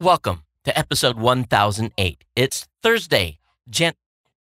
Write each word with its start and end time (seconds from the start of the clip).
Welcome 0.00 0.44
to 0.64 0.78
episode 0.78 1.18
1008. 1.18 2.24
It's 2.36 2.68
Thursday, 2.82 3.40
Jan- 3.68 3.94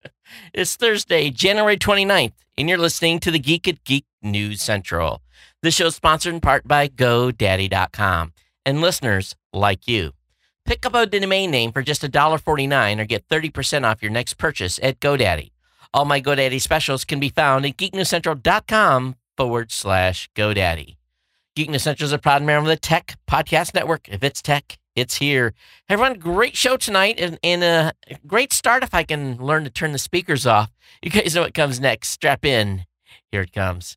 It's 0.55 0.77
Thursday, 0.77 1.31
January 1.31 1.77
29th, 1.77 2.35
and 2.57 2.69
you're 2.69 2.79
listening 2.79 3.19
to 3.21 3.33
the 3.33 3.41
Geek 3.41 3.67
at 3.67 3.83
Geek 3.83 4.05
News 4.23 4.63
Central. 4.63 5.23
This 5.63 5.75
show 5.75 5.87
is 5.87 5.97
sponsored 5.97 6.35
in 6.35 6.41
part 6.41 6.69
by 6.69 6.87
GoDaddy.com 6.87 8.33
and 8.65 8.81
listeners 8.81 9.35
like 9.53 9.89
you. 9.89 10.13
Pick 10.65 10.87
up 10.87 10.95
a 10.95 11.05
domain 11.07 11.51
name 11.51 11.73
for 11.73 11.83
just 11.83 12.03
$1.49 12.03 13.01
or 13.01 13.05
get 13.05 13.27
30% 13.29 13.85
off 13.85 14.03
your 14.03 14.13
next 14.13 14.35
purchase 14.35 14.79
at 14.85 15.01
GoDaddy. 15.01 15.51
All 15.93 16.05
my 16.05 16.21
GoDaddy 16.21 16.61
specials 16.61 17.05
can 17.05 17.19
be 17.19 17.29
found 17.29 17.67
at 17.67 17.77
geeknewscentral.com 17.77 19.17
forward 19.37 19.73
slash 19.73 20.31
GoDaddy. 20.37 20.97
Geek 21.57 21.71
News 21.71 21.83
Central 21.83 22.07
is 22.07 22.13
a 22.13 22.19
proud 22.19 22.43
member 22.45 22.61
of 22.61 22.67
the 22.67 22.77
Tech 22.77 23.17
Podcast 23.29 23.75
Network. 23.75 24.09
If 24.09 24.23
it's 24.23 24.41
tech, 24.41 24.79
it's 24.97 25.17
here. 25.17 25.55
Hey, 25.89 25.95
everyone, 25.95 26.19
great 26.19 26.57
show 26.57 26.77
tonight 26.77 27.19
and, 27.19 27.39
and 27.43 27.63
a 27.63 27.93
great 28.27 28.53
start 28.53 28.83
if 28.83 28.93
I 28.95 29.03
can 29.03 29.37
learn 29.37 29.65
to 29.65 29.71
turn 29.71 29.93
the 29.93 29.99
speakers 29.99 30.47
off. 30.47 30.71
You 31.03 31.11
guys 31.11 31.35
know 31.35 31.43
what 31.43 31.55
comes 31.55 31.81
next. 31.81 32.11
Strap 32.11 32.45
in. 32.45 32.85
Here 33.31 33.43
it 33.43 33.53
comes. 33.53 33.97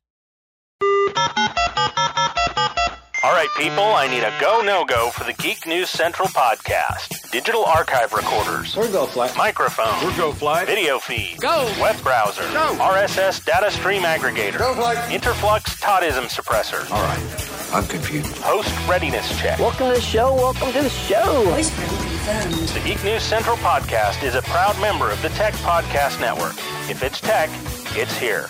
All 3.22 3.32
right, 3.32 3.48
people, 3.56 3.82
I 3.82 4.06
need 4.06 4.22
a 4.22 4.30
go 4.38 4.60
no 4.60 4.84
go 4.84 5.08
for 5.08 5.24
the 5.24 5.32
Geek 5.32 5.66
News 5.66 5.88
Central 5.88 6.28
podcast. 6.28 7.30
Digital 7.30 7.64
archive 7.64 8.12
recorders, 8.12 8.76
We're 8.76 8.92
go 8.92 9.06
flight. 9.06 9.34
microphone, 9.34 10.04
We're 10.04 10.14
go 10.16 10.30
flight. 10.30 10.66
video 10.66 10.98
feed, 10.98 11.38
Go. 11.40 11.64
web 11.80 12.00
browser, 12.02 12.42
Go. 12.52 12.76
RSS 12.78 13.42
data 13.44 13.70
stream 13.70 14.02
aggregator, 14.02 14.58
Go 14.58 14.74
flight. 14.74 14.98
Interflux 15.10 15.80
Toddism 15.80 16.24
suppressor, 16.24 16.88
All 16.90 17.02
right. 17.02 17.50
I'm 17.74 17.84
confused. 17.88 18.36
host 18.38 18.70
readiness 18.88 19.28
check. 19.40 19.58
Welcome 19.58 19.88
to 19.88 19.94
the 19.94 20.00
show. 20.00 20.32
Welcome 20.34 20.70
to 20.72 20.82
the 20.82 20.88
show. 20.88 21.42
Voice 21.50 21.74
confirmed. 21.74 22.68
The 22.68 22.80
Geek 22.88 23.02
News 23.02 23.22
Central 23.24 23.56
podcast 23.56 24.22
is 24.22 24.36
a 24.36 24.42
proud 24.42 24.80
member 24.80 25.10
of 25.10 25.20
the 25.22 25.28
Tech 25.30 25.54
Podcast 25.54 26.20
Network. 26.20 26.54
If 26.88 27.02
it's 27.02 27.20
tech, 27.20 27.50
it's 27.96 28.16
here. 28.16 28.46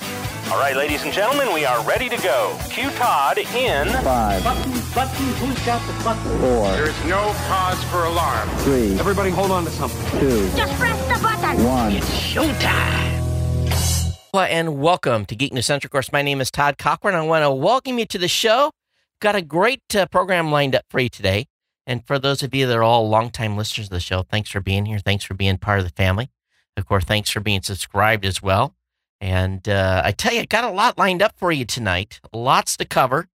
All 0.52 0.58
right, 0.58 0.76
ladies 0.76 1.04
and 1.04 1.12
gentlemen, 1.12 1.54
we 1.54 1.64
are 1.64 1.82
ready 1.86 2.10
to 2.10 2.18
go. 2.18 2.54
Cue 2.68 2.90
Todd 2.90 3.38
in 3.38 3.88
Five. 4.02 4.44
Button, 4.44 4.72
button, 4.94 5.26
who's 5.36 5.58
got 5.64 5.80
the 5.86 6.04
button? 6.04 6.22
four, 6.40 6.70
There 6.72 6.86
is 6.90 7.04
no 7.06 7.32
cause 7.48 7.82
for 7.84 8.04
alarm. 8.04 8.46
three, 8.58 8.98
Everybody 8.98 9.30
hold 9.30 9.50
on 9.50 9.64
to 9.64 9.70
something. 9.70 10.20
two, 10.20 10.50
Just 10.54 10.74
press 10.74 11.00
the 11.08 11.22
button. 11.22 11.64
one. 11.64 11.98
Well, 14.34 14.46
and 14.50 14.78
welcome 14.82 15.24
to 15.26 15.34
Geek 15.34 15.54
News 15.54 15.64
Central. 15.64 15.88
Of 15.88 15.92
course, 15.92 16.12
my 16.12 16.20
name 16.20 16.42
is 16.42 16.50
Todd 16.50 16.76
Cochran. 16.76 17.14
I 17.14 17.22
want 17.22 17.42
to 17.42 17.50
welcome 17.50 17.98
you 17.98 18.04
to 18.06 18.18
the 18.18 18.28
show. 18.28 18.70
Got 19.20 19.36
a 19.36 19.42
great 19.42 19.82
uh, 19.94 20.06
program 20.06 20.50
lined 20.50 20.74
up 20.74 20.84
for 20.88 21.00
you 21.00 21.08
today. 21.08 21.46
And 21.86 22.06
for 22.06 22.18
those 22.18 22.42
of 22.42 22.54
you 22.54 22.66
that 22.66 22.76
are 22.76 22.82
all 22.82 23.08
longtime 23.08 23.56
listeners 23.56 23.86
of 23.86 23.90
the 23.90 24.00
show, 24.00 24.22
thanks 24.22 24.50
for 24.50 24.60
being 24.60 24.86
here. 24.86 24.98
Thanks 24.98 25.24
for 25.24 25.34
being 25.34 25.58
part 25.58 25.78
of 25.80 25.84
the 25.84 25.92
family. 25.92 26.30
Of 26.76 26.86
course, 26.86 27.04
thanks 27.04 27.30
for 27.30 27.40
being 27.40 27.62
subscribed 27.62 28.24
as 28.24 28.42
well. 28.42 28.74
And 29.20 29.68
uh, 29.68 30.02
I 30.04 30.12
tell 30.12 30.32
you, 30.32 30.40
I 30.40 30.46
got 30.46 30.64
a 30.64 30.70
lot 30.70 30.98
lined 30.98 31.22
up 31.22 31.32
for 31.36 31.52
you 31.52 31.64
tonight. 31.64 32.20
Lots 32.32 32.76
to 32.78 32.84
cover. 32.84 33.28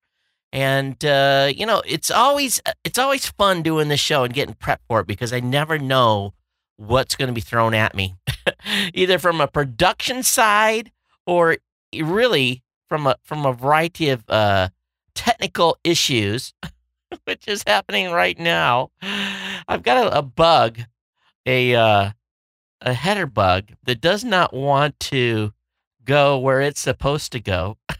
And 0.52 1.02
uh, 1.04 1.50
you 1.54 1.64
know, 1.64 1.82
it's 1.86 2.10
always 2.10 2.60
it's 2.84 2.98
always 2.98 3.26
fun 3.26 3.62
doing 3.62 3.88
this 3.88 4.00
show 4.00 4.24
and 4.24 4.34
getting 4.34 4.54
prepped 4.54 4.84
for 4.88 5.00
it 5.00 5.06
because 5.06 5.32
I 5.32 5.40
never 5.40 5.78
know 5.78 6.34
what's 6.76 7.14
going 7.14 7.28
to 7.28 7.32
be 7.32 7.40
thrown 7.40 7.72
at 7.72 7.94
me, 7.94 8.16
either 8.94 9.18
from 9.18 9.40
a 9.40 9.46
production 9.46 10.22
side 10.22 10.90
or 11.24 11.58
really 11.94 12.62
from 12.88 13.06
a 13.06 13.16
from 13.22 13.46
a 13.46 13.52
variety 13.52 14.08
of 14.08 14.24
uh, 14.28 14.70
technical 15.20 15.76
issues, 15.84 16.54
which 17.24 17.46
is 17.46 17.62
happening 17.66 18.10
right 18.10 18.38
now. 18.38 18.90
I've 19.68 19.82
got 19.82 20.06
a, 20.06 20.18
a 20.18 20.22
bug, 20.22 20.78
a 21.44 21.74
uh, 21.74 22.10
a 22.80 22.94
header 22.94 23.26
bug 23.26 23.72
that 23.84 24.00
does 24.00 24.24
not 24.24 24.54
want 24.54 24.98
to 25.00 25.52
go 26.06 26.38
where 26.38 26.62
it's 26.62 26.80
supposed 26.80 27.32
to 27.32 27.40
go. 27.40 27.76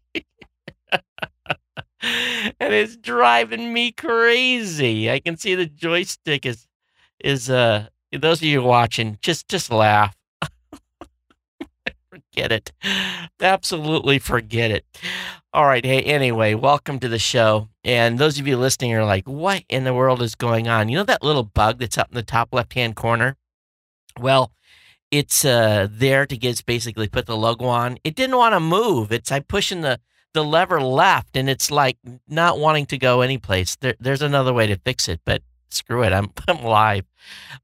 and 0.00 0.24
it's 2.72 2.96
driving 2.96 3.74
me 3.74 3.92
crazy. 3.92 5.10
I 5.10 5.20
can 5.20 5.36
see 5.36 5.54
the 5.54 5.66
joystick 5.66 6.46
is 6.46 6.66
is 7.22 7.50
uh 7.50 7.88
those 8.12 8.38
of 8.38 8.44
you 8.44 8.62
watching 8.62 9.18
just 9.20 9.46
just 9.48 9.70
laugh. 9.70 10.16
Forget 12.34 12.52
it. 12.52 12.72
Absolutely 13.40 14.18
forget 14.18 14.70
it. 14.70 14.84
All 15.52 15.66
right, 15.66 15.84
hey 15.84 16.02
anyway, 16.02 16.54
welcome 16.54 16.98
to 16.98 17.08
the 17.08 17.18
show. 17.18 17.68
And 17.84 18.18
those 18.18 18.40
of 18.40 18.48
you 18.48 18.56
listening 18.56 18.92
are 18.94 19.04
like, 19.04 19.28
"What 19.28 19.62
in 19.68 19.84
the 19.84 19.94
world 19.94 20.20
is 20.20 20.34
going 20.34 20.66
on?" 20.66 20.88
You 20.88 20.98
know 20.98 21.04
that 21.04 21.22
little 21.22 21.44
bug 21.44 21.78
that's 21.78 21.96
up 21.96 22.08
in 22.10 22.16
the 22.16 22.24
top 22.24 22.48
left-hand 22.52 22.96
corner? 22.96 23.36
Well, 24.18 24.50
it's 25.12 25.44
uh 25.44 25.86
there 25.88 26.26
to 26.26 26.36
get 26.36 26.66
basically 26.66 27.06
put 27.06 27.26
the 27.26 27.36
logo 27.36 27.66
on. 27.66 27.98
It 28.02 28.16
didn't 28.16 28.36
want 28.36 28.54
to 28.54 28.60
move. 28.60 29.12
It's 29.12 29.30
I'm 29.30 29.44
pushing 29.44 29.82
the 29.82 30.00
the 30.32 30.42
lever 30.44 30.80
left 30.80 31.36
and 31.36 31.48
it's 31.48 31.70
like 31.70 31.98
not 32.26 32.58
wanting 32.58 32.86
to 32.86 32.98
go 32.98 33.20
anyplace. 33.20 33.76
There, 33.76 33.94
there's 34.00 34.22
another 34.22 34.52
way 34.52 34.66
to 34.66 34.76
fix 34.76 35.08
it, 35.08 35.20
but 35.24 35.42
screw 35.74 36.02
it. 36.02 36.12
I'm 36.12 36.30
I'm 36.48 36.62
live. 36.62 37.04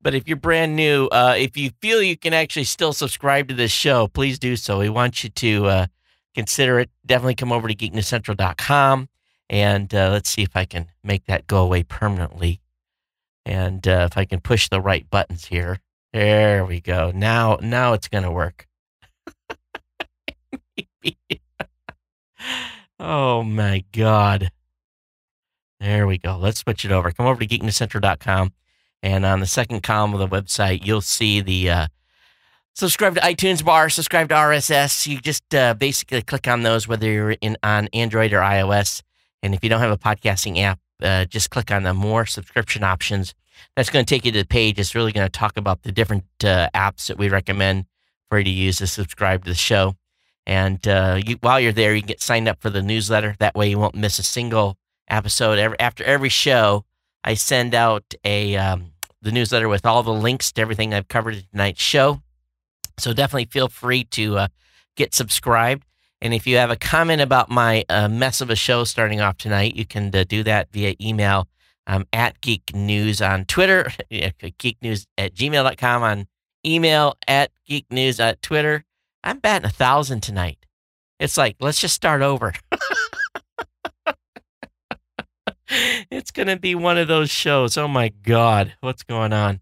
But 0.02 0.14
if 0.14 0.26
you're 0.26 0.36
brand 0.36 0.76
new, 0.76 1.06
uh, 1.06 1.34
if 1.36 1.56
you 1.56 1.70
feel 1.80 2.02
you 2.02 2.16
can 2.16 2.32
actually 2.32 2.64
still 2.64 2.92
subscribe 2.92 3.48
to 3.48 3.54
this 3.54 3.72
show, 3.72 4.08
please 4.08 4.38
do 4.38 4.56
so. 4.56 4.78
We 4.78 4.88
want 4.88 5.22
you 5.22 5.30
to 5.30 5.66
uh, 5.66 5.86
consider 6.34 6.78
it. 6.78 6.90
Definitely 7.04 7.34
come 7.34 7.52
over 7.52 7.68
to 7.68 7.74
geeknewscentral.com 7.74 9.08
and 9.50 9.92
uh, 9.92 10.10
let's 10.10 10.30
see 10.30 10.42
if 10.42 10.56
I 10.56 10.64
can 10.64 10.86
make 11.02 11.26
that 11.26 11.48
go 11.48 11.62
away 11.62 11.82
permanently. 11.82 12.60
And 13.44 13.86
uh, 13.86 14.06
if 14.10 14.16
I 14.16 14.24
can 14.24 14.40
push 14.40 14.68
the 14.68 14.80
right 14.80 15.10
buttons 15.10 15.46
here. 15.46 15.80
There 16.12 16.64
we 16.64 16.80
go. 16.80 17.12
Now 17.14 17.58
now 17.60 17.92
it's 17.92 18.08
gonna 18.08 18.32
work. 18.32 18.66
oh 22.98 23.42
my 23.44 23.84
god. 23.92 24.50
There 25.80 26.06
we 26.06 26.18
go. 26.18 26.36
Let's 26.36 26.60
switch 26.60 26.84
it 26.84 26.92
over. 26.92 27.10
Come 27.10 27.26
over 27.26 27.40
to 27.40 27.46
geeknewscentral.com 27.46 28.52
and 29.02 29.24
on 29.24 29.40
the 29.40 29.46
second 29.46 29.82
column 29.82 30.14
of 30.14 30.20
the 30.20 30.28
website, 30.28 30.84
you'll 30.84 31.00
see 31.00 31.40
the 31.40 31.70
uh, 31.70 31.86
subscribe 32.74 33.14
to 33.14 33.20
iTunes 33.22 33.64
bar, 33.64 33.88
subscribe 33.88 34.28
to 34.28 34.34
RSS. 34.34 35.06
You 35.06 35.20
just 35.20 35.54
uh, 35.54 35.74
basically 35.74 36.22
click 36.22 36.46
on 36.46 36.62
those, 36.62 36.86
whether 36.86 37.10
you're 37.10 37.32
in 37.32 37.56
on 37.62 37.88
Android 37.94 38.32
or 38.32 38.40
iOS. 38.40 39.02
And 39.42 39.54
if 39.54 39.64
you 39.64 39.70
don't 39.70 39.80
have 39.80 39.90
a 39.90 39.96
podcasting 39.96 40.60
app, 40.60 40.78
uh, 41.02 41.24
just 41.24 41.48
click 41.50 41.70
on 41.70 41.84
the 41.84 41.94
more 41.94 42.26
subscription 42.26 42.84
options. 42.84 43.34
That's 43.74 43.88
going 43.88 44.04
to 44.04 44.08
take 44.14 44.26
you 44.26 44.32
to 44.32 44.38
the 44.40 44.46
page. 44.46 44.78
It's 44.78 44.94
really 44.94 45.12
going 45.12 45.26
to 45.26 45.30
talk 45.30 45.56
about 45.56 45.82
the 45.82 45.92
different 45.92 46.24
uh, 46.44 46.68
apps 46.74 47.06
that 47.06 47.18
we 47.18 47.30
recommend 47.30 47.86
for 48.28 48.38
you 48.38 48.44
to 48.44 48.50
use 48.50 48.78
to 48.78 48.86
subscribe 48.86 49.44
to 49.44 49.50
the 49.50 49.56
show. 49.56 49.94
And 50.46 50.86
uh, 50.86 51.20
you, 51.24 51.36
while 51.40 51.60
you're 51.60 51.72
there, 51.72 51.94
you 51.94 52.02
can 52.02 52.08
get 52.08 52.20
signed 52.20 52.48
up 52.48 52.60
for 52.60 52.70
the 52.70 52.82
newsletter. 52.82 53.36
That 53.38 53.54
way, 53.54 53.70
you 53.70 53.78
won't 53.78 53.94
miss 53.94 54.18
a 54.18 54.22
single 54.22 54.76
episode. 55.10 55.58
Every, 55.58 55.78
after 55.78 56.04
every 56.04 56.28
show, 56.28 56.84
I 57.24 57.34
send 57.34 57.74
out 57.74 58.14
a 58.24 58.56
um, 58.56 58.92
the 59.22 59.32
newsletter 59.32 59.68
with 59.68 59.84
all 59.84 60.02
the 60.02 60.12
links 60.12 60.52
to 60.52 60.62
everything 60.62 60.94
I've 60.94 61.08
covered 61.08 61.34
in 61.34 61.42
tonight's 61.52 61.82
show. 61.82 62.22
So 62.98 63.12
definitely 63.12 63.46
feel 63.46 63.68
free 63.68 64.04
to 64.04 64.38
uh, 64.38 64.48
get 64.96 65.14
subscribed. 65.14 65.84
And 66.22 66.34
if 66.34 66.46
you 66.46 66.56
have 66.56 66.70
a 66.70 66.76
comment 66.76 67.22
about 67.22 67.50
my 67.50 67.84
uh, 67.88 68.08
mess 68.08 68.40
of 68.40 68.50
a 68.50 68.56
show 68.56 68.84
starting 68.84 69.20
off 69.20 69.38
tonight, 69.38 69.74
you 69.74 69.86
can 69.86 70.14
uh, 70.14 70.24
do 70.28 70.42
that 70.42 70.70
via 70.72 70.94
email 71.00 71.48
um, 71.86 72.06
at 72.12 72.40
Geek 72.40 72.74
News 72.74 73.22
on 73.22 73.46
Twitter, 73.46 73.90
geeknews 74.10 75.06
at 75.16 75.34
gmail.com 75.34 76.02
on 76.02 76.26
email 76.64 77.16
at 77.26 77.50
Geek 77.66 77.90
News 77.90 78.20
at 78.20 78.42
Twitter. 78.42 78.84
I'm 79.24 79.38
batting 79.38 79.66
a 79.66 79.70
thousand 79.70 80.20
tonight. 80.20 80.66
It's 81.18 81.36
like, 81.36 81.56
let's 81.60 81.80
just 81.80 81.94
start 81.94 82.22
over. 82.22 82.52
it's 86.10 86.30
going 86.30 86.48
to 86.48 86.58
be 86.58 86.74
one 86.74 86.98
of 86.98 87.08
those 87.08 87.30
shows. 87.30 87.76
Oh 87.76 87.88
my 87.88 88.08
God, 88.08 88.74
what's 88.80 89.02
going 89.02 89.32
on? 89.32 89.60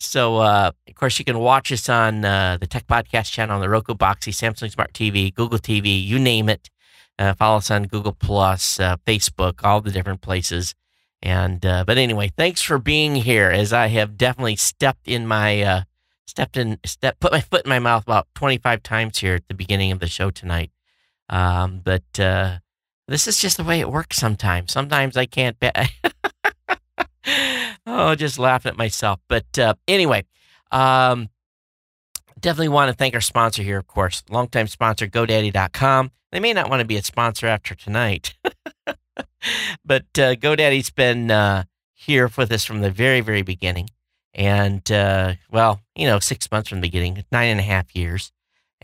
So, 0.00 0.38
uh, 0.38 0.72
of 0.88 0.94
course, 0.94 1.18
you 1.18 1.24
can 1.24 1.38
watch 1.38 1.72
us 1.72 1.88
on 1.88 2.24
uh, 2.24 2.58
the 2.60 2.66
Tech 2.66 2.86
Podcast 2.86 3.30
channel 3.30 3.54
on 3.56 3.60
the 3.60 3.68
Roku 3.68 3.94
Boxy, 3.94 4.32
Samsung 4.32 4.70
Smart 4.70 4.92
TV, 4.92 5.32
Google 5.32 5.58
TV, 5.58 6.04
you 6.04 6.18
name 6.18 6.48
it. 6.48 6.68
Uh, 7.18 7.32
follow 7.34 7.58
us 7.58 7.70
on 7.70 7.84
Google 7.84 8.12
Plus, 8.12 8.80
uh, 8.80 8.96
Facebook, 9.06 9.60
all 9.62 9.80
the 9.80 9.92
different 9.92 10.20
places. 10.20 10.74
And 11.22 11.64
uh, 11.64 11.84
but 11.86 11.96
anyway, 11.96 12.32
thanks 12.36 12.60
for 12.60 12.78
being 12.78 13.14
here. 13.14 13.50
As 13.50 13.72
I 13.72 13.86
have 13.86 14.18
definitely 14.18 14.56
stepped 14.56 15.08
in 15.08 15.26
my 15.26 15.62
uh, 15.62 15.82
stepped 16.26 16.56
in 16.56 16.78
step 16.84 17.18
put 17.18 17.32
my 17.32 17.40
foot 17.40 17.64
in 17.64 17.70
my 17.70 17.78
mouth 17.78 18.02
about 18.02 18.26
twenty 18.34 18.58
five 18.58 18.82
times 18.82 19.18
here 19.18 19.36
at 19.36 19.48
the 19.48 19.54
beginning 19.54 19.90
of 19.90 20.00
the 20.00 20.06
show 20.06 20.30
tonight. 20.30 20.70
Um, 21.30 21.80
but 21.82 22.20
uh, 22.20 22.58
this 23.08 23.26
is 23.26 23.38
just 23.38 23.56
the 23.56 23.64
way 23.64 23.80
it 23.80 23.90
works 23.90 24.16
sometimes. 24.16 24.72
Sometimes 24.72 25.16
I 25.16 25.26
can't. 25.26 25.58
Be- 25.58 25.70
oh, 27.86 28.14
just 28.14 28.38
laughing 28.38 28.70
at 28.70 28.78
myself. 28.78 29.20
But 29.28 29.58
uh, 29.58 29.74
anyway, 29.86 30.24
um, 30.70 31.28
definitely 32.40 32.68
want 32.68 32.90
to 32.90 32.96
thank 32.96 33.14
our 33.14 33.20
sponsor 33.20 33.62
here, 33.62 33.78
of 33.78 33.86
course, 33.86 34.22
longtime 34.30 34.68
sponsor, 34.68 35.06
GoDaddy.com. 35.06 36.10
They 36.32 36.40
may 36.40 36.52
not 36.52 36.68
want 36.68 36.80
to 36.80 36.86
be 36.86 36.96
a 36.96 37.02
sponsor 37.02 37.46
after 37.46 37.74
tonight, 37.74 38.34
but 39.84 40.06
uh, 40.18 40.34
GoDaddy's 40.34 40.90
been 40.90 41.30
uh, 41.30 41.64
here 41.92 42.30
with 42.36 42.50
us 42.50 42.64
from 42.64 42.80
the 42.80 42.90
very, 42.90 43.20
very 43.20 43.42
beginning. 43.42 43.90
And, 44.34 44.90
uh, 44.90 45.34
well, 45.50 45.80
you 45.94 46.06
know, 46.08 46.18
six 46.18 46.50
months 46.50 46.68
from 46.68 46.78
the 46.78 46.88
beginning, 46.88 47.24
nine 47.30 47.50
and 47.50 47.60
a 47.60 47.62
half 47.62 47.94
years. 47.94 48.32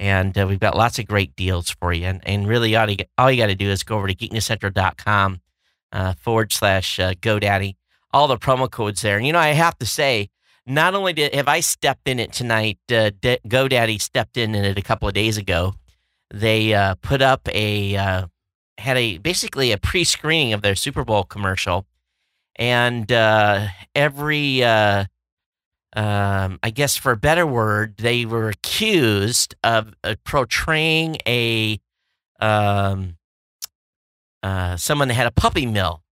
And 0.00 0.36
uh, 0.36 0.46
we've 0.48 0.58
got 0.58 0.76
lots 0.76 0.98
of 0.98 1.06
great 1.06 1.36
deals 1.36 1.68
for 1.68 1.92
you. 1.92 2.06
And, 2.06 2.20
and 2.26 2.48
really, 2.48 2.74
all 2.74 2.88
you, 2.88 2.96
all 3.18 3.30
you 3.30 3.36
got 3.36 3.48
to 3.48 3.54
do 3.54 3.68
is 3.68 3.82
go 3.82 3.96
over 3.96 4.08
to 4.08 4.14
geeknewscentral.com 4.14 5.42
uh, 5.92 6.14
forward 6.14 6.52
slash 6.52 6.98
uh, 6.98 7.12
GoDaddy. 7.12 7.76
All 8.12 8.26
the 8.26 8.38
promo 8.38 8.68
codes 8.68 9.02
there. 9.02 9.18
And, 9.18 9.26
you 9.26 9.34
know, 9.34 9.38
I 9.38 9.48
have 9.48 9.78
to 9.78 9.86
say, 9.86 10.30
not 10.66 10.94
only 10.94 11.12
did 11.12 11.34
have 11.34 11.48
I 11.48 11.60
stepped 11.60 12.08
in 12.08 12.18
it 12.18 12.32
tonight, 12.32 12.78
uh, 12.90 13.10
D- 13.20 13.38
GoDaddy 13.46 14.00
stepped 14.00 14.38
in 14.38 14.54
it 14.54 14.78
a 14.78 14.82
couple 14.82 15.06
of 15.06 15.14
days 15.14 15.36
ago. 15.36 15.74
They 16.32 16.72
uh, 16.72 16.94
put 17.02 17.20
up 17.20 17.46
a 17.52 17.96
uh, 17.96 18.26
had 18.78 18.96
a 18.96 19.18
basically 19.18 19.72
a 19.72 19.78
pre-screening 19.78 20.52
of 20.52 20.62
their 20.62 20.74
Super 20.74 21.04
Bowl 21.04 21.24
commercial, 21.24 21.86
and 22.56 23.10
uh, 23.10 23.66
every 23.94 24.62
uh, 24.62 25.04
um, 25.94 26.58
I 26.62 26.70
guess 26.70 26.96
for 26.96 27.12
a 27.12 27.16
better 27.16 27.46
word, 27.46 27.96
they 27.98 28.24
were 28.24 28.48
accused 28.48 29.54
of 29.64 29.94
uh, 30.04 30.14
portraying 30.24 31.16
a 31.26 31.80
um, 32.40 33.16
uh, 34.42 34.76
someone 34.76 35.08
that 35.08 35.14
had 35.14 35.26
a 35.26 35.32
puppy 35.32 35.66
mill, 35.66 36.02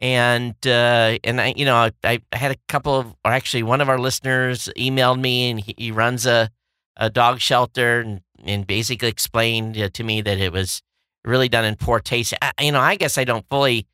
and 0.00 0.54
uh, 0.66 1.18
and 1.24 1.40
I 1.40 1.54
you 1.56 1.64
know 1.64 1.76
I, 1.76 1.92
I 2.02 2.20
had 2.32 2.52
a 2.52 2.56
couple 2.68 2.98
of 2.98 3.14
or 3.24 3.32
actually 3.32 3.62
one 3.62 3.80
of 3.80 3.88
our 3.88 3.98
listeners 3.98 4.68
emailed 4.76 5.20
me 5.20 5.50
and 5.50 5.60
he, 5.60 5.74
he 5.76 5.90
runs 5.90 6.26
a 6.26 6.50
a 6.96 7.10
dog 7.10 7.40
shelter 7.40 8.00
and 8.00 8.22
and 8.44 8.66
basically 8.66 9.08
explained 9.08 9.76
uh, 9.78 9.88
to 9.90 10.04
me 10.04 10.20
that 10.22 10.38
it 10.38 10.52
was 10.52 10.82
really 11.24 11.48
done 11.48 11.64
in 11.64 11.76
poor 11.76 12.00
taste. 12.00 12.34
I, 12.40 12.52
you 12.60 12.72
know, 12.72 12.80
I 12.80 12.96
guess 12.96 13.18
I 13.18 13.24
don't 13.24 13.46
fully 13.48 13.86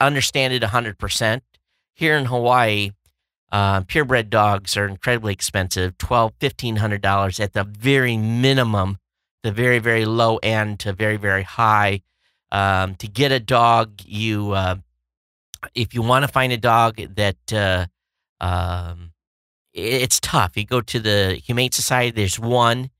understand 0.00 0.52
it 0.52 0.62
100%. 0.62 1.40
Here 1.94 2.16
in 2.16 2.26
Hawaii, 2.26 2.90
uh, 3.52 3.82
purebred 3.82 4.30
dogs 4.30 4.76
are 4.76 4.86
incredibly 4.86 5.32
expensive 5.32 5.96
$1,200, 5.98 6.78
$1,500 7.00 7.40
at 7.40 7.52
the 7.52 7.64
very 7.64 8.16
minimum, 8.16 8.98
the 9.42 9.52
very, 9.52 9.78
very 9.78 10.04
low 10.04 10.36
end 10.38 10.80
to 10.80 10.92
very, 10.92 11.16
very 11.16 11.42
high. 11.42 12.02
Um, 12.52 12.94
to 12.96 13.08
get 13.08 13.32
a 13.32 13.40
dog, 13.40 14.00
you, 14.04 14.52
uh, 14.52 14.76
if 15.74 15.94
you 15.94 16.02
want 16.02 16.24
to 16.24 16.28
find 16.28 16.52
a 16.52 16.58
dog 16.58 16.96
that, 17.16 17.52
uh, 17.52 17.86
um, 18.40 19.12
it's 19.72 20.20
tough. 20.20 20.56
You 20.56 20.64
go 20.64 20.80
to 20.80 21.00
the 21.00 21.40
Humane 21.44 21.72
Society, 21.72 22.10
there's 22.10 22.38
one 22.38 22.90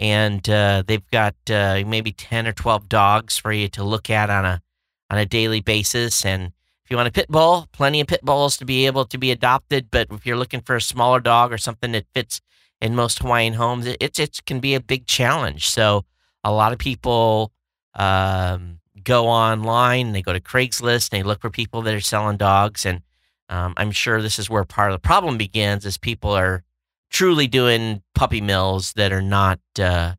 and 0.00 0.48
uh, 0.48 0.82
they've 0.86 1.08
got 1.10 1.36
uh, 1.50 1.82
maybe 1.86 2.10
10 2.10 2.48
or 2.48 2.52
12 2.52 2.88
dogs 2.88 3.36
for 3.36 3.52
you 3.52 3.68
to 3.68 3.84
look 3.84 4.08
at 4.10 4.30
on 4.30 4.44
a 4.44 4.62
on 5.10 5.18
a 5.18 5.26
daily 5.26 5.60
basis 5.60 6.24
and 6.24 6.52
you 6.90 6.96
want 6.96 7.08
a 7.08 7.12
pit 7.12 7.28
bull 7.28 7.68
plenty 7.72 8.00
of 8.00 8.06
pit 8.06 8.20
bulls 8.22 8.56
to 8.56 8.64
be 8.64 8.86
able 8.86 9.04
to 9.04 9.18
be 9.18 9.30
adopted 9.30 9.88
but 9.90 10.08
if 10.10 10.26
you're 10.26 10.36
looking 10.36 10.60
for 10.60 10.76
a 10.76 10.80
smaller 10.80 11.20
dog 11.20 11.52
or 11.52 11.58
something 11.58 11.92
that 11.92 12.06
fits 12.14 12.40
in 12.80 12.94
most 12.94 13.20
hawaiian 13.20 13.54
homes 13.54 13.86
it, 13.86 14.18
it, 14.18 14.40
can 14.46 14.60
be 14.60 14.74
a 14.74 14.80
big 14.80 15.06
challenge 15.06 15.68
so 15.68 16.04
a 16.44 16.52
lot 16.52 16.72
of 16.72 16.78
people 16.78 17.52
um, 17.94 18.78
go 19.02 19.26
online 19.26 20.12
they 20.12 20.22
go 20.22 20.32
to 20.32 20.40
craigslist 20.40 21.10
they 21.10 21.22
look 21.22 21.40
for 21.40 21.50
people 21.50 21.82
that 21.82 21.94
are 21.94 22.00
selling 22.00 22.36
dogs 22.36 22.84
and 22.84 23.02
um, 23.48 23.74
i'm 23.76 23.90
sure 23.90 24.20
this 24.20 24.38
is 24.38 24.50
where 24.50 24.64
part 24.64 24.90
of 24.90 24.94
the 24.94 25.06
problem 25.06 25.38
begins 25.38 25.84
is 25.84 25.96
people 25.96 26.30
are 26.30 26.62
truly 27.10 27.46
doing 27.46 28.02
puppy 28.14 28.40
mills 28.40 28.92
that 28.94 29.12
are 29.12 29.22
not, 29.22 29.58
uh, 29.78 30.14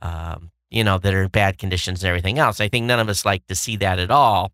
um, 0.00 0.50
you 0.70 0.84
know, 0.84 0.98
that 0.98 1.14
are 1.14 1.22
in 1.22 1.28
bad 1.28 1.58
conditions 1.58 2.02
and 2.02 2.08
everything 2.08 2.38
else. 2.38 2.60
I 2.60 2.68
think 2.68 2.86
none 2.86 3.00
of 3.00 3.08
us 3.08 3.24
like 3.24 3.46
to 3.46 3.54
see 3.54 3.76
that 3.76 3.98
at 3.98 4.10
all. 4.10 4.52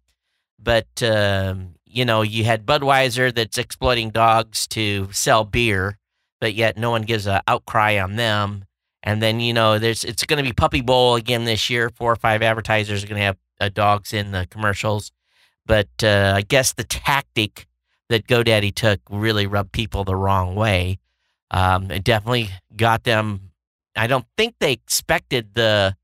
But, 0.59 1.03
um, 1.03 1.75
you 1.85 2.05
know, 2.05 2.23
you 2.23 2.45
had 2.45 2.67
Budweiser 2.67 3.35
that's 3.35 3.59
exploiting 3.59 4.11
dogs 4.11 4.67
to 4.69 5.09
sell 5.13 5.45
beer, 5.45 5.99
but 6.41 6.55
yet 6.55 6.77
no 6.77 6.91
one 6.91 7.03
gives 7.03 7.27
an 7.27 7.41
outcry 7.47 7.99
on 7.99 8.17
them. 8.17 8.65
And 9.03 9.23
then, 9.23 9.41
you 9.41 9.53
know, 9.53 9.79
there's 9.79 10.03
it's 10.05 10.25
going 10.25 10.39
to 10.39 10.49
be 10.49 10.55
Puppy 10.55 10.81
Bowl 10.81 11.15
again 11.15 11.45
this 11.45 11.69
year. 11.69 11.91
Four 11.91 12.13
or 12.13 12.17
five 12.17 12.43
advertisers 12.43 13.05
are 13.05 13.07
going 13.07 13.19
to 13.19 13.25
have 13.25 13.37
uh, 13.61 13.69
dogs 13.69 14.13
in 14.13 14.33
the 14.33 14.47
commercials. 14.49 15.13
But 15.67 15.89
uh, 16.03 16.33
I 16.37 16.43
guess 16.43 16.73
the 16.73 16.85
tactic 16.85 17.67
that 18.09 18.27
GoDaddy 18.27 18.75
took 18.75 19.01
really 19.11 19.47
rubbed 19.47 19.73
people 19.73 20.05
the 20.05 20.17
wrong 20.17 20.55
way. 20.55 20.99
Um, 21.51 21.91
it 21.91 22.05
definitely 22.05 22.51
got 22.77 23.05
them. 23.05 23.51
I 23.97 24.07
don't 24.07 24.27
think 24.37 24.57
they 24.59 24.73
expected 24.73 25.55
the 25.55 25.97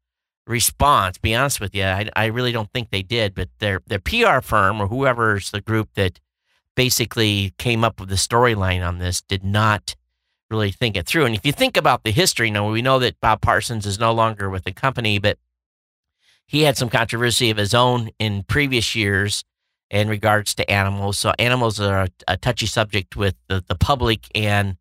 response. 0.51 1.17
Be 1.17 1.35
honest 1.35 1.61
with 1.61 1.75
you, 1.75 1.85
I, 1.85 2.11
I 2.15 2.27
really 2.27 2.53
don't 2.53 2.71
think 2.73 2.91
they 2.91 3.03
did. 3.03 3.35
But 3.35 3.49
their 3.59 3.81
their 3.87 4.01
PR 4.01 4.41
firm 4.41 4.81
or 4.81 4.89
whoever's 4.89 5.51
the 5.51 5.61
group 5.61 5.91
that 5.95 6.21
basically 6.77 7.55
came 7.59 7.85
up 7.85 8.01
with 8.01 8.09
the 8.09 8.17
storyline 8.17 8.87
on 8.87 8.99
this 8.99 9.23
did 9.23 9.45
not 9.45 9.97
really 10.51 10.73
think 10.73 10.97
it 10.97 11.07
through. 11.07 11.27
And 11.27 11.35
if 11.35 11.47
you 11.47 11.53
think 11.53 11.77
about 11.77 12.03
the 12.03 12.11
history, 12.11 12.51
you 12.51 12.65
we 12.65 12.83
know 12.83 12.99
that 12.99 13.21
Bob 13.21 13.41
Parsons 13.41 13.87
is 13.87 13.99
no 13.99 14.13
longer 14.13 14.51
with 14.51 14.65
the 14.65 14.73
company, 14.73 15.19
but 15.19 15.39
he 16.47 16.63
had 16.63 16.77
some 16.77 16.91
controversy 16.91 17.51
of 17.51 17.57
his 17.57 17.75
own 17.75 18.11
in 18.19 18.43
previous 18.43 18.97
years 18.97 19.45
in 19.91 20.09
regards 20.09 20.55
to 20.57 20.69
animals. 20.71 21.19
So 21.19 21.33
animals 21.39 21.79
are 21.81 22.03
a, 22.03 22.09
a 22.27 22.37
touchy 22.37 22.67
subject 22.67 23.17
with 23.17 23.37
the, 23.49 23.63
the 23.67 23.77
public 23.77 24.27
and 24.35 24.77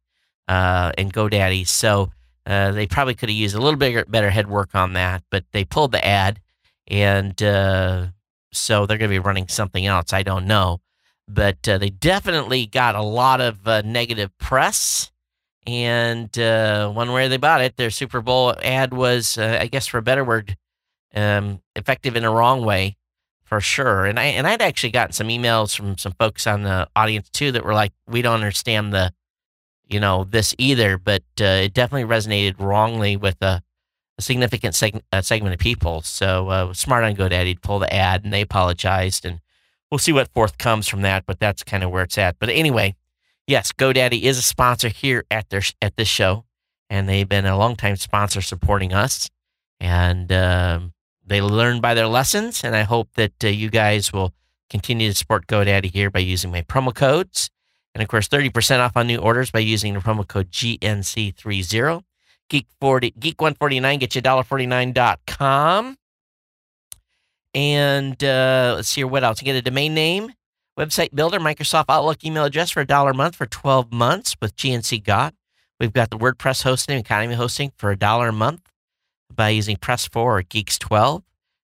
uh, 0.47 0.91
and 0.97 1.13
GoDaddy. 1.13 1.67
So 1.67 2.11
uh, 2.49 2.71
they 2.71 2.87
probably 2.87 3.13
could 3.13 3.29
have 3.29 3.37
used 3.37 3.55
a 3.55 3.61
little 3.61 3.77
bit 3.77 4.09
better 4.09 4.31
head 4.31 4.49
work 4.49 4.73
on 4.73 4.93
that, 4.93 5.23
but 5.29 5.45
they 5.51 5.63
pulled 5.63 5.91
the 5.91 6.03
ad, 6.03 6.41
and 6.87 7.41
uh, 7.43 8.07
so 8.51 8.87
they're 8.87 8.97
going 8.97 9.09
to 9.09 9.13
be 9.13 9.19
running 9.19 9.47
something 9.47 9.85
else. 9.85 10.13
I 10.13 10.23
don't 10.23 10.47
know, 10.47 10.81
but 11.27 11.69
uh, 11.69 11.77
they 11.77 11.91
definitely 11.91 12.65
got 12.65 12.95
a 12.95 13.03
lot 13.03 13.39
of 13.39 13.67
uh, 13.67 13.83
negative 13.83 14.35
press. 14.39 15.11
And 15.67 16.35
uh, 16.39 16.89
one 16.89 17.11
way 17.11 17.27
they 17.27 17.37
bought 17.37 17.61
it, 17.61 17.77
their 17.77 17.91
Super 17.91 18.21
Bowl 18.21 18.55
ad 18.63 18.95
was, 18.95 19.37
I 19.37 19.67
guess, 19.67 19.85
for 19.85 19.99
a 19.99 20.01
better 20.01 20.23
word, 20.23 20.57
um, 21.13 21.61
effective 21.75 22.15
in 22.15 22.23
a 22.23 22.31
wrong 22.31 22.65
way, 22.65 22.97
for 23.43 23.61
sure. 23.61 24.05
And 24.05 24.19
I 24.19 24.23
and 24.23 24.47
I'd 24.47 24.63
actually 24.63 24.89
gotten 24.89 25.13
some 25.13 25.27
emails 25.27 25.75
from 25.75 25.99
some 25.99 26.13
folks 26.13 26.47
on 26.47 26.63
the 26.63 26.87
audience 26.95 27.29
too 27.29 27.51
that 27.51 27.63
were 27.63 27.75
like, 27.75 27.91
"We 28.07 28.23
don't 28.23 28.35
understand 28.35 28.91
the 28.91 29.13
you 29.89 29.99
know, 29.99 30.23
this 30.23 30.53
either, 30.57 30.97
but 30.97 31.23
uh, 31.41 31.65
it 31.65 31.73
definitely 31.73 32.07
resonated 32.07 32.59
wrongly 32.59 33.17
with 33.17 33.41
a, 33.41 33.61
a 34.17 34.21
significant 34.21 34.75
seg- 34.75 35.01
a 35.11 35.23
segment 35.23 35.53
of 35.53 35.59
people. 35.59 36.01
So 36.01 36.49
uh, 36.49 36.73
smart 36.73 37.03
on 37.03 37.15
GoDaddy 37.15 37.55
to 37.55 37.59
pull 37.59 37.79
the 37.79 37.93
ad, 37.93 38.23
and 38.23 38.31
they 38.31 38.41
apologized, 38.41 39.25
and 39.25 39.41
we'll 39.89 39.97
see 39.97 40.13
what 40.13 40.31
forth 40.31 40.57
comes 40.57 40.87
from 40.87 41.01
that. 41.01 41.25
But 41.25 41.39
that's 41.39 41.63
kind 41.63 41.83
of 41.83 41.89
where 41.89 42.03
it's 42.03 42.17
at. 42.17 42.37
But 42.39 42.49
anyway, 42.49 42.95
yes, 43.47 43.71
GoDaddy 43.71 44.21
is 44.21 44.37
a 44.37 44.43
sponsor 44.43 44.89
here 44.89 45.25
at 45.31 45.49
their 45.49 45.63
at 45.81 45.97
this 45.97 46.07
show, 46.07 46.45
and 46.89 47.09
they've 47.09 47.27
been 47.27 47.45
a 47.45 47.57
longtime 47.57 47.95
sponsor 47.95 48.41
supporting 48.41 48.93
us, 48.93 49.29
and 49.79 50.31
um, 50.31 50.93
they 51.25 51.41
learn 51.41 51.81
by 51.81 51.95
their 51.95 52.07
lessons. 52.07 52.63
And 52.63 52.75
I 52.75 52.83
hope 52.83 53.09
that 53.15 53.43
uh, 53.43 53.47
you 53.47 53.69
guys 53.69 54.13
will 54.13 54.33
continue 54.69 55.09
to 55.09 55.15
support 55.15 55.47
GoDaddy 55.47 55.91
here 55.91 56.11
by 56.11 56.19
using 56.19 56.51
my 56.51 56.61
promo 56.61 56.93
codes. 56.93 57.49
And 57.95 58.01
of 58.01 58.07
course, 58.07 58.27
30% 58.27 58.79
off 58.79 58.95
on 58.95 59.07
new 59.07 59.17
orders 59.17 59.51
by 59.51 59.59
using 59.59 59.93
the 59.93 59.99
promo 59.99 60.27
code 60.27 60.51
GNC30. 60.51 62.03
Geek 62.49 62.67
40, 62.81 63.11
Geek 63.11 63.39
149 63.41 63.99
get 63.99 64.15
you 64.15 64.21
$1.49.com. 64.21 65.97
And 67.53 68.23
uh, 68.23 68.73
let's 68.75 68.89
see 68.89 69.01
here, 69.01 69.07
what 69.07 69.23
else? 69.23 69.41
You 69.41 69.45
get 69.45 69.55
a 69.55 69.61
domain 69.61 69.93
name, 69.93 70.31
website 70.77 71.13
builder, 71.13 71.39
Microsoft 71.39 71.85
Outlook 71.89 72.23
email 72.23 72.45
address 72.45 72.69
for 72.71 72.81
a 72.81 72.85
dollar 72.85 73.11
a 73.11 73.15
month 73.15 73.35
for 73.35 73.45
12 73.45 73.91
months 73.91 74.35
with 74.41 74.55
GNC 74.55 75.03
Got. 75.03 75.33
We've 75.79 75.93
got 75.93 76.09
the 76.09 76.17
WordPress 76.17 76.63
hosting, 76.63 76.97
economy 76.97 77.35
hosting 77.35 77.71
for 77.77 77.91
a 77.91 77.97
dollar 77.97 78.29
a 78.29 78.33
month 78.33 78.69
by 79.33 79.49
using 79.49 79.77
Press4 79.77 80.15
or 80.15 80.43
Geeks12. 80.43 81.23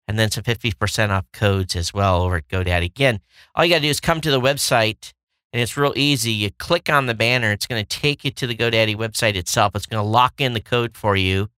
And 0.09 0.19
then 0.19 0.31
some 0.31 0.43
50% 0.45 1.11
off 1.11 1.25
codes 1.33 1.77
as 1.77 1.95
well 1.95 2.23
over 2.23 2.37
at 2.37 2.49
GoDaddy. 2.49 2.85
Again, 2.85 3.21
all 3.55 3.65
you 3.65 3.71
got 3.71 3.77
to 3.77 3.83
do 3.83 3.89
is 3.89 4.01
come 4.01 4.21
to 4.21 4.31
the 4.31 4.41
website 4.41 5.13
and 5.53 5.61
it's 5.61 5.77
real 5.77 5.93
easy. 5.97 6.33
You 6.33 6.51
click 6.51 6.89
on 6.89 7.07
the 7.07 7.15
banner, 7.15 7.53
it's 7.53 7.67
going 7.67 7.85
to 7.85 7.89
take 7.89 8.25
you 8.25 8.31
to 8.33 8.47
the 8.47 8.55
GoDaddy 8.55 8.97
website 8.97 9.35
itself. 9.35 9.77
It's 9.77 9.87
going 9.87 10.03
to 10.03 10.09
lock 10.09 10.41
in 10.41 10.55
the 10.55 10.61
code 10.61 10.97
for 10.97 11.15
you. 11.17 11.49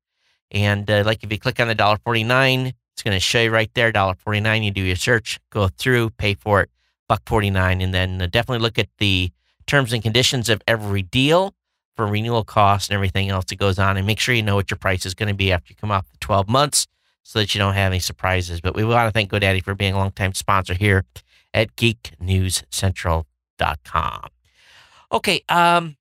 And 0.51 0.91
uh, 0.91 1.03
like 1.05 1.23
if 1.23 1.33
you 1.33 1.39
click 1.39 1.61
on 1.61 1.69
the 1.69 1.75
$1.49, 1.75 2.73
it's 2.93 3.03
going 3.03 3.15
to 3.15 3.21
show 3.21 3.43
you 3.43 3.51
right 3.51 3.71
there, 3.75 3.93
$1.49. 3.93 4.65
You 4.65 4.71
do 4.71 4.83
your 4.83 4.97
search, 4.97 5.41
go 5.51 5.69
through, 5.69 6.11
pay 6.11 6.35
for 6.35 6.63
it, 6.63 6.71
buck 7.09 7.23
49 7.27 7.81
and 7.81 7.95
then 7.95 8.21
uh, 8.21 8.27
definitely 8.27 8.63
look 8.63 8.79
at 8.79 8.89
the 8.99 9.31
terms 9.67 9.93
and 9.93 10.03
conditions 10.03 10.49
of 10.49 10.63
every 10.67 11.03
deal 11.03 11.55
for 11.97 12.07
renewal 12.07 12.45
costs 12.45 12.89
and 12.89 12.95
everything 12.95 13.31
else 13.31 13.45
that 13.47 13.57
goes 13.57 13.79
on 13.79 13.97
and 13.97 14.07
make 14.07 14.19
sure 14.19 14.35
you 14.35 14.43
know 14.43 14.57
what 14.57 14.71
your 14.71 14.79
price 14.79 15.07
is 15.07 15.15
going 15.15 15.29
to 15.29 15.35
be 15.35 15.53
after 15.53 15.71
you 15.71 15.77
come 15.77 15.91
off 15.91 16.09
the 16.11 16.19
12 16.19 16.49
months 16.49 16.87
so 17.23 17.39
that 17.39 17.55
you 17.55 17.59
don't 17.59 17.75
have 17.75 17.93
any 17.93 18.01
surprises. 18.01 18.61
But 18.61 18.75
we 18.75 18.85
want 18.85 19.07
to 19.07 19.13
thank 19.13 19.31
GoDaddy 19.31 19.63
for 19.63 19.75
being 19.75 19.95
a 19.95 19.97
longtime 19.97 20.35
sponsor 20.35 20.75
here 20.75 21.05
at 21.53 21.77
Geek 21.77 22.13
News 22.21 22.65
Central 22.71 23.27
Okay, 25.12 25.42
um, 25.49 25.97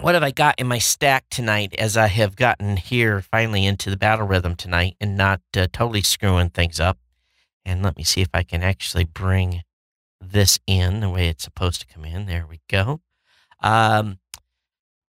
what 0.00 0.14
have 0.14 0.22
I 0.22 0.30
got 0.30 0.58
in 0.60 0.66
my 0.66 0.78
stack 0.78 1.24
tonight 1.30 1.74
as 1.78 1.96
I 1.96 2.06
have 2.08 2.36
gotten 2.36 2.76
here 2.76 3.22
finally 3.22 3.64
into 3.64 3.90
the 3.90 3.96
battle 3.96 4.26
rhythm 4.26 4.54
tonight 4.54 4.96
and 5.00 5.16
not 5.16 5.40
uh, 5.56 5.66
totally 5.72 6.02
screwing 6.02 6.50
things 6.50 6.78
up? 6.78 6.98
And 7.64 7.82
let 7.82 7.96
me 7.96 8.04
see 8.04 8.20
if 8.20 8.28
I 8.34 8.42
can 8.42 8.62
actually 8.62 9.04
bring 9.04 9.62
this 10.20 10.58
in 10.66 11.00
the 11.00 11.10
way 11.10 11.28
it's 11.28 11.44
supposed 11.44 11.80
to 11.80 11.86
come 11.86 12.04
in. 12.04 12.26
There 12.26 12.46
we 12.46 12.60
go. 12.68 13.00
Um, 13.60 14.18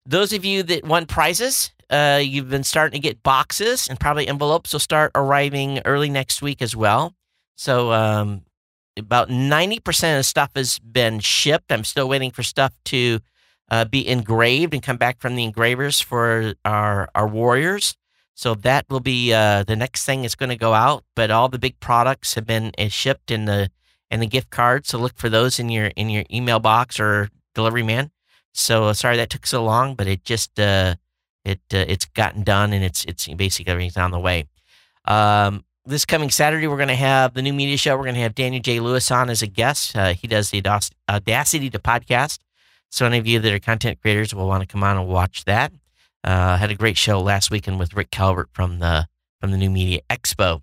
those 0.05 0.33
of 0.33 0.45
you 0.45 0.63
that 0.65 0.85
won 0.85 1.07
prizes, 1.07 1.73
uh, 1.89 2.21
you've 2.23 2.51
been 2.51 2.65
starting 2.65 3.01
to 3.01 3.09
get 3.09 3.23
boxes 3.23 3.89
and 3.89 4.01
probably 4.01 4.27
envelopes 4.27 4.73
will 4.73 4.81
start 4.81 5.13
arriving 5.15 5.81
early 5.85 6.11
next 6.11 6.43
week 6.43 6.61
as 6.61 6.75
well. 6.75 7.15
So 7.55 7.93
um, 7.93 8.43
about 8.97 9.29
90% 9.29 9.79
of 10.13 10.19
the 10.19 10.23
stuff 10.23 10.51
has 10.55 10.79
been 10.79 11.21
shipped. 11.21 11.73
I'm 11.73 11.85
still 11.85 12.09
waiting 12.09 12.31
for 12.31 12.43
stuff 12.43 12.73
to 12.87 13.21
uh, 13.71 13.85
be 13.87 14.07
engraved 14.07 14.75
and 14.75 14.83
come 14.83 14.97
back 14.97 15.19
from 15.21 15.35
the 15.35 15.45
engravers 15.45 16.01
for 16.01 16.55
our, 16.65 17.09
our 17.15 17.27
warriors. 17.27 17.97
So 18.35 18.55
that 18.57 18.87
will 18.89 19.01
be 19.01 19.33
uh, 19.33 19.65
the 19.65 19.77
next 19.77 20.05
thing 20.05 20.23
that's 20.23 20.35
going 20.35 20.51
to 20.51 20.57
go 20.57 20.75
out. 20.75 21.05
But 21.15 21.31
all 21.31 21.49
the 21.49 21.59
big 21.59 21.79
products 21.81 22.35
have 22.35 22.47
been 22.47 22.73
uh, 22.79 22.89
shipped 22.89 23.31
in 23.31 23.45
the 23.45 23.71
in 24.11 24.21
the 24.21 24.27
gift 24.27 24.51
cards. 24.51 24.89
So 24.89 24.99
look 24.99 25.17
for 25.17 25.29
those 25.29 25.59
in 25.59 25.69
your 25.69 25.87
in 25.97 26.11
your 26.11 26.25
email 26.31 26.59
box 26.59 27.01
or 27.01 27.31
delivery 27.55 27.83
man. 27.83 28.11
So 28.53 28.85
uh, 28.85 28.93
sorry 28.95 29.17
that 29.17 29.31
took 29.31 29.47
so 29.47 29.65
long, 29.65 29.95
but 29.95 30.07
it 30.07 30.25
just 30.25 30.59
uh, 30.59 30.97
it 31.45 31.61
uh, 31.73 31.85
it's 31.89 32.05
gotten 32.07 32.43
done 32.43 32.73
and 32.73 32.85
it's 32.85 33.05
it's 33.05 33.27
basically 33.29 33.71
everything's 33.71 33.97
on 33.97 34.11
the 34.11 34.19
way. 34.19 34.45
Um, 35.05 35.65
this 35.85 36.05
coming 36.05 36.31
Saturday, 36.31 36.67
we're 36.67 36.77
going 36.77 36.89
to 36.89 36.95
have 36.95 37.35
the 37.35 37.43
new 37.43 37.53
media 37.53 37.77
show. 37.77 37.97
We're 37.97 38.05
going 38.05 38.15
to 38.15 38.21
have 38.21 38.35
Daniel 38.35 38.63
J. 38.63 38.81
Lewis 38.81 39.11
on 39.11 39.31
as 39.31 39.43
a 39.43 39.47
guest. 39.47 39.97
Uh, 39.97 40.15
he 40.15 40.27
does 40.27 40.51
the 40.51 40.63
Audacity 41.11 41.71
to 41.71 41.79
podcast. 41.79 42.39
So 42.91 43.07
any 43.07 43.19
of 43.19 43.27
you 43.27 43.41
that 43.41 43.53
are 43.53 43.59
content 43.59 44.01
creators 44.01 44.35
will 44.35 44.47
want 44.47 44.63
to 44.63 44.67
come 44.67 44.85
on 44.85 44.97
and 44.99 45.09
watch 45.09 45.45
that. 45.47 45.73
Uh, 46.23 46.57
had 46.57 46.71
a 46.71 46.75
great 46.75 46.97
show 46.97 47.21
last 47.21 47.51
weekend 47.51 47.79
with 47.79 47.95
Rick 47.95 48.11
Calvert 48.11 48.49
from 48.53 48.79
the 48.79 49.09
from 49.41 49.51
the 49.51 49.57
New 49.57 49.71
Media 49.71 50.01
Expo. 50.09 50.63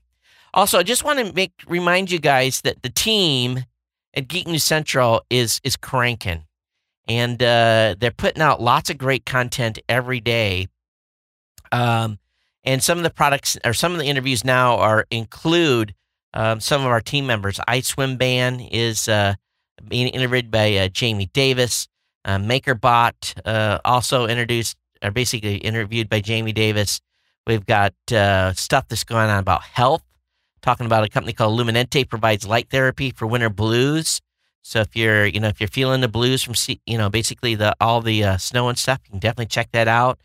Also, 0.54 0.80
I 0.80 0.84
just 0.84 1.04
want 1.04 1.20
to 1.20 1.34
make 1.34 1.52
remind 1.68 2.12
you 2.12 2.20
guys 2.20 2.62
that 2.62 2.82
the 2.82 2.90
team 2.90 3.66
at 4.14 4.28
Geek 4.30 4.48
News 4.48 4.64
Central 4.64 5.24
is 5.30 5.60
is 5.64 5.76
cranking, 5.76 6.46
and 7.08 7.44
uh, 7.44 7.96
they're 8.00 8.12
putting 8.12 8.42
out 8.42 8.62
lots 8.62 8.90
of 8.90 8.98
great 8.98 9.26
content 9.26 9.80
every 9.90 10.22
day. 10.22 10.68
Um, 11.74 12.20
and 12.64 12.84
some 12.84 12.98
of 12.98 13.04
the 13.04 13.10
products 13.10 13.58
or 13.66 13.74
some 13.74 13.94
of 13.94 14.00
the 14.00 14.06
interviews 14.06 14.44
now 14.44 14.78
are 14.78 15.06
include 15.12 15.94
um, 16.34 16.60
some 16.60 16.82
of 16.82 16.88
our 16.88 17.02
team 17.02 17.26
members. 17.26 17.60
I 17.68 17.82
Swim 17.82 18.18
Band 18.18 18.62
is 18.72 19.08
uh, 19.08 19.36
being 19.88 20.08
interviewed 20.08 20.52
by 20.52 20.76
uh, 20.76 20.88
Jamie 20.90 21.30
Davis. 21.34 21.88
Uh, 22.26 22.38
MakerBot 22.38 23.42
uh, 23.46 23.80
also 23.86 24.28
introduced 24.28 24.78
are 25.02 25.12
basically 25.12 25.56
interviewed 25.56 26.10
by 26.10 26.20
Jamie 26.20 26.52
Davis. 26.52 27.02
We've 27.48 27.66
got 27.66 27.94
uh, 28.12 28.54
stuff 28.54 28.88
that's 28.88 29.04
going 29.04 29.30
on 29.30 29.40
about 29.40 29.64
health, 29.64 30.04
talking 30.62 30.86
about 30.86 31.04
a 31.04 31.10
company 31.10 31.34
called 31.34 31.60
Luminette 31.60 32.08
provides 32.10 32.46
light 32.46 32.70
therapy 32.70 33.12
for 33.12 33.26
winter 33.26 33.50
blues. 33.50 34.22
So 34.62 34.82
if 34.82 34.96
you're, 34.96 35.26
you 35.26 35.40
know, 35.40 35.48
if 35.48 35.60
you're 35.60 35.70
feeling 35.70 36.02
the 36.02 36.10
blues 36.10 36.44
from, 36.44 36.54
you 36.86 36.98
know, 36.98 37.10
basically 37.10 37.56
the 37.56 37.76
all 37.80 38.02
the 38.02 38.24
uh, 38.24 38.38
snow 38.38 38.68
and 38.68 38.78
stuff, 38.78 39.00
you 39.06 39.12
can 39.12 39.20
definitely 39.20 39.48
check 39.48 39.72
that 39.72 39.88
out. 39.88 40.20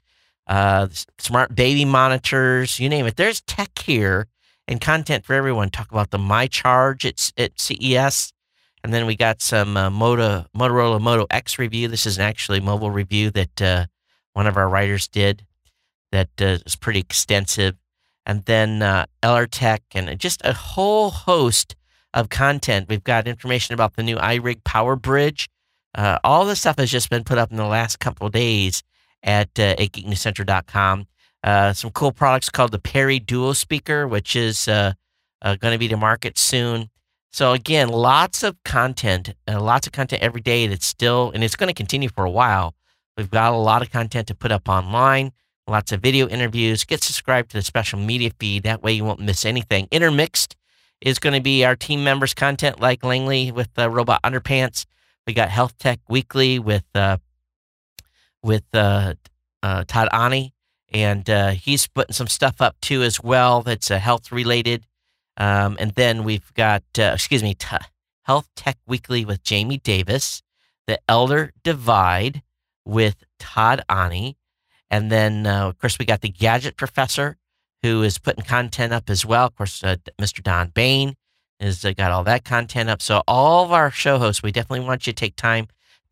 Uh, 0.47 0.89
smart 1.19 1.55
baby 1.55 1.85
monitors, 1.85 2.79
you 2.79 2.89
name 2.89 3.07
it. 3.07 3.17
There's 3.17 3.41
tech 3.43 3.79
here 3.79 4.29
and 4.69 4.81
content 4.81 5.25
for 5.25 5.35
everyone. 5.35 5.71
Talk 5.71 5.91
about 5.91 6.11
the 6.11 6.19
My 6.19 6.47
Charge 6.47 7.07
at, 7.07 7.33
at 7.37 7.59
CES. 7.59 8.33
And 8.83 8.93
then 8.93 9.07
we 9.07 9.17
got 9.17 9.41
some 9.41 9.77
uh, 9.77 9.89
Moto, 9.89 10.45
Motorola 10.55 11.01
Moto 11.01 11.27
X 11.31 11.59
review. 11.59 11.89
This 11.89 12.05
is 12.05 12.19
actually 12.19 12.61
mobile 12.61 12.91
review 12.91 13.31
that 13.31 13.63
uh, 13.63 13.87
one 14.35 14.47
of 14.47 14.59
our 14.59 14.69
writers 14.69 15.09
did 15.09 15.47
that 16.13 16.29
uh, 16.41 16.59
is 16.67 16.77
pretty 16.77 17.01
extensive. 17.01 17.77
And 18.27 18.45
then 18.45 18.83
uh, 18.83 19.07
LR 19.23 19.49
Tech 19.51 19.83
and 19.95 20.19
just 20.19 20.45
a 20.45 20.53
whole 20.53 21.11
host 21.11 21.77
of 22.13 22.29
content. 22.29 22.89
We've 22.89 23.03
got 23.03 23.27
information 23.27 23.73
about 23.75 23.97
the 23.97 24.03
new 24.03 24.17
iRig 24.17 24.65
Power 24.65 24.97
Bridge. 24.97 25.49
Uh, 25.95 26.19
all 26.23 26.45
this 26.45 26.61
stuff 26.61 26.79
has 26.79 26.91
just 26.91 27.09
been 27.09 27.25
put 27.25 27.39
up 27.39 27.51
in 27.51 27.57
the 27.57 27.67
last 27.67 28.01
couple 28.01 28.29
days 28.29 28.83
at, 29.25 29.59
uh. 29.59 29.75
Uh, 31.43 31.73
some 31.73 31.91
cool 31.91 32.13
products 32.13 32.49
called 32.49 32.73
the 32.73 32.79
Perry 32.79 33.19
Duo 33.19 33.53
Speaker, 33.53 34.09
which 34.09 34.37
is 34.37 34.69
uh, 34.69 34.93
uh, 35.43 35.57
going 35.57 35.75
to 35.75 35.79
be 35.79 35.89
to 35.89 35.97
market 35.97 36.39
soon. 36.39 36.89
So 37.33 37.53
again, 37.53 37.89
lots 37.89 38.43
of 38.43 38.57
content, 38.65 39.35
uh, 39.49 39.61
lots 39.61 39.87
of 39.87 39.93
content 39.93 40.23
every 40.23 40.41
day 40.41 40.69
that's 40.69 40.87
still, 40.87 41.33
and 41.35 41.43
it's 41.43 41.57
going 41.57 41.69
to 41.69 41.75
continue 41.75 42.09
for 42.09 42.25
a 42.25 42.31
while. 42.31 42.75
We've 43.17 43.31
got 43.31 43.53
a 43.53 43.57
lot 43.57 43.83
of 43.83 43.91
content 43.91 44.29
to 44.29 44.35
put 44.35 44.53
up 44.53 44.69
online, 44.69 45.33
lots 45.67 45.93
of 45.93 46.01
video 46.01 46.29
interviews. 46.29 46.85
Get 46.85 47.03
subscribed 47.03 47.51
to 47.51 47.59
the 47.59 47.63
special 47.63 47.99
media 47.99 48.31
feed. 48.39 48.63
That 48.63 48.83
way 48.83 48.93
you 48.93 49.05
won't 49.05 49.21
miss 49.21 49.45
anything. 49.45 49.89
Intermixed 49.91 50.57
is 51.01 51.19
going 51.19 51.35
to 51.35 51.43
be 51.43 51.65
our 51.65 51.77
team 51.77 52.05
members' 52.05 52.35
content, 52.35 52.81
like 52.81 53.05
Langley 53.05 53.53
with 53.53 53.69
the 53.75 53.91
Robot 53.91 54.23
Underpants. 54.23 54.87
We 55.27 55.35
got 55.35 55.51
Health 55.51 55.77
Tech 55.79 56.01
Weekly 56.09 56.59
with 56.59 56.85
uh, 56.95 57.19
with 58.45 58.65
uh, 58.75 59.15
uh, 59.63 59.85
Todd 59.89 60.09
Ani, 60.13 60.53
and 60.93 61.29
uh, 61.29 61.51
he's 61.51 61.89
putting 61.89 62.13
some 62.13 62.29
stuff 62.29 62.61
up 62.61 62.77
too 62.81 63.03
as 63.03 63.21
well 63.21 63.63
that's 63.63 63.91
uh, 63.91 63.99
health 63.99 64.31
related. 64.31 64.87
Um, 65.37 65.77
and 65.81 65.91
then 65.93 66.23
we've 66.23 66.53
got, 66.55 66.85
uh, 66.97 67.11
excuse 67.15 67.43
me, 67.43 67.55
t- 67.55 67.77
Health 68.23 68.49
Tech 68.55 68.77
Weekly 68.87 69.25
with 69.25 69.43
Jamie 69.43 69.79
Davis, 69.79 70.43
The 70.87 71.01
Elder 71.09 71.53
Divide, 71.65 72.43
with 72.85 73.25
Todd 73.41 73.83
Ani. 73.89 74.37
And 74.91 75.11
then, 75.11 75.47
uh, 75.47 75.69
of 75.69 75.79
course, 75.79 75.99
we 75.99 76.05
got 76.05 76.21
the 76.21 76.29
Gadget 76.29 76.77
Professor 76.77 77.37
who 77.83 78.03
is 78.03 78.19
putting 78.19 78.45
content 78.45 78.93
up 78.93 79.11
as 79.11 79.27
well. 79.27 79.47
Of 79.47 79.57
course, 79.57 79.83
Mr. 79.83 80.43
Don 80.43 80.69
Baine 80.69 81.17
has 81.61 81.83
got 81.83 82.13
all 82.13 82.25
that 82.25 82.45
content 82.45 82.89
up. 82.89 83.03
So, 83.03 83.23
all 83.27 83.65
of 83.65 83.73
our 83.73 83.91
show 83.91 84.19
hosts, 84.19 84.43
we 84.43 84.53
definitely 84.53 84.87
want 84.87 85.07
you 85.07 85.13
to 85.13 85.17
take 85.17 85.37
time 85.37 85.67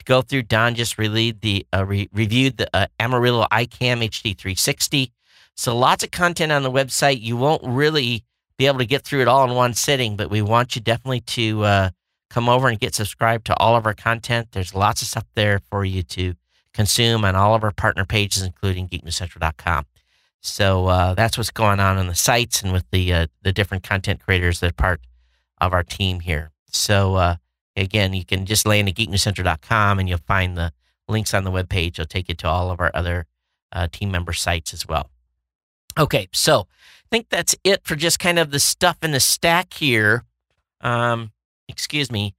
go 0.04 0.22
through. 0.22 0.42
Don 0.42 0.74
just 0.74 0.98
reviewed 0.98 1.40
the, 1.40 1.66
uh, 1.74 1.84
re- 1.84 2.08
reviewed 2.12 2.56
the 2.56 2.68
uh, 2.74 2.86
Amaryllo 3.00 3.48
iCam 3.48 4.02
HD 4.02 4.36
360. 4.36 5.12
So, 5.54 5.76
lots 5.76 6.02
of 6.02 6.10
content 6.10 6.52
on 6.52 6.62
the 6.62 6.70
website. 6.70 7.20
You 7.20 7.36
won't 7.36 7.62
really 7.64 8.24
be 8.56 8.66
able 8.66 8.78
to 8.78 8.86
get 8.86 9.04
through 9.04 9.20
it 9.20 9.28
all 9.28 9.48
in 9.48 9.54
one 9.54 9.74
sitting, 9.74 10.16
but 10.16 10.30
we 10.30 10.42
want 10.42 10.76
you 10.76 10.82
definitely 10.82 11.20
to 11.20 11.62
uh, 11.64 11.90
come 12.30 12.48
over 12.48 12.68
and 12.68 12.78
get 12.78 12.94
subscribed 12.94 13.46
to 13.46 13.56
all 13.58 13.76
of 13.76 13.86
our 13.86 13.94
content. 13.94 14.48
There's 14.52 14.74
lots 14.74 15.02
of 15.02 15.08
stuff 15.08 15.26
there 15.34 15.60
for 15.70 15.84
you 15.84 16.02
to 16.04 16.34
consume 16.72 17.24
on 17.24 17.36
all 17.36 17.54
of 17.54 17.64
our 17.64 17.72
partner 17.72 18.04
pages, 18.04 18.42
including 18.42 18.88
geeknewscentral.com. 18.88 19.86
So 20.40 20.86
uh, 20.86 21.14
that's 21.14 21.38
what's 21.38 21.50
going 21.50 21.80
on 21.80 21.98
on 21.98 22.08
the 22.08 22.14
sites 22.14 22.62
and 22.62 22.72
with 22.72 22.84
the 22.90 23.12
uh, 23.12 23.26
the 23.42 23.52
different 23.52 23.84
content 23.84 24.20
creators 24.20 24.60
that 24.60 24.70
are 24.70 24.72
part 24.72 25.00
of 25.60 25.72
our 25.72 25.84
team 25.84 26.20
here. 26.20 26.50
So 26.68 27.14
uh, 27.14 27.36
again, 27.76 28.12
you 28.14 28.24
can 28.24 28.46
just 28.46 28.66
land 28.66 28.88
at 28.88 28.94
geeknewscentral.com 28.94 29.98
and 29.98 30.08
you'll 30.08 30.18
find 30.18 30.56
the 30.56 30.72
links 31.08 31.34
on 31.34 31.44
the 31.44 31.50
webpage. 31.50 31.88
It'll 31.88 32.06
take 32.06 32.28
you 32.28 32.34
to 32.36 32.48
all 32.48 32.70
of 32.70 32.80
our 32.80 32.90
other 32.94 33.26
uh, 33.72 33.88
team 33.90 34.10
member 34.10 34.32
sites 34.32 34.72
as 34.72 34.86
well. 34.86 35.10
Okay, 35.98 36.28
so 36.32 36.60
I 36.60 37.08
think 37.10 37.28
that's 37.28 37.54
it 37.64 37.84
for 37.84 37.96
just 37.96 38.18
kind 38.18 38.38
of 38.38 38.50
the 38.50 38.60
stuff 38.60 38.98
in 39.02 39.12
the 39.12 39.20
stack 39.20 39.74
here. 39.74 40.24
Um, 40.80 41.32
excuse 41.68 42.10
me. 42.10 42.34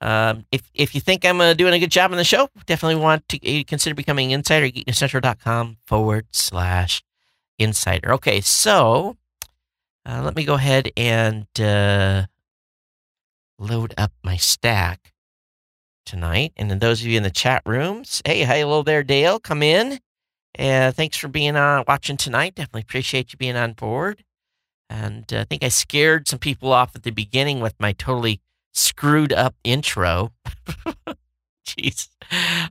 Um, 0.00 0.44
if 0.52 0.70
if 0.74 0.94
you 0.94 1.00
think 1.00 1.24
I'm 1.24 1.40
uh, 1.40 1.54
doing 1.54 1.74
a 1.74 1.78
good 1.78 1.90
job 1.90 2.12
on 2.12 2.18
the 2.18 2.24
show, 2.24 2.48
definitely 2.66 3.02
want 3.02 3.28
to 3.30 3.60
uh, 3.60 3.64
consider 3.66 3.94
becoming 3.94 4.30
insider 4.30 4.66
at 4.66 4.74
geeknewscentral.com 4.74 5.78
forward 5.86 6.26
slash 6.30 7.02
insider. 7.58 8.12
Okay, 8.14 8.40
so 8.40 9.16
uh, 10.06 10.22
let 10.22 10.36
me 10.36 10.44
go 10.44 10.54
ahead 10.54 10.92
and 10.96 11.46
uh, 11.60 12.26
load 13.58 13.94
up 13.96 14.12
my 14.22 14.36
stack 14.36 15.12
tonight. 16.06 16.52
And 16.56 16.70
then 16.70 16.78
those 16.78 17.00
of 17.00 17.06
you 17.06 17.16
in 17.16 17.22
the 17.22 17.30
chat 17.30 17.62
rooms, 17.66 18.22
hey, 18.24 18.44
hello 18.44 18.82
there, 18.82 19.02
Dale. 19.02 19.38
Come 19.38 19.62
in. 19.62 20.00
And 20.54 20.94
thanks 20.94 21.16
for 21.16 21.28
being 21.28 21.56
on 21.56 21.84
watching 21.86 22.16
tonight. 22.16 22.54
Definitely 22.54 22.82
appreciate 22.82 23.32
you 23.32 23.36
being 23.36 23.56
on 23.56 23.74
board. 23.74 24.24
And 24.90 25.32
uh, 25.32 25.40
I 25.40 25.44
think 25.44 25.62
I 25.62 25.68
scared 25.68 26.26
some 26.26 26.38
people 26.38 26.72
off 26.72 26.96
at 26.96 27.02
the 27.02 27.10
beginning 27.10 27.60
with 27.60 27.74
my 27.78 27.92
totally 27.92 28.40
screwed 28.72 29.32
up 29.32 29.54
intro. 29.62 30.32
Jeez, 31.66 32.08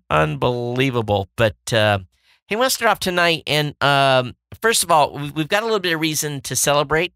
unbelievable. 0.10 1.30
But 1.38 1.56
uh, 1.72 2.00
hey, 2.48 2.56
I 2.56 2.60
want 2.60 2.72
to 2.72 2.76
start 2.76 2.92
off 2.92 3.00
tonight. 3.00 3.44
And 3.46 3.82
um, 3.82 4.36
first 4.62 4.84
of 4.84 4.92
all, 4.92 5.14
we've 5.14 5.48
got 5.48 5.62
a 5.62 5.66
little 5.66 5.80
bit 5.80 5.94
of 5.94 6.02
reason 6.02 6.42
to 6.42 6.56
celebrate. 6.56 7.14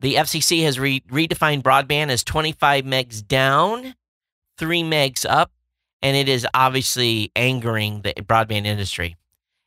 The 0.00 0.14
FCC 0.14 0.62
has 0.64 0.78
re- 0.78 1.02
redefined 1.10 1.62
broadband 1.62 2.10
as 2.10 2.22
25 2.22 2.84
megs 2.84 3.26
down, 3.26 3.94
3 4.58 4.82
megs 4.82 5.24
up, 5.28 5.50
and 6.02 6.16
it 6.16 6.28
is 6.28 6.46
obviously 6.52 7.32
angering 7.34 8.02
the 8.02 8.12
broadband 8.14 8.66
industry. 8.66 9.16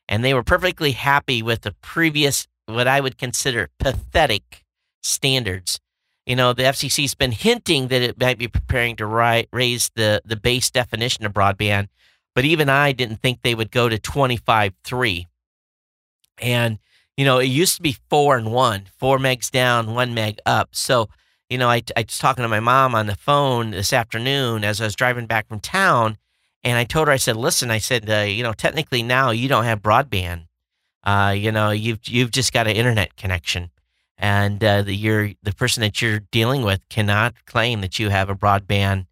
And 0.08 0.24
they 0.24 0.34
were 0.34 0.42
perfectly 0.42 0.92
happy 0.92 1.42
with 1.42 1.62
the 1.62 1.72
previous, 1.82 2.46
what 2.66 2.88
I 2.88 3.00
would 3.00 3.18
consider 3.18 3.70
pathetic 3.78 4.64
standards 5.02 5.80
you 6.30 6.36
know, 6.36 6.52
the 6.52 6.62
FCC's 6.62 7.14
been 7.14 7.32
hinting 7.32 7.88
that 7.88 8.02
it 8.02 8.20
might 8.20 8.38
be 8.38 8.46
preparing 8.46 8.94
to 8.96 9.06
ri- 9.06 9.48
raise 9.52 9.90
the, 9.96 10.22
the 10.24 10.36
base 10.36 10.70
definition 10.70 11.26
of 11.26 11.32
broadband, 11.32 11.88
but 12.36 12.44
even 12.44 12.68
I 12.68 12.92
didn't 12.92 13.16
think 13.16 13.42
they 13.42 13.56
would 13.56 13.72
go 13.72 13.88
to 13.88 13.98
25.3. 13.98 15.26
And, 16.38 16.78
you 17.20 17.26
know, 17.26 17.38
it 17.38 17.48
used 17.48 17.76
to 17.76 17.82
be 17.82 17.98
four 18.08 18.38
and 18.38 18.50
one, 18.50 18.84
four 18.98 19.18
megs 19.18 19.50
down, 19.50 19.92
one 19.94 20.14
meg 20.14 20.38
up. 20.46 20.70
So 20.72 21.10
you 21.50 21.58
know, 21.58 21.68
I, 21.68 21.82
I 21.94 22.04
was 22.06 22.16
talking 22.16 22.42
to 22.42 22.48
my 22.48 22.60
mom 22.60 22.94
on 22.94 23.08
the 23.08 23.14
phone 23.16 23.72
this 23.72 23.92
afternoon 23.92 24.64
as 24.64 24.80
I 24.80 24.84
was 24.84 24.96
driving 24.96 25.26
back 25.26 25.48
from 25.48 25.60
town, 25.60 26.16
and 26.64 26.78
I 26.78 26.84
told 26.84 27.08
her, 27.08 27.12
I 27.12 27.18
said, 27.18 27.36
listen, 27.36 27.70
I 27.70 27.78
said, 27.78 28.08
uh, 28.08 28.20
you 28.20 28.42
know, 28.42 28.54
technically 28.54 29.02
now 29.02 29.32
you 29.32 29.48
don't 29.48 29.64
have 29.64 29.82
broadband. 29.82 30.46
Uh, 31.04 31.34
you 31.36 31.52
know, 31.52 31.70
you've 31.72 32.08
you've 32.08 32.30
just 32.30 32.54
got 32.54 32.66
an 32.66 32.76
internet 32.76 33.16
connection, 33.16 33.70
and 34.16 34.64
uh, 34.64 34.80
the, 34.80 34.94
you're 34.94 35.32
the 35.42 35.52
person 35.52 35.82
that 35.82 36.00
you're 36.00 36.20
dealing 36.30 36.62
with 36.62 36.80
cannot 36.88 37.34
claim 37.44 37.82
that 37.82 37.98
you 37.98 38.08
have 38.08 38.30
a 38.30 38.34
broadband 38.34 39.06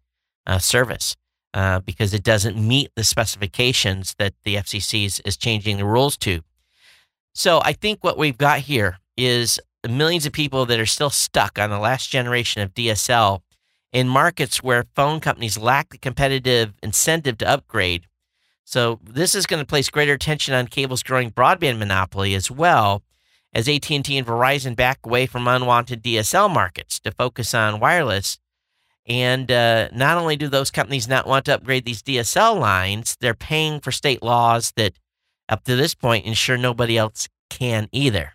uh, 0.47 0.57
service 0.57 1.15
uh, 1.53 1.79
because 1.81 2.11
it 2.13 2.23
doesn't 2.23 2.57
meet 2.57 2.89
the 2.95 3.03
specifications 3.03 4.15
that 4.17 4.33
the 4.43 4.55
FCC 4.55 5.05
is, 5.05 5.21
is 5.25 5.37
changing 5.37 5.77
the 5.77 5.85
rules 5.85 6.17
to. 6.17 6.41
So 7.39 7.61
I 7.63 7.71
think 7.71 8.03
what 8.03 8.17
we've 8.17 8.37
got 8.37 8.59
here 8.59 8.99
is 9.15 9.61
millions 9.89 10.25
of 10.25 10.33
people 10.33 10.65
that 10.65 10.77
are 10.77 10.85
still 10.85 11.09
stuck 11.09 11.57
on 11.57 11.69
the 11.69 11.79
last 11.79 12.09
generation 12.09 12.61
of 12.61 12.73
DSL 12.73 13.39
in 13.93 14.09
markets 14.09 14.61
where 14.61 14.83
phone 14.93 15.21
companies 15.21 15.57
lack 15.57 15.87
the 15.87 15.97
competitive 15.97 16.73
incentive 16.83 17.37
to 17.37 17.47
upgrade. 17.47 18.07
So 18.65 18.99
this 19.01 19.35
is 19.35 19.45
going 19.45 19.61
to 19.61 19.65
place 19.65 19.89
greater 19.89 20.11
attention 20.11 20.53
on 20.53 20.67
cable's 20.67 21.01
growing 21.01 21.31
broadband 21.31 21.77
monopoly 21.77 22.35
as 22.35 22.51
well 22.51 23.03
as 23.53 23.69
AT&T 23.69 24.17
and 24.17 24.27
Verizon 24.27 24.75
back 24.75 24.99
away 25.05 25.25
from 25.25 25.47
unwanted 25.47 26.03
DSL 26.03 26.53
markets 26.53 26.99
to 26.99 27.11
focus 27.11 27.53
on 27.53 27.79
wireless. 27.79 28.37
And 29.07 29.49
uh, 29.49 29.87
not 29.93 30.17
only 30.17 30.35
do 30.35 30.49
those 30.49 30.71
companies 30.71 31.07
not 31.07 31.25
want 31.25 31.45
to 31.45 31.55
upgrade 31.55 31.85
these 31.85 32.03
DSL 32.03 32.59
lines, 32.59 33.15
they're 33.21 33.33
paying 33.33 33.79
for 33.79 33.93
state 33.93 34.21
laws 34.21 34.73
that, 34.75 34.91
up 35.49 35.63
to 35.65 35.75
this 35.75 35.95
point, 35.95 36.25
ensure 36.25 36.57
nobody 36.57 36.97
else 36.97 37.27
can 37.49 37.89
either. 37.91 38.33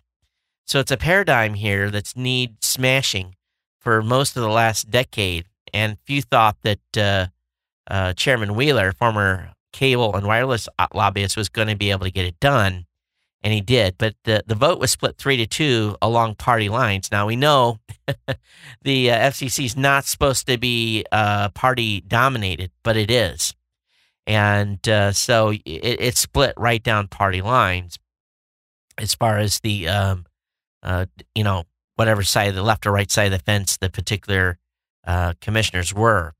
So 0.67 0.79
it's 0.79 0.91
a 0.91 0.97
paradigm 0.97 1.53
here 1.53 1.89
that's 1.89 2.15
need 2.15 2.63
smashing 2.63 3.35
for 3.79 4.01
most 4.01 4.35
of 4.35 4.43
the 4.43 4.49
last 4.49 4.89
decade. 4.89 5.45
And 5.73 5.97
few 6.05 6.21
thought 6.21 6.57
that 6.63 6.97
uh, 6.97 7.27
uh, 7.87 8.13
Chairman 8.13 8.55
Wheeler, 8.55 8.91
former 8.91 9.51
cable 9.71 10.15
and 10.15 10.25
wireless 10.25 10.67
lobbyist, 10.93 11.37
was 11.37 11.49
going 11.49 11.67
to 11.67 11.75
be 11.75 11.91
able 11.91 12.05
to 12.05 12.11
get 12.11 12.25
it 12.25 12.39
done. 12.39 12.85
And 13.43 13.53
he 13.53 13.61
did. 13.61 13.95
But 13.99 14.15
the, 14.23 14.43
the 14.47 14.55
vote 14.55 14.79
was 14.79 14.89
split 14.89 15.17
three 15.17 15.37
to 15.37 15.45
two 15.45 15.95
along 16.01 16.35
party 16.35 16.67
lines. 16.67 17.11
Now, 17.11 17.27
we 17.27 17.35
know 17.35 17.77
the 18.81 19.11
uh, 19.11 19.29
FCC 19.29 19.65
is 19.65 19.77
not 19.77 20.05
supposed 20.05 20.47
to 20.47 20.57
be 20.57 21.05
uh, 21.11 21.49
party 21.49 22.01
dominated, 22.01 22.71
but 22.83 22.97
it 22.97 23.11
is. 23.11 23.53
And 24.27 24.87
uh, 24.87 25.11
so 25.11 25.51
it, 25.51 25.61
it, 25.65 26.17
split 26.17 26.53
right 26.57 26.81
down 26.81 27.07
party 27.09 27.41
lines 27.41 27.99
as 28.97 29.13
far 29.13 29.37
as 29.37 29.59
the 29.59 29.87
um, 29.87 30.25
uh, 30.85 31.07
you 31.33 31.43
know, 31.43 31.63
whatever 31.95 32.23
side, 32.23 32.49
of 32.49 32.55
the 32.55 32.63
left 32.63 32.85
or 32.85 32.91
right 32.91 33.09
side 33.09 33.33
of 33.33 33.39
the 33.39 33.43
fence, 33.43 33.75
the 33.77 33.89
particular 33.89 34.59
uh, 35.05 35.33
commissioners 35.41 35.93
were. 35.93 36.33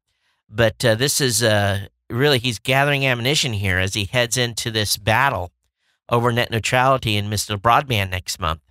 But 0.48 0.86
uh, 0.86 0.96
this 0.96 1.20
is 1.20 1.42
uh, 1.42 1.88
really, 2.10 2.38
he's 2.38 2.60
gathering 2.60 3.06
ammunition 3.06 3.54
here 3.54 3.80
as 3.80 3.96
he 3.96 4.06
heads 4.06 4.38
into 4.38 4.70
this 4.70 4.98
battle 4.98 5.51
over 6.10 6.32
net 6.32 6.51
neutrality 6.51 7.18
and 7.18 7.32
Mr. 7.32 7.58
Broadband 7.58 8.12
next 8.12 8.39
month. 8.39 8.62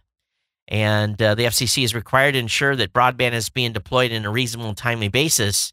And 0.69 1.21
uh, 1.21 1.35
the 1.35 1.45
FCC 1.45 1.83
is 1.83 1.95
required 1.95 2.33
to 2.33 2.39
ensure 2.39 2.77
that 2.77 2.93
broadband 2.93 3.33
is 3.33 3.51
being 3.51 3.73
deployed 3.73 4.13
in 4.13 4.25
a 4.25 4.31
reasonable 4.31 4.75
timely 4.75 5.09
basis. 5.09 5.73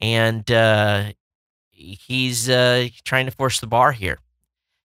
And 0.00 0.50
uh, 0.50 1.12
he's 1.78 2.46
trying 3.04 3.26
to 3.26 3.32
force 3.32 3.60
the 3.60 3.66
bar 3.66 3.92
here. 3.92 4.18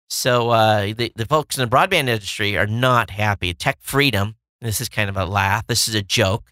So 0.09 0.51
uh, 0.51 0.93
the, 0.95 1.11
the 1.15 1.25
folks 1.25 1.57
in 1.57 1.67
the 1.67 1.75
broadband 1.75 2.07
industry 2.07 2.55
are 2.55 2.67
not 2.67 3.09
happy. 3.09 3.53
Tech 3.53 3.77
Freedom, 3.81 4.35
this 4.61 4.79
is 4.79 4.87
kind 4.87 5.09
of 5.09 5.17
a 5.17 5.25
laugh, 5.25 5.65
this 5.67 5.87
is 5.87 5.95
a 5.95 6.03
joke. 6.03 6.51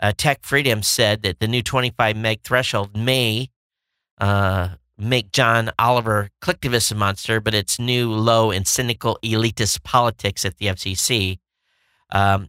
Uh, 0.00 0.12
Tech 0.16 0.40
Freedom 0.42 0.82
said 0.82 1.22
that 1.22 1.38
the 1.38 1.46
new 1.46 1.62
25 1.62 2.16
meg 2.16 2.40
threshold 2.42 2.96
may 2.96 3.50
uh, 4.18 4.70
make 4.96 5.32
John 5.32 5.70
Oliver 5.78 6.30
collectivist 6.40 6.92
a 6.92 6.94
monster, 6.94 7.40
but 7.40 7.54
it's 7.54 7.78
new, 7.78 8.10
low, 8.10 8.50
and 8.50 8.66
cynical 8.66 9.18
elitist 9.22 9.82
politics 9.82 10.44
at 10.44 10.56
the 10.56 10.66
FCC. 10.66 11.38
Um, 12.10 12.48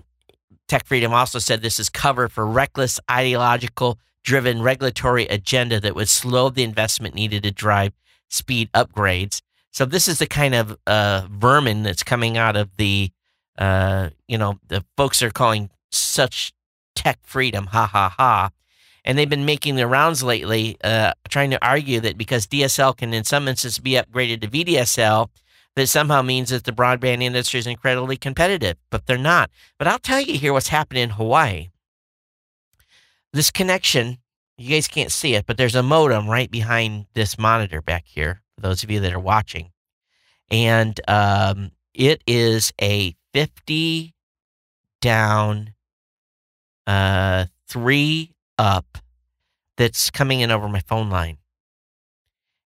Tech 0.68 0.86
Freedom 0.86 1.14
also 1.14 1.40
said 1.40 1.62
this 1.62 1.80
is 1.80 1.90
cover 1.90 2.28
for 2.28 2.46
reckless, 2.46 3.00
ideological 3.10 4.00
driven 4.26 4.62
regulatory 4.62 5.26
agenda 5.28 5.80
that 5.80 5.96
would 5.96 6.10
slow 6.10 6.50
the 6.50 6.64
investment 6.64 7.14
needed 7.14 7.44
to 7.44 7.52
drive 7.52 7.94
speed 8.28 8.70
upgrades. 8.74 9.42
So 9.72 9.86
this 9.86 10.08
is 10.08 10.20
the 10.20 10.26
kind 10.26 10.56
of 10.56 10.78
uh, 10.88 11.28
vermin 11.30 11.84
that's 11.84 12.04
coming 12.04 12.36
out 12.36 12.58
of 12.58 12.76
the, 12.78 13.12
uh, 13.58 14.10
you 14.28 14.38
know, 14.38 14.60
the 14.68 14.84
folks 14.98 15.22
are 15.22 15.30
calling 15.30 15.70
such 15.92 16.54
tech 16.96 17.20
freedom, 17.22 17.68
ha 17.68 17.86
ha 17.86 18.10
ha. 18.18 18.50
And 19.04 19.18
they've 19.18 19.30
been 19.30 19.46
making 19.46 19.76
the 19.76 19.86
rounds 19.86 20.24
lately, 20.24 20.78
uh, 20.84 21.14
trying 21.30 21.52
to 21.52 21.64
argue 21.64 22.00
that 22.00 22.18
because 22.18 22.48
DSL 22.48 22.98
can, 22.98 23.14
in 23.14 23.24
some 23.24 23.48
instances, 23.48 23.78
be 23.78 23.92
upgraded 23.92 24.42
to 24.42 24.48
VDSL, 24.48 25.30
that 25.76 25.88
somehow 25.88 26.24
means 26.24 26.50
that 26.50 26.64
the 26.64 26.72
broadband 26.72 27.22
industry 27.22 27.60
is 27.60 27.68
incredibly 27.68 28.18
competitive, 28.18 28.78
but 28.90 29.06
they're 29.06 29.18
not. 29.18 29.52
But 29.78 29.88
I'll 29.88 30.00
tell 30.00 30.22
you 30.22 30.40
here 30.40 30.54
what's 30.54 30.70
happening 30.70 31.04
in 31.04 31.10
Hawaii. 31.12 31.70
This 33.36 33.52
connection, 33.52 34.20
you 34.58 34.70
guys 34.70 34.88
can't 34.88 35.12
see 35.12 35.36
it, 35.36 35.46
but 35.46 35.58
there's 35.58 35.76
a 35.76 35.84
modem 35.84 36.30
right 36.30 36.50
behind 36.50 37.08
this 37.16 37.38
monitor 37.38 37.82
back 37.82 38.06
here 38.06 38.42
for 38.56 38.62
those 38.62 38.82
of 38.82 38.90
you 38.90 39.02
that 39.02 39.12
are 39.12 39.20
watching. 39.20 39.74
And 40.50 40.98
um, 41.10 41.72
it 41.94 42.24
is 42.26 42.72
a 42.82 43.14
50 43.34 44.16
down, 45.02 45.74
uh, 46.88 47.48
three 47.68 48.32
up 48.58 49.00
that's 49.76 50.10
coming 50.10 50.40
in 50.40 50.50
over 50.50 50.70
my 50.70 50.80
phone 50.80 51.10
line. 51.10 51.40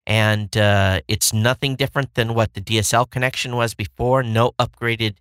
And 0.06 0.56
uh, 0.56 1.02
it's 1.08 1.34
nothing 1.34 1.78
different 1.78 2.14
than 2.14 2.36
what 2.36 2.54
the 2.54 2.62
DSL 2.62 3.10
connection 3.10 3.56
was 3.56 3.74
before. 3.74 4.22
No 4.22 4.52
upgraded 4.60 5.16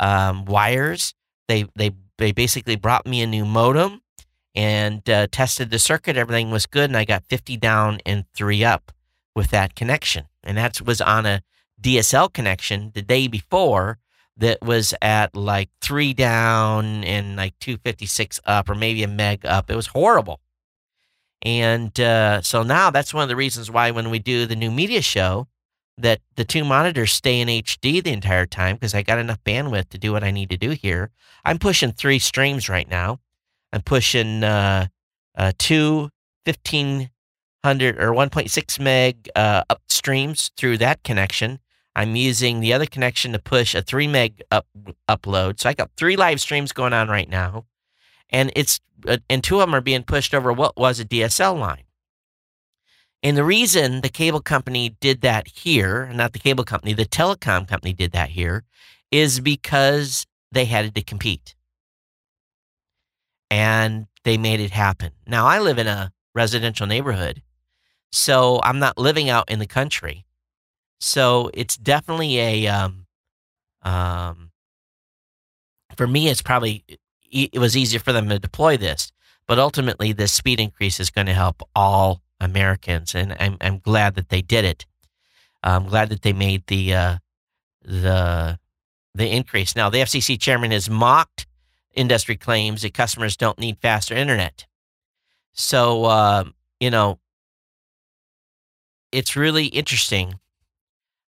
um, 0.00 0.44
wires. 0.44 1.14
They, 1.46 1.66
they, 1.76 1.92
they 2.16 2.32
basically 2.32 2.74
brought 2.74 3.06
me 3.06 3.22
a 3.22 3.28
new 3.28 3.44
modem 3.44 4.02
and 4.54 5.08
uh, 5.08 5.26
tested 5.30 5.70
the 5.70 5.78
circuit. 5.78 6.16
Everything 6.16 6.50
was 6.50 6.66
good. 6.66 6.90
And 6.90 6.96
I 6.96 7.04
got 7.04 7.24
50 7.24 7.56
down 7.56 8.00
and 8.04 8.24
three 8.34 8.64
up 8.64 8.92
with 9.34 9.50
that 9.50 9.74
connection. 9.74 10.26
And 10.42 10.56
that 10.56 10.80
was 10.80 11.00
on 11.00 11.26
a 11.26 11.42
DSL 11.80 12.32
connection 12.32 12.92
the 12.94 13.02
day 13.02 13.28
before 13.28 13.98
that 14.36 14.62
was 14.62 14.94
at 15.02 15.34
like 15.36 15.68
three 15.80 16.14
down 16.14 17.04
and 17.04 17.36
like 17.36 17.58
256 17.60 18.40
up 18.44 18.68
or 18.68 18.74
maybe 18.74 19.02
a 19.02 19.08
meg 19.08 19.44
up. 19.44 19.70
It 19.70 19.76
was 19.76 19.88
horrible. 19.88 20.40
And 21.42 21.98
uh, 22.00 22.42
so 22.42 22.62
now 22.62 22.90
that's 22.90 23.14
one 23.14 23.22
of 23.22 23.28
the 23.28 23.36
reasons 23.36 23.70
why 23.70 23.90
when 23.90 24.10
we 24.10 24.18
do 24.18 24.46
the 24.46 24.56
new 24.56 24.70
media 24.70 25.02
show, 25.02 25.48
that 25.98 26.20
the 26.36 26.44
two 26.44 26.64
monitors 26.64 27.12
stay 27.12 27.40
in 27.40 27.48
HD 27.48 28.02
the 28.02 28.12
entire 28.12 28.46
time 28.46 28.76
because 28.76 28.94
I 28.94 29.02
got 29.02 29.18
enough 29.18 29.42
bandwidth 29.44 29.88
to 29.90 29.98
do 29.98 30.12
what 30.12 30.22
I 30.22 30.30
need 30.30 30.50
to 30.50 30.56
do 30.56 30.70
here. 30.70 31.10
I'm 31.44 31.58
pushing 31.58 31.92
three 31.92 32.20
streams 32.20 32.68
right 32.68 32.88
now. 32.88 33.18
I'm 33.72 33.82
pushing 33.82 34.44
uh, 34.44 34.86
uh, 35.36 35.52
two 35.58 36.10
15 36.46 37.10
100 37.62 38.00
or 38.00 38.12
1.6 38.12 38.80
meg 38.80 39.28
uh, 39.34 39.64
up 39.68 39.82
streams 39.88 40.50
through 40.56 40.78
that 40.78 41.02
connection. 41.02 41.58
I'm 41.96 42.14
using 42.14 42.60
the 42.60 42.72
other 42.72 42.86
connection 42.86 43.32
to 43.32 43.38
push 43.38 43.74
a 43.74 43.82
3 43.82 44.06
meg 44.06 44.42
up 44.50 44.66
upload. 45.08 45.60
So 45.60 45.68
I 45.68 45.74
got 45.74 45.90
three 45.96 46.16
live 46.16 46.40
streams 46.40 46.72
going 46.72 46.92
on 46.92 47.08
right 47.08 47.28
now. 47.28 47.66
And 48.30 48.52
it's 48.54 48.80
uh, 49.06 49.18
and 49.28 49.42
two 49.42 49.56
of 49.56 49.66
them 49.66 49.74
are 49.74 49.80
being 49.80 50.04
pushed 50.04 50.34
over 50.34 50.52
what 50.52 50.76
was 50.76 51.00
a 51.00 51.04
DSL 51.04 51.58
line. 51.58 51.84
And 53.22 53.36
the 53.36 53.44
reason 53.44 54.00
the 54.00 54.08
cable 54.08 54.40
company 54.40 54.96
did 55.00 55.22
that 55.22 55.48
here, 55.48 56.10
not 56.14 56.32
the 56.32 56.38
cable 56.38 56.64
company, 56.64 56.92
the 56.92 57.04
telecom 57.04 57.66
company 57.66 57.92
did 57.92 58.12
that 58.12 58.30
here, 58.30 58.64
is 59.10 59.40
because 59.40 60.24
they 60.52 60.66
had 60.66 60.94
to 60.94 61.02
compete. 61.02 61.56
And 63.50 64.06
they 64.24 64.36
made 64.36 64.60
it 64.60 64.70
happen. 64.70 65.12
Now, 65.26 65.46
I 65.46 65.58
live 65.58 65.78
in 65.78 65.86
a 65.86 66.12
residential 66.34 66.86
neighborhood 66.86 67.42
so 68.10 68.60
I'm 68.62 68.78
not 68.78 68.98
living 68.98 69.28
out 69.28 69.50
in 69.50 69.58
the 69.58 69.66
country. 69.66 70.24
So 71.00 71.50
it's 71.54 71.76
definitely 71.76 72.38
a, 72.38 72.66
um, 72.66 73.06
um, 73.82 74.50
for 75.96 76.06
me, 76.06 76.28
it's 76.28 76.42
probably, 76.42 76.84
it 77.30 77.58
was 77.58 77.76
easier 77.76 78.00
for 78.00 78.12
them 78.12 78.28
to 78.28 78.38
deploy 78.38 78.76
this. 78.76 79.12
But 79.46 79.58
ultimately, 79.58 80.12
this 80.12 80.32
speed 80.32 80.60
increase 80.60 81.00
is 81.00 81.10
going 81.10 81.26
to 81.26 81.32
help 81.32 81.62
all 81.74 82.22
Americans. 82.40 83.14
And 83.14 83.36
I'm, 83.38 83.56
I'm 83.60 83.78
glad 83.78 84.14
that 84.16 84.28
they 84.28 84.42
did 84.42 84.64
it. 84.64 84.86
I'm 85.62 85.86
glad 85.86 86.08
that 86.10 86.22
they 86.22 86.32
made 86.32 86.66
the, 86.66 86.94
uh, 86.94 87.18
the, 87.82 88.58
the 89.14 89.28
increase. 89.28 89.74
Now, 89.74 89.90
the 89.90 89.98
FCC 89.98 90.38
chairman 90.38 90.70
has 90.70 90.90
mocked 90.90 91.46
industry 91.94 92.36
claims 92.36 92.82
that 92.82 92.94
customers 92.94 93.36
don't 93.36 93.58
need 93.58 93.78
faster 93.80 94.14
internet. 94.14 94.66
So, 95.52 96.04
uh, 96.04 96.44
you 96.80 96.90
know, 96.90 97.18
it's 99.10 99.36
really 99.36 99.66
interesting. 99.66 100.38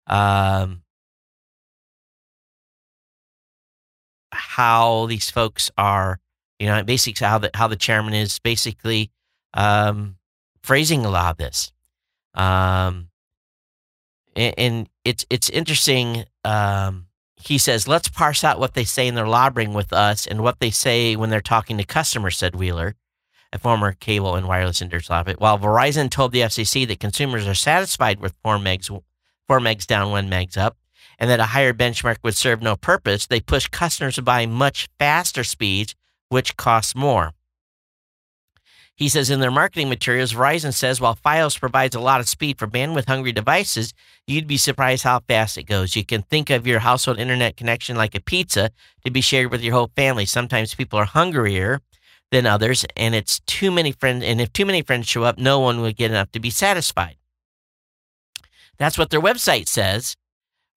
Um, 0.07 0.83
how 4.33 5.07
these 5.07 5.31
folks 5.31 5.71
are 5.77 6.21
You 6.61 6.67
know, 6.69 6.85
basically 6.85 7.27
how 7.27 7.39
the 7.39 7.51
how 7.55 7.69
the 7.69 7.77
chairman 7.77 8.13
is 8.13 8.39
basically 8.39 9.11
um, 9.55 10.17
phrasing 10.63 11.07
a 11.07 11.11
lot 11.11 11.31
of 11.31 11.37
this. 11.39 11.73
Um, 12.35 13.09
and, 14.37 14.55
and 14.59 14.89
it's 15.03 15.25
it's 15.31 15.49
interesting. 15.49 16.27
Um, 16.45 17.07
he 17.43 17.59
says, 17.59 17.89
"Let's 17.89 18.09
parse 18.09 18.45
out 18.45 18.61
what 18.61 18.75
they 18.75 18.85
say 18.85 19.09
in 19.09 19.15
their 19.15 19.27
lobbying 19.27 19.73
with 19.73 19.93
us 19.93 20.27
and 20.27 20.43
what 20.43 20.61
they 20.61 20.71
say 20.71 21.17
when 21.17 21.31
they're 21.31 21.41
talking 21.41 21.79
to 21.79 21.85
customers," 21.85 22.37
said 22.37 22.55
Wheeler, 22.55 22.97
a 23.53 23.59
former 23.59 23.93
cable 23.93 24.37
and 24.37 24.47
wireless 24.47 24.83
industry 24.83 25.13
lobbyist. 25.13 25.41
While 25.41 25.59
Verizon 25.59 26.11
told 26.11 26.33
the 26.33 26.43
FCC 26.43 26.85
that 26.87 27.01
consumers 27.01 27.47
are 27.47 27.55
satisfied 27.55 28.21
with 28.21 28.35
four 28.43 28.59
megs, 28.59 28.89
four 29.49 29.61
megs 29.61 29.87
down, 29.87 30.11
one 30.11 30.31
megs 30.31 30.57
up, 30.57 30.77
and 31.19 31.29
that 31.29 31.41
a 31.41 31.47
higher 31.47 31.75
benchmark 31.75 32.17
would 32.23 32.37
serve 32.37 32.63
no 32.63 32.77
purpose, 32.77 33.27
they 33.27 33.41
push 33.41 33.69
customers 33.69 34.15
to 34.15 34.23
buy 34.23 34.47
much 34.47 34.89
faster 34.99 35.45
speeds, 35.45 35.95
which 36.29 36.57
costs 36.57 36.95
more. 36.95 37.33
He 39.01 39.09
says 39.09 39.31
in 39.31 39.41
their 39.41 39.51
marketing 39.51 39.89
materials, 39.89 40.35
Verizon 40.35 40.75
says 40.75 41.01
while 41.01 41.17
Fios 41.17 41.59
provides 41.59 41.97
a 41.97 42.01
lot 42.01 42.21
of 42.21 42.29
speed 42.29 42.59
for 42.59 42.67
bandwidth 42.67 43.09
hungry 43.09 43.33
devices, 43.33 43.95
you'd 44.27 44.47
be 44.47 44.59
surprised 44.59 45.05
how 45.05 45.21
fast 45.21 45.57
it 45.57 45.63
goes. 45.63 45.97
You 45.97 46.05
can 46.05 46.21
think 46.21 46.51
of 46.51 46.67
your 46.67 46.81
household 46.81 47.19
internet 47.19 47.57
connection 47.57 47.97
like 47.97 48.15
a 48.15 48.21
pizza 48.21 48.71
to 49.07 49.11
be 49.11 49.23
shared 49.23 49.51
with 49.51 49.63
your 49.63 49.73
whole 49.73 49.91
family. 49.97 50.27
Sometimes 50.27 50.75
people 50.75 50.99
are 50.99 51.07
hungrier 51.07 51.81
than 52.31 52.45
others, 52.45 52.85
and 52.95 53.15
it's 53.15 53.41
too 53.47 53.71
many 53.71 53.91
friends. 53.91 54.23
And 54.23 54.39
if 54.39 54.53
too 54.53 54.67
many 54.67 54.83
friends 54.83 55.09
show 55.09 55.23
up, 55.23 55.39
no 55.39 55.61
one 55.61 55.81
would 55.81 55.97
get 55.97 56.11
enough 56.11 56.31
to 56.33 56.39
be 56.39 56.51
satisfied. 56.51 57.17
That's 58.77 58.99
what 58.99 59.09
their 59.09 59.23
website 59.23 59.67
says. 59.67 60.15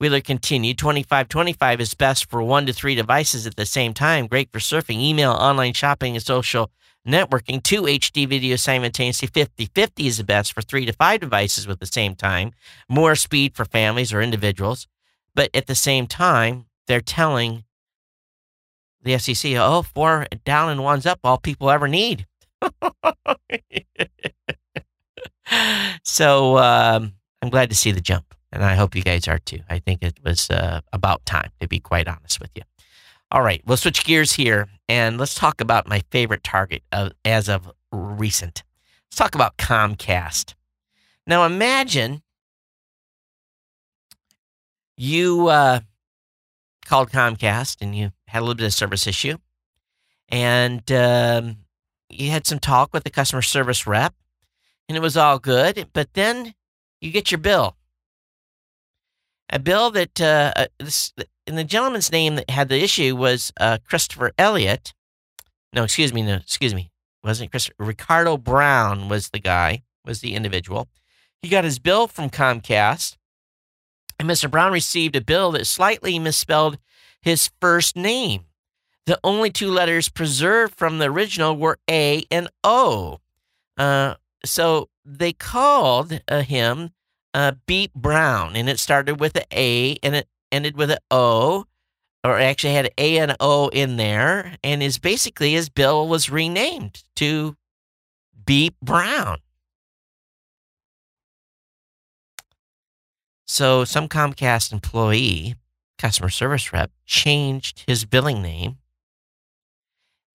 Wheeler 0.04 0.20
continued 0.20 0.78
2525 0.80 1.80
is 1.80 1.94
best 1.94 2.30
for 2.30 2.44
one 2.44 2.66
to 2.66 2.74
three 2.74 2.94
devices 2.94 3.48
at 3.48 3.56
the 3.56 3.66
same 3.66 3.94
time. 3.94 4.28
Great 4.28 4.52
for 4.52 4.60
surfing, 4.60 5.00
email, 5.00 5.32
online 5.32 5.72
shopping, 5.72 6.14
and 6.14 6.22
social 6.22 6.70
networking. 7.08 7.64
Two 7.64 7.84
HD 7.84 8.28
video 8.28 8.58
simultaneously 8.58 9.30
50 9.30 9.70
50 9.74 10.06
is 10.06 10.18
the 10.18 10.26
best 10.26 10.52
for 10.52 10.62
three 10.62 10.86
to 10.86 10.92
five 10.92 11.22
devices 11.22 11.68
with 11.68 11.80
the 11.80 11.86
same 11.86 12.16
time. 12.16 12.52
More 12.90 13.16
speed 13.16 13.56
for 13.56 13.64
families 13.64 14.12
or 14.12 14.22
individuals. 14.22 14.90
But 15.36 15.50
at 15.54 15.68
the 15.68 15.74
same 15.74 16.06
time, 16.06 16.66
they're 16.86 17.00
telling 17.00 17.64
the 19.04 19.14
FCC, 19.14 19.58
oh, 19.58 19.84
four 19.84 20.28
down 20.44 20.70
and 20.70 20.84
one's 20.84 21.06
up, 21.06 21.22
all 21.24 21.38
people 21.38 21.70
ever 21.70 21.88
need. 21.88 22.28
so 26.04 26.58
um, 26.58 27.14
I'm 27.42 27.50
glad 27.50 27.70
to 27.70 27.76
see 27.78 27.92
the 27.92 28.02
jump, 28.02 28.36
and 28.54 28.64
I 28.64 28.76
hope 28.76 28.96
you 28.96 29.02
guys 29.02 29.28
are 29.28 29.40
too. 29.40 29.62
I 29.68 29.80
think 29.80 30.04
it 30.04 30.20
was 30.24 30.50
uh, 30.50 30.82
about 30.94 31.26
time, 31.26 31.50
to 31.60 31.68
be 31.68 31.80
quite 31.80 32.08
honest 32.08 32.40
with 32.40 32.52
you. 32.56 32.62
All 33.32 33.42
right, 33.42 33.64
we'll 33.66 33.78
switch 33.78 34.06
gears 34.06 34.34
here 34.34 34.68
and 34.88 35.18
let's 35.18 35.34
talk 35.34 35.60
about 35.60 35.88
my 35.88 36.04
favorite 36.12 36.44
target 36.44 36.84
of, 36.92 37.14
as 37.26 37.50
of 37.50 37.72
recent. 37.92 38.62
Let's 39.08 39.18
talk 39.18 39.34
about 39.34 39.58
Comcast. 39.58 40.54
Now, 41.26 41.46
imagine 41.46 42.22
you 44.96 45.48
uh, 45.48 45.80
called 46.86 47.10
Comcast 47.10 47.78
and 47.82 47.96
you 47.98 48.12
had 48.28 48.40
a 48.40 48.42
little 48.42 48.56
bit 48.56 48.68
of 48.68 48.74
service 48.74 49.08
issue, 49.08 49.38
and 50.30 50.92
um, 50.92 51.58
you 52.08 52.30
had 52.30 52.46
some 52.46 52.60
talk 52.60 52.94
with 52.94 53.04
the 53.04 53.10
customer 53.10 53.42
service 53.42 53.88
rep, 53.88 54.14
and 54.88 54.96
it 54.96 55.02
was 55.02 55.18
all 55.18 55.40
good. 55.40 55.88
But 55.94 56.14
then 56.14 56.54
you 57.02 57.10
get 57.10 57.32
your 57.32 57.40
bill, 57.40 57.78
a 59.50 59.60
bill 59.60 59.92
that 59.92 60.20
uh, 60.22 60.54
uh 60.56 60.66
this, 60.80 61.14
and 61.46 61.58
the 61.58 61.64
gentleman's 61.64 62.12
name 62.12 62.36
that 62.36 62.50
had 62.50 62.70
the 62.70 62.82
issue 62.82 63.16
was 63.16 63.52
uh, 63.60 63.78
Christopher 63.88 64.32
Elliott. 64.38 64.94
No, 65.74 65.84
excuse 65.84 66.14
me, 66.14 66.22
no, 66.22 66.36
excuse 66.36 66.74
me, 66.74 66.92
wasn't 67.24 67.52
Chris? 67.52 67.70
Ricardo 67.78 68.38
Brown 68.38 69.10
was 69.10 69.30
the 69.30 69.40
guy, 69.40 69.84
was 70.06 70.22
the 70.22 70.36
individual. 70.36 70.88
He 71.42 71.50
got 71.50 71.66
his 71.66 71.80
bill 71.80 72.08
from 72.08 72.30
Comcast, 72.30 73.18
and 74.20 74.30
Mr. 74.30 74.50
Brown 74.50 74.72
received 74.72 75.16
a 75.16 75.22
bill 75.22 75.52
that 75.52 75.68
slightly 75.68 76.18
misspelled 76.20 76.78
his 77.22 77.52
first 77.60 77.96
name. 77.96 78.46
The 79.06 79.20
only 79.24 79.50
two 79.50 79.70
letters 79.70 80.08
preserved 80.08 80.76
from 80.76 81.00
the 81.00 81.10
original 81.10 81.58
were 81.58 81.78
A 81.90 82.24
and 82.32 82.48
O. 82.64 83.20
Uh, 83.78 84.16
so 84.46 84.90
they 85.04 85.34
called 85.34 86.22
uh, 86.28 86.42
him 86.42 86.92
uh, 87.34 87.54
Beep 87.66 87.94
Brown, 87.94 88.56
and 88.56 88.70
it 88.70 88.80
started 88.80 89.20
with 89.20 89.36
an 89.36 89.46
A 89.52 89.98
and 90.04 90.16
it 90.16 90.28
ended 90.52 90.78
with 90.78 90.92
an 90.92 91.00
O, 91.10 91.66
or 92.24 92.40
actually 92.40 92.74
had 92.74 92.86
an 92.86 92.92
A 92.98 93.18
and 93.18 93.36
O 93.40 93.68
in 93.70 93.98
there, 93.98 94.58
and 94.64 94.84
is 94.84 95.00
basically 95.00 95.54
his 95.54 95.70
bill 95.70 96.08
was 96.08 96.30
renamed 96.30 97.04
to 97.18 97.56
Beep 98.46 98.76
Brown. 98.82 99.40
So 103.48 103.84
some 103.84 104.08
Comcast 104.08 104.72
employee, 104.72 105.56
customer 105.98 106.30
service 106.30 106.74
rep, 106.74 106.92
changed 107.06 107.84
his 107.88 108.06
billing 108.06 108.42
name. 108.42 108.78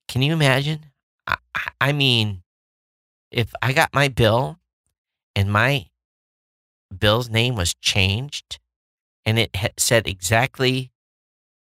Can 0.08 0.22
you 0.22 0.32
imagine? 0.32 0.86
I, 1.26 1.36
I 1.80 1.92
mean, 1.92 2.42
if 3.30 3.52
I 3.60 3.72
got 3.72 3.92
my 3.92 4.08
bill 4.08 4.58
and 5.34 5.50
my 5.50 5.86
bill's 6.94 7.28
name 7.28 7.54
was 7.54 7.74
changed 7.74 8.58
and 9.24 9.38
it 9.38 9.56
said 9.76 10.06
exactly 10.06 10.90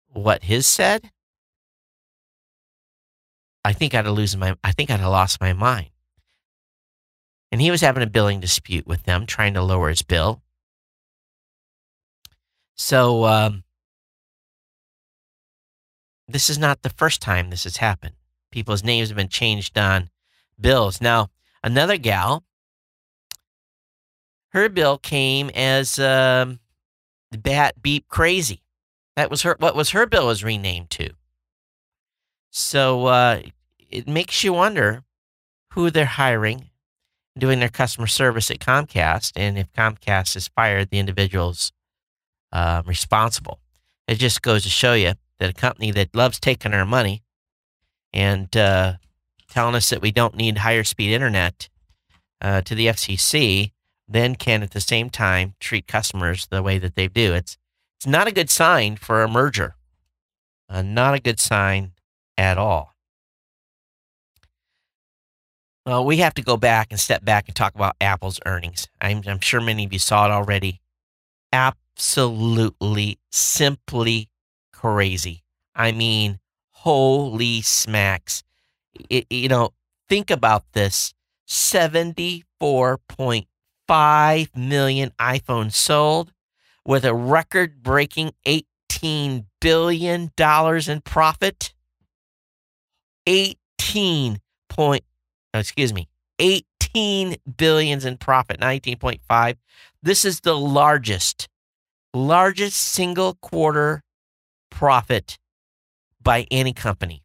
what 0.09 0.43
his 0.43 0.65
said, 0.65 1.11
I 3.63 3.73
think 3.73 3.93
I'd 3.93 4.05
have 4.05 4.37
my 4.37 4.55
I 4.63 4.71
think 4.71 4.89
I'd 4.89 4.99
have 4.99 5.09
lost 5.09 5.41
my 5.41 5.53
mind. 5.53 5.89
And 7.51 7.61
he 7.61 7.71
was 7.71 7.81
having 7.81 8.03
a 8.03 8.07
billing 8.07 8.39
dispute 8.39 8.85
with 8.87 9.03
them, 9.03 9.25
trying 9.25 9.53
to 9.53 9.61
lower 9.61 9.89
his 9.89 10.01
bill. 10.01 10.41
So 12.75 13.25
um, 13.25 13.63
this 16.27 16.49
is 16.49 16.57
not 16.57 16.81
the 16.81 16.89
first 16.89 17.21
time 17.21 17.49
this 17.49 17.63
has 17.63 17.77
happened. 17.77 18.15
People's 18.51 18.83
names 18.83 19.09
have 19.09 19.17
been 19.17 19.29
changed 19.29 19.77
on 19.77 20.09
bills. 20.59 21.01
Now, 21.01 21.29
another 21.63 21.97
gal, 21.97 22.43
her 24.49 24.69
bill 24.69 24.97
came 24.97 25.49
as 25.51 25.99
um, 25.99 26.59
the 27.31 27.37
bat 27.37 27.81
beep 27.81 28.07
crazy. 28.07 28.61
That 29.15 29.29
was 29.29 29.41
her. 29.41 29.55
What 29.59 29.75
was 29.75 29.91
her 29.91 30.05
bill 30.05 30.27
was 30.27 30.43
renamed 30.43 30.89
to. 30.91 31.09
So 32.51 33.07
uh, 33.07 33.41
it 33.89 34.07
makes 34.07 34.43
you 34.43 34.53
wonder 34.53 35.03
who 35.73 35.89
they're 35.89 36.05
hiring, 36.05 36.69
doing 37.37 37.59
their 37.59 37.69
customer 37.69 38.07
service 38.07 38.49
at 38.49 38.59
Comcast, 38.59 39.33
and 39.35 39.57
if 39.57 39.71
Comcast 39.73 40.33
has 40.33 40.47
fired 40.47 40.89
the 40.89 40.99
individuals 40.99 41.71
uh, 42.51 42.81
responsible. 42.85 43.59
It 44.07 44.15
just 44.15 44.41
goes 44.41 44.63
to 44.63 44.69
show 44.69 44.93
you 44.93 45.13
that 45.39 45.49
a 45.49 45.53
company 45.53 45.91
that 45.91 46.15
loves 46.15 46.39
taking 46.39 46.73
our 46.73 46.85
money 46.85 47.23
and 48.13 48.55
uh, 48.55 48.93
telling 49.49 49.75
us 49.75 49.89
that 49.89 50.01
we 50.01 50.11
don't 50.11 50.35
need 50.35 50.59
higher 50.59 50.83
speed 50.83 51.13
internet 51.13 51.69
uh, 52.41 52.61
to 52.61 52.73
the 52.75 52.87
FCC 52.87 53.71
then 54.07 54.35
can 54.35 54.63
at 54.63 54.71
the 54.71 54.81
same 54.81 55.09
time 55.09 55.55
treat 55.59 55.87
customers 55.87 56.47
the 56.47 56.63
way 56.63 56.77
that 56.79 56.95
they 56.95 57.07
do. 57.07 57.33
It's 57.33 57.57
it's 57.97 58.07
not 58.07 58.27
a 58.27 58.31
good 58.31 58.49
sign 58.49 58.95
for 58.95 59.23
a 59.23 59.27
merger. 59.27 59.75
Uh, 60.69 60.81
not 60.81 61.15
a 61.15 61.19
good 61.19 61.39
sign 61.39 61.93
at 62.37 62.57
all. 62.57 62.93
Well, 65.85 66.05
we 66.05 66.17
have 66.17 66.33
to 66.35 66.41
go 66.41 66.57
back 66.57 66.87
and 66.91 66.99
step 66.99 67.23
back 67.23 67.47
and 67.47 67.55
talk 67.55 67.73
about 67.73 67.95
Apple's 68.01 68.41
earnings. 68.45 68.87
I'm, 68.99 69.23
I'm 69.25 69.39
sure 69.39 69.61
many 69.61 69.85
of 69.85 69.93
you 69.93 69.99
saw 69.99 70.25
it 70.25 70.31
already. 70.31 70.81
Absolutely, 71.53 73.19
simply 73.31 74.29
crazy. 74.73 75.43
I 75.73 75.93
mean, 75.93 76.39
holy 76.71 77.61
smacks. 77.61 78.43
It, 79.09 79.27
you 79.29 79.47
know, 79.47 79.69
think 80.09 80.29
about 80.29 80.65
this 80.73 81.13
74.5 81.47 83.45
5 83.87 84.55
million 84.55 85.11
iPhones 85.19 85.73
sold 85.73 86.33
with 86.85 87.05
a 87.05 87.13
record 87.13 87.83
breaking 87.83 88.31
$18 88.45 89.45
billion 89.61 90.31
in 90.37 91.01
profit. 91.01 91.73
18 93.27 94.39
point, 94.69 95.03
oh, 95.53 95.59
excuse 95.59 95.93
me, 95.93 96.07
18 96.39 97.35
billions 97.57 98.05
in 98.05 98.17
profit, 98.17 98.59
19.5. 98.59 99.55
This 100.01 100.23
is 100.23 100.41
the 100.41 100.57
largest, 100.57 101.47
largest 102.13 102.77
single 102.77 103.35
quarter 103.41 104.03
profit 104.69 105.37
by 106.21 106.47
any 106.51 106.73
company. 106.73 107.23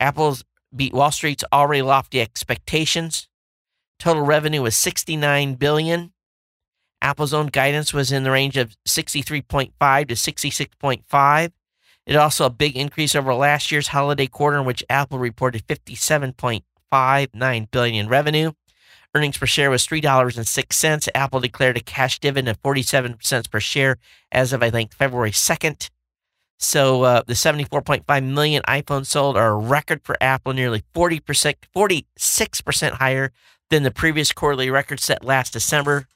Apple's 0.00 0.44
beat 0.74 0.92
Wall 0.92 1.10
Street's 1.10 1.44
already 1.52 1.82
lofty 1.82 2.20
expectations. 2.20 3.28
Total 3.98 4.22
revenue 4.22 4.62
was 4.62 4.76
69 4.76 5.54
billion. 5.54 6.12
Apple's 7.00 7.34
own 7.34 7.48
guidance 7.48 7.92
was 7.92 8.10
in 8.10 8.24
the 8.24 8.30
range 8.30 8.56
of 8.56 8.74
63.5 8.86 10.08
to 10.08 10.14
66.5. 10.14 11.52
It 12.06 12.16
also 12.16 12.46
a 12.46 12.50
big 12.50 12.76
increase 12.76 13.14
over 13.14 13.34
last 13.34 13.72
year's 13.72 13.88
holiday 13.88 14.26
quarter, 14.26 14.58
in 14.58 14.64
which 14.64 14.84
Apple 14.90 15.18
reported 15.18 15.66
57.59 15.66 17.70
billion 17.70 17.94
in 17.94 18.08
revenue. 18.08 18.52
Earnings 19.14 19.38
per 19.38 19.46
share 19.46 19.70
was 19.70 19.86
$3.06. 19.86 21.08
Apple 21.14 21.40
declared 21.40 21.76
a 21.76 21.80
cash 21.80 22.18
dividend 22.18 22.48
of 22.48 22.58
47 22.62 23.18
cents 23.20 23.46
per 23.46 23.60
share 23.60 23.96
as 24.32 24.52
of, 24.52 24.62
I 24.62 24.70
think, 24.70 24.92
February 24.92 25.30
2nd. 25.30 25.88
So 26.58 27.02
uh, 27.02 27.22
the 27.26 27.34
74.5 27.34 28.24
million 28.24 28.62
iPhones 28.66 29.06
sold 29.06 29.36
are 29.36 29.52
a 29.52 29.56
record 29.56 30.00
for 30.02 30.16
Apple, 30.20 30.52
nearly 30.52 30.82
40%, 30.94 31.54
46% 31.74 32.90
higher 32.92 33.32
than 33.74 33.82
the 33.82 33.90
previous 33.90 34.30
quarterly 34.30 34.70
record 34.70 35.00
set 35.00 35.24
last 35.24 35.52
December. 35.52 36.06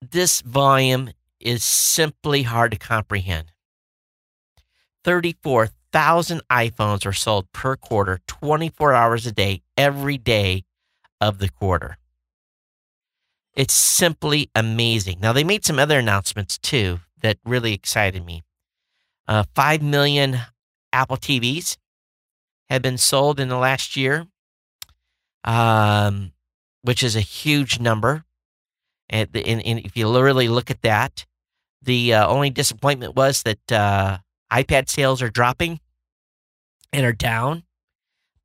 This 0.00 0.40
volume 0.40 1.10
is 1.38 1.62
simply 1.62 2.44
hard 2.44 2.70
to 2.70 2.78
comprehend. 2.78 3.52
34,000 5.04 6.40
iPhones 6.50 7.04
are 7.04 7.12
sold 7.12 7.52
per 7.52 7.76
quarter, 7.76 8.20
24 8.26 8.94
hours 8.94 9.26
a 9.26 9.32
day, 9.32 9.60
every 9.76 10.16
day 10.16 10.64
of 11.20 11.36
the 11.40 11.50
quarter. 11.50 11.98
It's 13.54 13.74
simply 13.74 14.48
amazing. 14.54 15.18
Now, 15.20 15.34
they 15.34 15.44
made 15.44 15.66
some 15.66 15.78
other 15.78 15.98
announcements 15.98 16.56
too 16.56 17.00
that 17.20 17.36
really 17.44 17.74
excited 17.74 18.24
me. 18.24 18.44
Uh, 19.28 19.44
5 19.54 19.82
million 19.82 20.38
Apple 20.90 21.18
TVs 21.18 21.76
have 22.70 22.80
been 22.80 22.96
sold 22.96 23.38
in 23.38 23.48
the 23.48 23.58
last 23.58 23.94
year, 23.94 24.26
um, 25.44 26.32
which 26.82 27.02
is 27.02 27.16
a 27.16 27.20
huge 27.20 27.80
number. 27.80 28.24
And, 29.08 29.28
and, 29.34 29.64
and, 29.64 29.78
if 29.80 29.96
you 29.96 30.10
really 30.22 30.48
look 30.48 30.70
at 30.70 30.82
that, 30.82 31.26
the 31.82 32.14
uh, 32.14 32.26
only 32.26 32.50
disappointment 32.50 33.14
was 33.14 33.42
that 33.42 33.72
uh, 33.72 34.18
iPad 34.50 34.88
sales 34.88 35.20
are 35.20 35.28
dropping 35.28 35.80
and 36.92 37.04
are 37.04 37.12
down. 37.12 37.64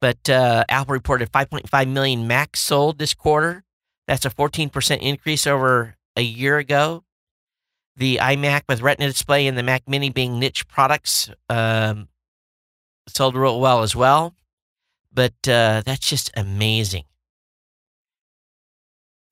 But 0.01 0.29
uh, 0.29 0.63
Apple 0.69 0.93
reported 0.93 1.31
5.5 1.31 1.87
million 1.87 2.27
Macs 2.27 2.59
sold 2.59 2.99
this 2.99 3.13
quarter. 3.13 3.63
That's 4.07 4.25
a 4.25 4.29
14% 4.29 4.99
increase 4.99 5.47
over 5.47 5.95
a 6.15 6.21
year 6.21 6.57
ago. 6.57 7.03
The 7.95 8.17
iMac 8.21 8.63
with 8.69 8.81
Retina 8.81 9.07
display 9.07 9.47
and 9.47 9.57
the 9.57 9.63
Mac 9.63 9.87
Mini 9.87 10.09
being 10.09 10.39
niche 10.39 10.67
products 10.67 11.31
um, 11.49 12.09
sold 13.07 13.35
real 13.35 13.59
well 13.59 13.81
as 13.81 13.95
well. 13.95 14.35
But 15.17 15.33
uh, 15.47 15.81
that's 15.83 16.07
just 16.07 16.29
amazing. 16.37 17.05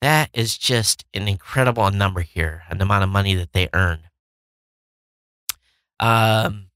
That 0.02 0.30
is 0.34 0.58
just 0.58 1.04
an 1.14 1.28
incredible 1.28 1.88
number 1.92 2.22
here, 2.22 2.64
an 2.68 2.82
amount 2.82 3.04
of 3.04 3.10
money 3.10 3.36
that 3.36 3.52
they 3.52 3.68
earn. 3.72 4.00
Um, 6.00 6.70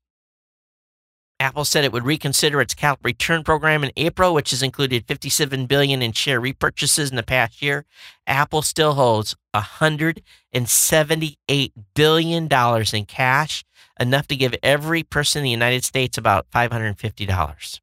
Apple 1.40 1.64
said 1.64 1.84
it 1.84 1.92
would 1.92 2.06
reconsider 2.06 2.60
its 2.60 2.72
capital 2.72 3.08
return 3.08 3.42
program 3.42 3.82
in 3.82 3.90
April, 3.96 4.32
which 4.32 4.50
has 4.50 4.62
included 4.62 5.08
57 5.08 5.66
billion 5.66 6.02
in 6.02 6.12
share 6.12 6.40
repurchases 6.40 7.10
in 7.10 7.16
the 7.16 7.24
past 7.24 7.60
year. 7.60 7.86
Apple 8.28 8.62
still 8.62 8.94
holds 8.94 9.34
178 9.50 11.72
billion 11.94 12.46
dollars 12.46 12.94
in 12.94 13.06
cash, 13.06 13.64
enough 13.98 14.28
to 14.28 14.36
give 14.36 14.54
every 14.62 15.02
person 15.02 15.40
in 15.40 15.44
the 15.46 15.50
United 15.50 15.82
States 15.82 16.16
about 16.16 16.46
550 16.52 17.26
dollars. 17.26 17.80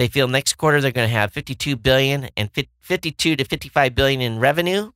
They 0.00 0.08
feel 0.08 0.28
next 0.28 0.54
quarter 0.54 0.80
they're 0.80 0.92
going 0.92 1.06
to 1.06 1.14
have 1.14 1.30
52 1.30 1.76
billion 1.76 2.30
and 2.34 2.48
52 2.80 3.36
to 3.36 3.44
55 3.44 3.94
billion 3.94 4.22
in 4.22 4.38
revenue, 4.38 4.92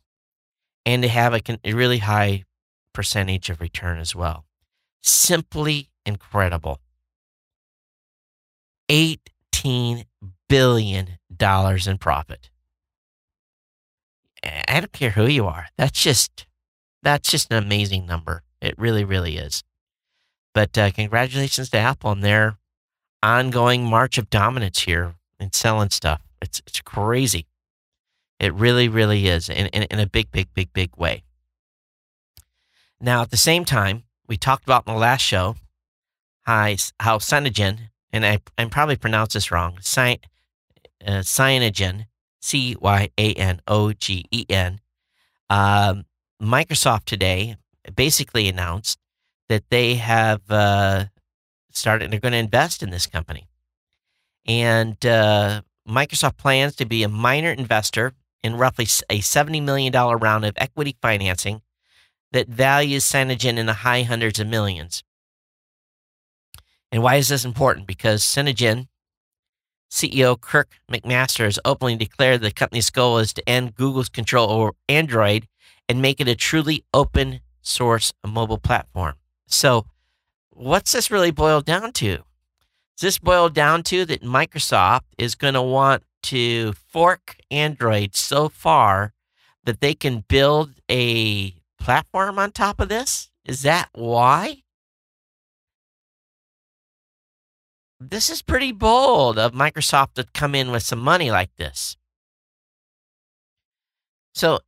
and 0.86 1.02
to 1.02 1.08
have 1.10 1.34
a 1.34 1.74
really 1.74 1.98
high 1.98 2.44
percentage 2.94 3.50
of 3.50 3.60
return 3.60 3.98
as 3.98 4.14
well. 4.14 4.46
Simply 5.02 5.90
incredible. 6.06 6.80
$18 8.88 10.06
billion 10.48 11.18
in 11.38 11.98
profit. 11.98 12.48
I 14.42 14.80
don't 14.80 14.92
care 14.92 15.10
who 15.10 15.26
you 15.26 15.44
are. 15.46 15.66
That's 15.76 16.02
just 16.02 16.46
that's 17.02 17.30
just 17.30 17.52
an 17.52 17.62
amazing 17.62 18.06
number. 18.06 18.42
It 18.62 18.74
really, 18.78 19.04
really 19.04 19.36
is. 19.36 19.64
But 20.54 20.78
uh, 20.78 20.92
congratulations 20.92 21.68
to 21.68 21.76
Apple 21.76 22.08
on 22.08 22.20
their 22.20 22.56
ongoing 23.24 23.84
march 23.84 24.18
of 24.18 24.30
dominance 24.30 24.82
here 24.82 25.14
in 25.40 25.52
selling 25.52 25.90
stuff. 25.90 26.20
It's 26.42 26.60
it's 26.66 26.80
crazy. 26.80 27.46
It 28.38 28.52
really, 28.52 28.88
really 28.88 29.26
is 29.28 29.48
in, 29.48 29.66
in, 29.68 29.84
in 29.84 29.98
a 29.98 30.06
big, 30.06 30.30
big, 30.30 30.52
big, 30.54 30.72
big 30.72 30.96
way. 30.96 31.22
Now, 33.00 33.22
at 33.22 33.30
the 33.30 33.36
same 33.36 33.64
time, 33.64 34.04
we 34.28 34.36
talked 34.36 34.64
about 34.64 34.86
in 34.86 34.92
the 34.92 34.98
last 34.98 35.22
show 35.22 35.56
how, 36.42 36.74
Cyanogen, 37.18 37.90
and 38.12 38.26
I, 38.26 38.40
I 38.58 38.64
probably 38.66 38.96
pronounced 38.96 39.34
this 39.34 39.50
wrong, 39.50 39.78
uh, 39.78 40.20
Cyanogen, 41.06 42.06
C 42.42 42.76
Y 42.78 43.08
A 43.16 43.32
N 43.34 43.60
O 43.66 43.92
G 43.92 44.26
E 44.30 44.44
N, 44.50 44.80
um, 45.48 46.04
Microsoft 46.42 47.04
today 47.04 47.56
basically 47.94 48.48
announced 48.48 48.98
that 49.48 49.64
they 49.70 49.94
have 49.94 50.40
uh, 50.50 51.06
started, 51.74 52.10
they're 52.10 52.20
going 52.20 52.32
to 52.32 52.38
invest 52.38 52.82
in 52.82 52.90
this 52.90 53.06
company. 53.06 53.46
And 54.46 55.04
uh, 55.04 55.62
Microsoft 55.88 56.36
plans 56.36 56.76
to 56.76 56.84
be 56.84 57.02
a 57.02 57.08
minor 57.08 57.50
investor 57.50 58.12
in 58.42 58.56
roughly 58.56 58.84
a 59.08 59.20
$70 59.20 59.62
million 59.62 59.92
round 59.92 60.44
of 60.44 60.54
equity 60.56 60.96
financing 61.00 61.62
that 62.32 62.48
values 62.48 63.04
Cyanogen 63.04 63.56
in 63.56 63.66
the 63.66 63.72
high 63.72 64.02
hundreds 64.02 64.38
of 64.40 64.46
millions. 64.46 65.02
And 66.90 67.02
why 67.02 67.16
is 67.16 67.28
this 67.28 67.44
important? 67.44 67.86
Because 67.86 68.22
Cyanogen 68.22 68.88
CEO 69.90 70.40
Kirt 70.40 70.68
McMaster 70.90 71.44
has 71.44 71.58
openly 71.64 71.96
declared 71.96 72.40
the 72.40 72.50
company's 72.50 72.90
goal 72.90 73.18
is 73.18 73.32
to 73.32 73.48
end 73.48 73.76
Google's 73.76 74.08
control 74.08 74.50
over 74.50 74.72
Android 74.88 75.46
and 75.88 76.02
make 76.02 76.20
it 76.20 76.28
a 76.28 76.34
truly 76.34 76.84
open 76.92 77.40
source 77.62 78.12
mobile 78.26 78.58
platform. 78.58 79.14
So, 79.46 79.86
what's 80.54 80.92
this 80.92 81.10
really 81.10 81.30
boiled 81.30 81.64
down 81.64 81.92
to? 81.92 82.18
Does 82.96 83.00
this 83.00 83.18
boil 83.18 83.48
down 83.48 83.82
to 83.84 84.04
that 84.04 84.22
Microsoft 84.22 85.02
is 85.18 85.34
going 85.34 85.54
to 85.54 85.62
want 85.62 86.04
to 86.24 86.72
fork 86.72 87.36
Android 87.50 88.14
so 88.14 88.48
far 88.48 89.12
that 89.64 89.80
they 89.80 89.94
can 89.94 90.24
build 90.28 90.74
a 90.90 91.54
platform 91.78 92.38
on 92.38 92.52
top 92.52 92.80
of 92.80 92.88
this? 92.88 93.30
Is 93.44 93.62
that 93.62 93.88
why? 93.92 94.64
this 98.10 98.30
is 98.30 98.42
pretty 98.42 98.72
bold 98.72 99.38
of 99.38 99.52
Microsoft 99.52 100.14
to 100.14 100.24
come 100.34 100.54
in 100.54 100.70
with 100.70 100.82
some 100.82 100.98
money 100.98 101.30
like 101.30 101.54
this. 101.56 101.96
So 104.34 104.60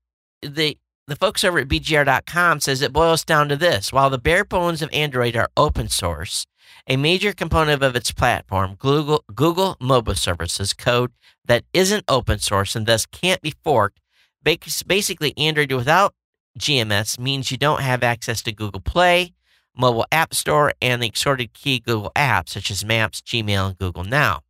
the 0.43 0.79
the 1.07 1.17
folks 1.17 1.45
over 1.45 1.59
at 1.61 1.69
BGR.com 1.69 2.61
says 2.61 2.83
it 2.83 2.93
boils 2.93 3.25
down 3.25 3.49
to 3.49 3.57
this. 3.57 3.93
While 3.93 4.11
the 4.11 4.19
bare 4.19 4.45
bones 4.45 4.83
of 4.83 4.91
Android 4.93 5.37
are 5.37 5.51
open 5.57 5.89
source, 5.89 6.47
a 6.89 6.97
major 6.97 7.33
component 7.33 7.83
of 7.83 7.95
its 7.95 8.11
platform, 8.11 8.75
Google, 8.75 9.25
Google 9.33 9.77
Mobile 9.81 10.15
Services 10.17 10.73
code 10.73 11.13
that 11.45 11.65
isn't 11.73 12.05
open 12.09 12.41
source 12.41 12.75
and 12.75 12.87
thus 12.87 13.07
can't 13.07 13.41
be 13.41 13.55
forked, 13.63 14.01
basically 14.43 15.37
Android 15.37 15.73
without 15.73 16.15
GMS 16.59 17.19
means 17.19 17.51
you 17.51 17.57
don't 17.57 17.83
have 17.83 18.03
access 18.03 18.43
to 18.43 18.53
Google 18.53 18.81
Play, 18.81 19.35
mobile 19.77 20.07
app 20.11 20.35
store 20.35 20.73
and 20.81 21.03
the 21.03 21.11
assorted 21.15 21.53
key 21.53 21.79
Google 21.79 22.11
apps 22.17 22.51
such 22.51 22.71
as 22.71 22.85
Maps, 22.85 23.21
Gmail, 23.21 23.69
and 23.69 23.79
Google 23.79 24.05
Now. 24.05 24.41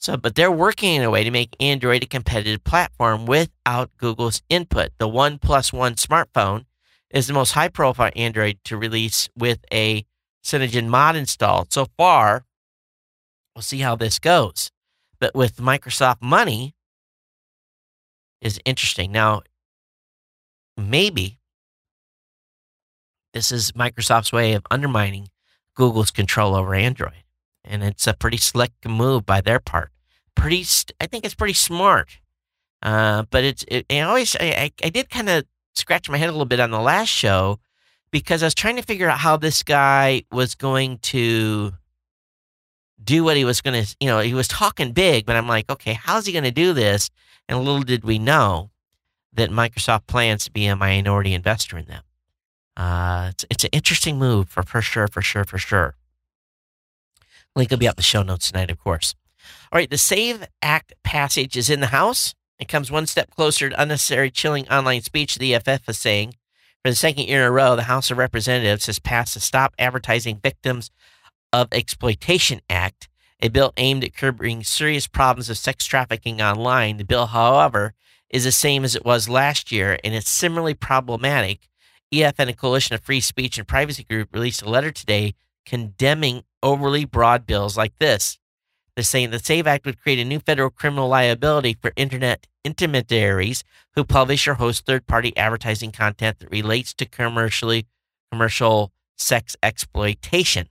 So, 0.00 0.16
but 0.16 0.34
they're 0.34 0.50
working 0.50 0.94
in 0.94 1.02
a 1.02 1.10
way 1.10 1.24
to 1.24 1.30
make 1.30 1.54
Android 1.60 2.02
a 2.02 2.06
competitive 2.06 2.64
platform 2.64 3.26
without 3.26 3.90
Google's 3.98 4.40
input. 4.48 4.92
The 4.96 5.06
One 5.06 5.38
Plus 5.38 5.74
One 5.74 5.94
smartphone 5.96 6.64
is 7.10 7.26
the 7.26 7.34
most 7.34 7.52
high 7.52 7.68
profile 7.68 8.10
Android 8.16 8.58
to 8.64 8.78
release 8.78 9.28
with 9.36 9.58
a 9.70 10.06
Cyanogen 10.42 10.88
mod 10.88 11.16
installed. 11.16 11.70
So 11.70 11.86
far, 11.98 12.46
we'll 13.54 13.60
see 13.60 13.80
how 13.80 13.94
this 13.94 14.18
goes. 14.18 14.70
But 15.18 15.34
with 15.34 15.56
Microsoft 15.58 16.22
money 16.22 16.74
is 18.40 18.58
interesting. 18.64 19.12
Now, 19.12 19.42
maybe 20.78 21.38
this 23.34 23.52
is 23.52 23.72
Microsoft's 23.72 24.32
way 24.32 24.54
of 24.54 24.64
undermining 24.70 25.28
Google's 25.74 26.10
control 26.10 26.54
over 26.54 26.74
Android. 26.74 27.22
And 27.64 27.82
it's 27.82 28.06
a 28.06 28.14
pretty 28.14 28.38
slick 28.38 28.72
move 28.86 29.26
by 29.26 29.40
their 29.40 29.60
part. 29.60 29.90
Pretty, 30.34 30.64
I 31.00 31.06
think 31.06 31.24
it's 31.24 31.34
pretty 31.34 31.54
smart. 31.54 32.18
Uh, 32.82 33.24
but 33.30 33.44
it's, 33.44 33.64
it, 33.68 33.86
I 33.90 34.00
always, 34.00 34.36
I, 34.40 34.72
I 34.82 34.88
did 34.88 35.10
kind 35.10 35.28
of 35.28 35.44
scratch 35.74 36.08
my 36.08 36.16
head 36.16 36.28
a 36.28 36.32
little 36.32 36.46
bit 36.46 36.60
on 36.60 36.70
the 36.70 36.80
last 36.80 37.08
show 37.08 37.58
because 38.10 38.42
I 38.42 38.46
was 38.46 38.54
trying 38.54 38.76
to 38.76 38.82
figure 38.82 39.08
out 39.08 39.18
how 39.18 39.36
this 39.36 39.62
guy 39.62 40.24
was 40.32 40.54
going 40.54 40.98
to 40.98 41.72
do 43.02 43.24
what 43.24 43.36
he 43.36 43.44
was 43.44 43.60
going 43.60 43.84
to, 43.84 43.96
you 44.00 44.08
know, 44.08 44.20
he 44.20 44.34
was 44.34 44.48
talking 44.48 44.92
big, 44.92 45.26
but 45.26 45.36
I'm 45.36 45.48
like, 45.48 45.70
okay, 45.70 45.94
how's 45.94 46.26
he 46.26 46.32
going 46.32 46.44
to 46.44 46.50
do 46.50 46.72
this? 46.72 47.10
And 47.48 47.58
little 47.58 47.82
did 47.82 48.04
we 48.04 48.18
know 48.18 48.70
that 49.32 49.50
Microsoft 49.50 50.06
plans 50.06 50.44
to 50.44 50.50
be 50.50 50.66
a 50.66 50.76
minority 50.76 51.34
investor 51.34 51.78
in 51.78 51.86
them. 51.86 52.02
Uh, 52.76 53.28
it's, 53.30 53.44
it's 53.50 53.64
an 53.64 53.70
interesting 53.72 54.18
move 54.18 54.48
for, 54.48 54.62
for 54.62 54.82
sure, 54.82 55.08
for 55.08 55.22
sure, 55.22 55.44
for 55.44 55.58
sure. 55.58 55.96
Link 57.56 57.70
will 57.70 57.78
be 57.78 57.88
up 57.88 57.96
the 57.96 58.02
show 58.02 58.22
notes 58.22 58.50
tonight, 58.50 58.70
of 58.70 58.78
course. 58.78 59.14
All 59.72 59.78
right, 59.78 59.90
the 59.90 59.98
SAVE 59.98 60.46
Act 60.62 60.92
passage 61.02 61.56
is 61.56 61.70
in 61.70 61.80
the 61.80 61.88
House. 61.88 62.34
It 62.58 62.68
comes 62.68 62.90
one 62.90 63.06
step 63.06 63.30
closer 63.30 63.70
to 63.70 63.82
unnecessary 63.82 64.30
chilling 64.30 64.68
online 64.68 65.02
speech, 65.02 65.36
the 65.36 65.54
EFF 65.54 65.88
is 65.88 65.98
saying. 65.98 66.34
For 66.84 66.90
the 66.90 66.96
second 66.96 67.24
year 67.24 67.42
in 67.42 67.46
a 67.46 67.50
row, 67.50 67.76
the 67.76 67.84
House 67.84 68.10
of 68.10 68.18
Representatives 68.18 68.86
has 68.86 68.98
passed 68.98 69.34
the 69.34 69.40
Stop 69.40 69.74
Advertising 69.78 70.40
Victims 70.42 70.90
of 71.52 71.68
Exploitation 71.72 72.60
Act, 72.70 73.08
a 73.40 73.48
bill 73.48 73.72
aimed 73.76 74.04
at 74.04 74.14
curbing 74.14 74.62
serious 74.62 75.06
problems 75.06 75.50
of 75.50 75.58
sex 75.58 75.84
trafficking 75.84 76.40
online. 76.40 76.98
The 76.98 77.04
bill, 77.04 77.26
however, 77.26 77.94
is 78.28 78.44
the 78.44 78.52
same 78.52 78.84
as 78.84 78.94
it 78.94 79.04
was 79.04 79.28
last 79.28 79.72
year, 79.72 79.98
and 80.04 80.14
it's 80.14 80.30
similarly 80.30 80.74
problematic. 80.74 81.68
EF 82.12 82.34
and 82.38 82.50
a 82.50 82.54
coalition 82.54 82.94
of 82.94 83.02
free 83.02 83.20
speech 83.20 83.58
and 83.58 83.66
privacy 83.66 84.04
group 84.04 84.28
released 84.32 84.62
a 84.62 84.68
letter 84.68 84.90
today 84.90 85.34
condemning 85.66 86.44
overly 86.62 87.04
broad 87.04 87.46
bills 87.46 87.76
like 87.76 87.92
this. 87.98 88.38
They're 88.94 89.04
saying 89.04 89.30
the 89.30 89.38
SAVE 89.38 89.66
Act 89.66 89.86
would 89.86 90.00
create 90.00 90.18
a 90.18 90.24
new 90.24 90.40
federal 90.40 90.70
criminal 90.70 91.08
liability 91.08 91.76
for 91.80 91.92
internet 91.96 92.46
intermediaries 92.64 93.64
who 93.94 94.04
publish 94.04 94.46
or 94.46 94.54
host 94.54 94.84
third-party 94.84 95.36
advertising 95.36 95.92
content 95.92 96.38
that 96.40 96.50
relates 96.50 96.92
to 96.94 97.06
commercially 97.06 97.86
commercial 98.30 98.92
sex 99.16 99.56
exploitation. 99.62 100.68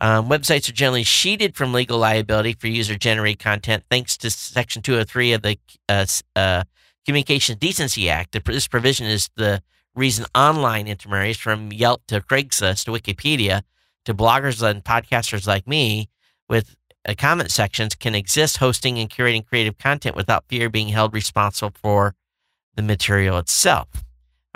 Um, 0.00 0.28
websites 0.28 0.68
are 0.68 0.72
generally 0.72 1.04
sheeted 1.04 1.54
from 1.54 1.72
legal 1.72 1.98
liability 1.98 2.54
for 2.54 2.68
user-generated 2.68 3.38
content, 3.38 3.84
thanks 3.90 4.16
to 4.18 4.30
Section 4.30 4.82
203 4.82 5.34
of 5.34 5.42
the 5.42 5.58
uh, 5.88 6.06
uh, 6.34 6.64
Communications 7.04 7.58
Decency 7.58 8.08
Act. 8.08 8.36
This 8.44 8.66
provision 8.66 9.06
is 9.06 9.28
the 9.36 9.62
reason 9.94 10.24
online 10.34 10.86
intermediaries, 10.86 11.36
from 11.36 11.70
Yelp 11.72 12.02
to 12.08 12.20
Craigslist 12.20 12.86
to 12.86 12.92
Wikipedia 12.92 13.62
to 14.04 14.14
bloggers 14.14 14.62
and 14.62 14.84
podcasters 14.84 15.46
like 15.46 15.66
me, 15.66 16.08
with 16.48 16.76
uh, 17.08 17.14
comment 17.16 17.50
sections, 17.50 17.94
can 17.94 18.14
exist 18.14 18.58
hosting 18.58 18.98
and 18.98 19.10
curating 19.10 19.46
creative 19.46 19.78
content 19.78 20.16
without 20.16 20.44
fear 20.48 20.66
of 20.66 20.72
being 20.72 20.88
held 20.88 21.14
responsible 21.14 21.72
for 21.74 22.14
the 22.74 22.82
material 22.82 23.38
itself, 23.38 23.88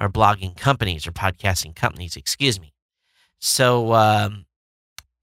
or 0.00 0.08
blogging 0.08 0.56
companies 0.56 1.06
or 1.06 1.12
podcasting 1.12 1.74
companies, 1.74 2.16
excuse 2.16 2.60
me. 2.60 2.72
So, 3.40 3.92
um, 3.92 4.46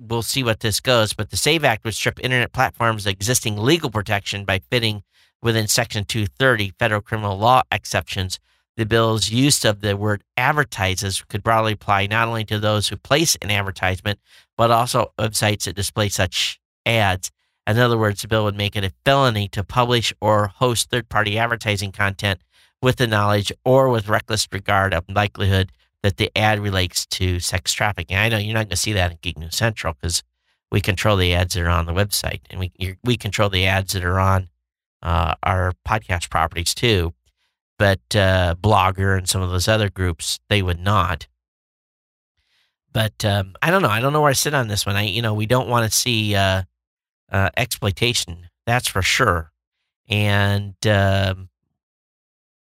we'll 0.02 0.24
see 0.24 0.44
what 0.44 0.60
this 0.60 0.80
goes. 0.80 1.14
But 1.14 1.30
the 1.30 1.38
SAVE 1.38 1.64
Act 1.64 1.86
would 1.86 1.94
strip 1.94 2.20
internet 2.20 2.52
platforms 2.52 3.06
existing 3.06 3.58
legal 3.58 3.90
protection 3.92 4.46
by 4.46 4.60
fitting 4.70 5.04
within 5.42 5.68
Section 5.68 6.06
230 6.06 6.74
federal 6.80 7.02
criminal 7.02 7.38
law 7.38 7.62
exceptions. 7.72 8.40
The 8.78 8.86
bill's 8.86 9.30
use 9.30 9.66
of 9.66 9.82
the 9.82 9.98
word 9.98 10.24
advertises 10.38 11.24
could 11.28 11.44
broadly 11.44 11.74
apply 11.74 12.08
not 12.08 12.28
only 12.28 12.46
to 12.46 12.60
those 12.60 12.88
who 12.88 12.96
place 12.96 13.38
an 13.42 13.52
advertisement, 13.52 14.20
but 14.58 14.72
also 14.72 15.12
websites 15.20 15.66
that 15.66 15.76
display 15.76 16.10
such 16.10 16.60
ads. 16.86 17.32
In 17.68 17.78
other 17.78 17.98
words, 17.98 18.22
the 18.22 18.28
bill 18.28 18.46
would 18.46 18.56
make 18.56 18.76
it 18.76 18.84
a 18.84 18.94
felony 19.06 19.48
to 19.50 19.64
publish 19.64 20.14
or 20.22 20.48
host 20.48 20.90
third 20.90 21.10
party 21.10 21.38
advertising 21.38 21.92
content 21.92 22.40
with 22.82 22.96
the 22.96 23.08
knowledge 23.08 23.52
or 23.64 23.90
with 23.90 24.10
reckless 24.10 24.48
regard 24.52 24.94
of 24.94 25.04
likelihood 25.08 25.72
that 26.02 26.18
the 26.18 26.32
ad 26.36 26.60
relates 26.60 27.06
to 27.06 27.40
sex 27.40 27.74
trafficking. 27.74 28.18
I 28.18 28.30
know 28.30 28.38
you're 28.38 28.54
not 28.54 28.62
going 28.62 28.70
to 28.70 28.78
see 28.78 28.94
that 28.94 29.12
in 29.12 29.18
Geek 29.22 29.38
News 29.38 29.56
Central 29.56 29.94
because 29.94 30.24
we 30.72 30.82
control 30.82 31.18
the 31.18 31.34
ads 31.34 31.54
that 31.54 31.64
are 31.64 31.70
on 31.70 31.86
the 31.86 31.94
website, 31.94 32.42
and 32.50 32.60
we 32.60 32.72
we 33.04 33.18
control 33.18 33.50
the 33.50 33.66
ads 33.66 33.94
that 33.94 34.04
are 34.04 34.20
on 34.20 34.50
uh, 35.04 35.36
our 35.44 35.74
podcast 35.88 36.30
properties 36.30 36.74
too. 36.74 37.14
But 37.82 38.15
uh, 38.15 38.54
Blogger 38.62 39.17
and 39.17 39.28
some 39.28 39.41
of 39.41 39.50
those 39.50 39.67
other 39.67 39.89
groups, 39.89 40.39
they 40.50 40.62
would 40.62 40.80
not. 40.80 41.28
But 42.94 43.26
um, 43.26 43.56
I 43.60 43.72
don't 43.72 43.82
know. 43.82 43.89
I 43.89 44.00
don't 44.00 44.13
know 44.13 44.22
where 44.22 44.30
I 44.30 44.34
sit 44.34 44.54
on 44.54 44.67
this 44.67 44.86
one. 44.86 44.96
I 44.96 45.06
you 45.06 45.24
know 45.24 45.34
we 45.34 45.48
don't 45.48 45.67
want 45.67 45.91
to 45.91 45.98
see 45.98 46.36
uh, 46.36 46.62
uh, 47.32 47.50
exploitation. 47.58 48.50
That's 48.67 48.88
for 48.88 49.02
sure. 49.02 49.52
And 50.08 50.76
um, 50.86 51.50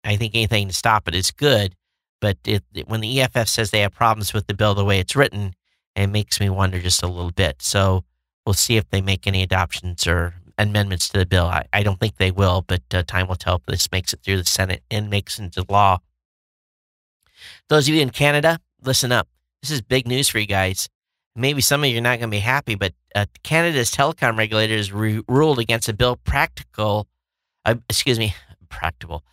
I 0.05 0.15
think 0.15 0.35
anything 0.35 0.69
to 0.69 0.73
stop 0.73 1.09
it 1.09 1.15
is 1.15 1.31
good. 1.31 1.75
But 2.21 2.37
it, 2.45 2.63
it, 2.73 2.87
when 2.87 3.01
the 3.01 3.19
EFF 3.19 3.49
says 3.49 3.71
they 3.71 3.81
have 3.81 3.91
problems 3.91 4.33
with 4.33 4.47
the 4.47 4.53
bill 4.53 4.73
the 4.73 4.85
way 4.85 5.01
it's 5.01 5.17
written, 5.17 5.53
it 5.97 6.07
makes 6.07 6.39
me 6.39 6.49
wonder 6.49 6.79
just 6.79 7.03
a 7.03 7.07
little 7.07 7.31
bit. 7.31 7.61
So 7.61 8.05
we'll 8.45 8.53
see 8.53 8.77
if 8.77 8.89
they 8.89 9.01
make 9.01 9.27
any 9.27 9.43
adoptions 9.43 10.07
or 10.07 10.35
amendments 10.59 11.09
to 11.09 11.17
the 11.17 11.25
bill. 11.25 11.45
I, 11.45 11.65
I 11.73 11.81
don't 11.81 11.99
think 11.99 12.17
they 12.17 12.29
will, 12.29 12.63
but 12.67 12.83
uh, 12.93 13.03
time 13.03 13.27
will 13.27 13.35
tell 13.35 13.55
if 13.55 13.65
this 13.65 13.91
makes 13.91 14.13
it 14.13 14.19
through 14.23 14.37
the 14.37 14.45
Senate 14.45 14.83
and 14.91 15.09
makes 15.09 15.39
it 15.39 15.43
into 15.43 15.65
law. 15.67 15.99
Those 17.69 17.87
of 17.87 17.95
you 17.95 18.01
in 18.01 18.11
Canada, 18.11 18.59
listen 18.83 19.11
up. 19.11 19.27
This 19.61 19.71
is 19.71 19.81
big 19.81 20.07
news 20.07 20.29
for 20.29 20.39
you 20.39 20.45
guys. 20.45 20.87
Maybe 21.35 21.61
some 21.61 21.83
of 21.83 21.89
you 21.89 21.97
are 21.97 22.01
not 22.01 22.19
going 22.19 22.29
to 22.29 22.35
be 22.35 22.39
happy, 22.39 22.75
but 22.75 22.93
uh, 23.15 23.25
Canada's 23.43 23.91
telecom 23.91 24.37
regulators 24.37 24.91
re- 24.91 25.23
ruled 25.27 25.59
against 25.59 25.89
a 25.89 25.93
bill 25.93 26.17
practical, 26.17 27.07
uh, 27.65 27.75
excuse 27.89 28.19
me, 28.19 28.35
practical, 28.69 29.23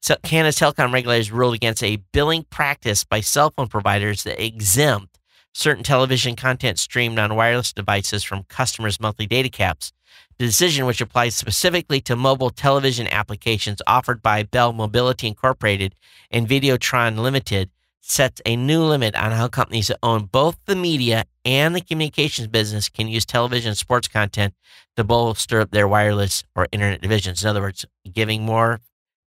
so 0.00 0.16
Canada's 0.22 0.56
telecom 0.56 0.92
regulators 0.92 1.32
ruled 1.32 1.54
against 1.54 1.82
a 1.82 1.96
billing 2.12 2.44
practice 2.44 3.04
by 3.04 3.20
cell 3.20 3.52
phone 3.56 3.68
providers 3.68 4.22
that 4.24 4.42
exempt 4.42 5.17
certain 5.52 5.84
television 5.84 6.36
content 6.36 6.78
streamed 6.78 7.18
on 7.18 7.36
wireless 7.36 7.72
devices 7.72 8.24
from 8.24 8.44
customers' 8.44 9.00
monthly 9.00 9.26
data 9.26 9.48
caps. 9.48 9.92
The 10.38 10.46
decision, 10.46 10.86
which 10.86 11.00
applies 11.00 11.34
specifically 11.34 12.00
to 12.02 12.14
mobile 12.14 12.50
television 12.50 13.08
applications 13.08 13.82
offered 13.86 14.22
by 14.22 14.44
Bell 14.44 14.72
Mobility 14.72 15.26
Incorporated 15.26 15.94
and 16.30 16.48
Videotron 16.48 17.18
Limited, 17.18 17.70
sets 18.00 18.40
a 18.46 18.56
new 18.56 18.82
limit 18.82 19.14
on 19.14 19.32
how 19.32 19.48
companies 19.48 19.88
that 19.88 19.98
own 20.02 20.24
both 20.24 20.56
the 20.64 20.76
media 20.76 21.24
and 21.44 21.74
the 21.74 21.80
communications 21.80 22.48
business 22.48 22.88
can 22.88 23.06
use 23.06 23.26
television 23.26 23.74
sports 23.74 24.08
content 24.08 24.54
to 24.96 25.04
bolster 25.04 25.60
up 25.60 25.70
their 25.70 25.86
wireless 25.86 26.42
or 26.56 26.66
internet 26.72 27.00
divisions. 27.00 27.42
In 27.42 27.50
other 27.50 27.60
words, 27.60 27.84
giving 28.10 28.42
more 28.42 28.80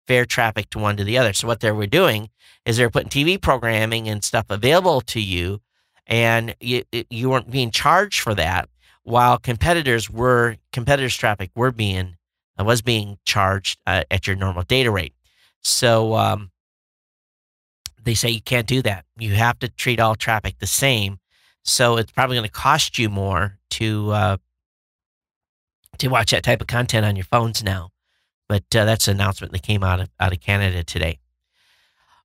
fair 0.06 0.24
traffic 0.24 0.68
to 0.70 0.78
one 0.78 0.96
to 0.96 1.04
the 1.04 1.16
other. 1.16 1.32
So 1.32 1.46
what 1.46 1.60
they 1.60 1.70
were 1.70 1.86
doing 1.86 2.28
is 2.66 2.76
they're 2.76 2.90
putting 2.90 3.08
TV 3.08 3.40
programming 3.40 4.08
and 4.08 4.22
stuff 4.22 4.46
available 4.50 5.00
to 5.00 5.20
you, 5.20 5.61
and 6.06 6.54
you 6.60 6.84
you 7.10 7.30
weren't 7.30 7.50
being 7.50 7.70
charged 7.70 8.20
for 8.20 8.34
that, 8.34 8.68
while 9.02 9.38
competitors 9.38 10.10
were 10.10 10.56
competitors' 10.72 11.16
traffic 11.16 11.50
were 11.54 11.72
being 11.72 12.16
uh, 12.58 12.64
was 12.64 12.82
being 12.82 13.18
charged 13.24 13.78
uh, 13.86 14.04
at 14.10 14.26
your 14.26 14.36
normal 14.36 14.62
data 14.62 14.90
rate. 14.90 15.14
So 15.62 16.14
um, 16.14 16.50
they 18.02 18.14
say 18.14 18.30
you 18.30 18.42
can't 18.42 18.66
do 18.66 18.82
that. 18.82 19.04
You 19.18 19.34
have 19.34 19.58
to 19.60 19.68
treat 19.68 20.00
all 20.00 20.14
traffic 20.14 20.58
the 20.58 20.66
same. 20.66 21.18
So 21.64 21.96
it's 21.96 22.10
probably 22.10 22.36
going 22.36 22.48
to 22.48 22.52
cost 22.52 22.98
you 22.98 23.08
more 23.08 23.58
to 23.70 24.10
uh, 24.10 24.36
to 25.98 26.08
watch 26.08 26.32
that 26.32 26.42
type 26.42 26.60
of 26.60 26.66
content 26.66 27.06
on 27.06 27.16
your 27.16 27.24
phones 27.24 27.62
now. 27.62 27.90
But 28.48 28.64
uh, 28.74 28.84
that's 28.84 29.08
an 29.08 29.14
announcement 29.14 29.52
that 29.52 29.62
came 29.62 29.84
out 29.84 30.00
of, 30.00 30.10
out 30.18 30.32
of 30.32 30.40
Canada 30.40 30.82
today. 30.82 31.20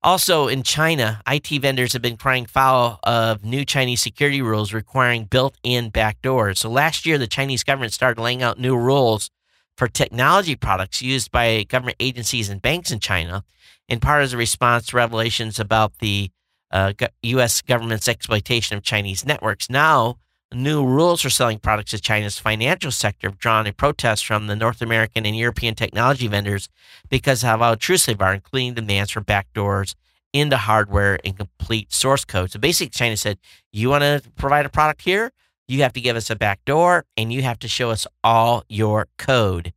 Also, 0.04 0.48
in 0.48 0.62
China, 0.64 1.22
IT 1.28 1.48
vendors 1.62 1.94
have 1.94 2.02
been 2.02 2.18
crying 2.18 2.46
foul 2.46 3.00
of 3.04 3.44
new 3.44 3.66
Chinese 3.66 4.02
security 4.02 4.42
rules 4.42 4.72
requiring 4.72 5.26
built 5.26 5.58
in 5.64 5.92
backdoors. 5.92 6.58
So, 6.58 6.70
last 6.70 7.06
year, 7.06 7.18
the 7.18 7.28
Chinese 7.28 7.64
government 7.64 7.94
started 7.94 8.22
laying 8.22 8.44
out 8.44 8.60
new 8.60 8.78
rules 8.78 9.32
for 9.76 9.88
technology 9.88 10.56
products 10.56 11.02
used 11.02 11.32
by 11.32 11.64
government 11.64 11.98
agencies 12.00 12.50
and 12.50 12.62
banks 12.62 12.92
in 12.92 13.00
China, 13.00 13.44
in 13.90 14.00
part 14.00 14.24
as 14.24 14.34
a 14.34 14.38
response 14.38 14.88
to 14.88 14.96
revelations 14.98 15.60
about 15.60 15.98
the 16.00 16.30
uh, 16.72 16.94
U.S. 17.24 17.62
government's 17.62 18.08
exploitation 18.08 18.78
of 18.78 18.84
Chinese 18.84 19.26
networks. 19.26 19.70
Now, 19.70 20.18
New 20.54 20.86
rules 20.86 21.22
for 21.22 21.30
selling 21.30 21.60
products 21.60 21.92
to 21.92 22.00
China's 22.00 22.40
financial 22.40 22.90
sector 22.90 23.28
have 23.28 23.38
drawn 23.38 23.68
a 23.68 23.74
protest 23.74 24.26
from 24.26 24.48
the 24.48 24.56
North 24.56 24.82
American 24.82 25.26
and 25.26 25.36
European 25.36 25.76
technology 25.76 26.28
vendors 26.28 26.70
because 27.10 27.44
of 27.44 27.60
how 27.60 27.74
intrusive 27.74 28.22
are, 28.22 28.34
including 28.34 28.74
demands 28.74 29.12
for 29.12 29.20
backdoors 29.20 29.96
into 30.32 30.56
hardware 30.56 31.20
and 31.26 31.38
complete 31.38 31.92
source 31.92 32.24
code. 32.24 32.52
So 32.52 32.60
basically, 32.60 32.92
China 32.92 33.18
said, 33.18 33.40
You 33.74 33.90
want 33.90 34.04
to 34.04 34.22
provide 34.38 34.66
a 34.66 34.70
product 34.70 35.02
here? 35.02 35.34
You 35.68 35.82
have 35.82 35.92
to 35.94 36.02
give 36.02 36.16
us 36.16 36.30
a 36.30 36.36
backdoor 36.36 37.04
and 37.18 37.34
you 37.34 37.42
have 37.42 37.60
to 37.60 37.68
show 37.68 37.90
us 37.92 38.08
all 38.24 38.64
your 38.70 39.10
code. 39.18 39.74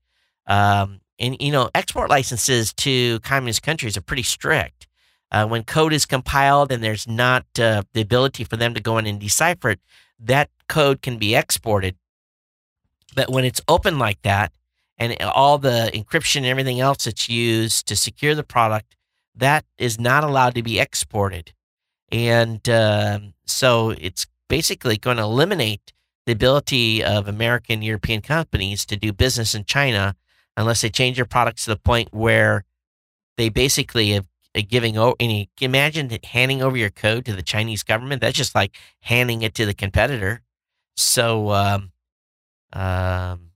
Um, 0.47 1.01
and, 1.19 1.37
you 1.41 1.51
know, 1.51 1.69
export 1.75 2.11
licenses 2.11 2.73
to 2.75 3.19
communist 3.21 3.63
countries 3.63 3.97
are 3.97 4.03
pretty 4.03 4.23
strict. 4.23 4.87
Uh, 5.33 5.47
when 5.47 5.65
code 5.65 5.93
is 5.93 6.07
compiled 6.07 6.71
and 6.71 6.83
there's 6.83 7.09
not 7.09 7.45
uh, 7.59 7.83
the 7.93 8.01
ability 8.01 8.45
for 8.45 8.57
them 8.57 8.73
to 8.75 8.81
go 8.81 8.99
in 8.99 9.07
and 9.07 9.21
decipher 9.21 9.71
it, 9.71 9.81
that 10.23 10.51
code 10.69 11.03
can 11.03 11.19
be 11.19 11.35
exported. 11.35 11.97
But 13.15 13.31
when 13.31 13.45
it's 13.45 13.61
open 13.69 13.99
like 13.99 14.23
that, 14.23 14.53
and 14.99 15.17
all 15.23 15.57
the 15.57 15.91
encryption 15.95 16.39
and 16.39 16.47
everything 16.47 16.79
else 16.79 17.05
that's 17.05 17.29
used 17.29 17.89
to 17.89 17.97
secure 17.97 18.35
the 18.35 18.45
product, 18.45 18.97
that 19.35 19.65
is 19.79 19.99
not 19.99 20.25
allowed 20.25 20.55
to 20.55 20.63
be 20.63 20.79
exported. 20.79 21.53
And 22.13 22.69
uh, 22.69 23.21
so 23.47 23.91
it's 23.91 24.27
basically 24.49 24.99
going 24.99 25.17
to 25.17 25.23
eliminate 25.23 25.93
the 26.27 26.33
ability 26.33 27.03
of 27.03 27.29
American 27.29 27.83
European 27.83 28.21
companies 28.21 28.85
to 28.87 28.97
do 28.97 29.13
business 29.13 29.55
in 29.55 29.65
China 29.65 30.17
unless 30.57 30.83
they 30.83 30.91
change 30.91 31.17
their 31.17 31.25
products 31.25 31.65
to 31.65 31.71
the 31.71 31.79
point 31.79 32.13
where 32.13 32.65
they 33.39 33.49
basically 33.49 34.11
have 34.11 34.27
giving 34.55 34.99
over 34.99 35.15
any 35.21 35.51
imagine 35.61 36.11
handing 36.25 36.63
over 36.63 36.77
your 36.77 36.91
code 36.91 37.25
to 37.27 37.35
the 37.35 37.43
Chinese 37.43 37.83
government. 37.83 38.21
That's 38.21 38.37
just 38.37 38.55
like 38.55 38.77
handing 39.03 39.43
it 39.43 39.55
to 39.55 39.67
the 39.67 39.75
competitor. 39.75 40.43
So 40.97 41.51
um, 41.51 41.93
um, 42.73 43.51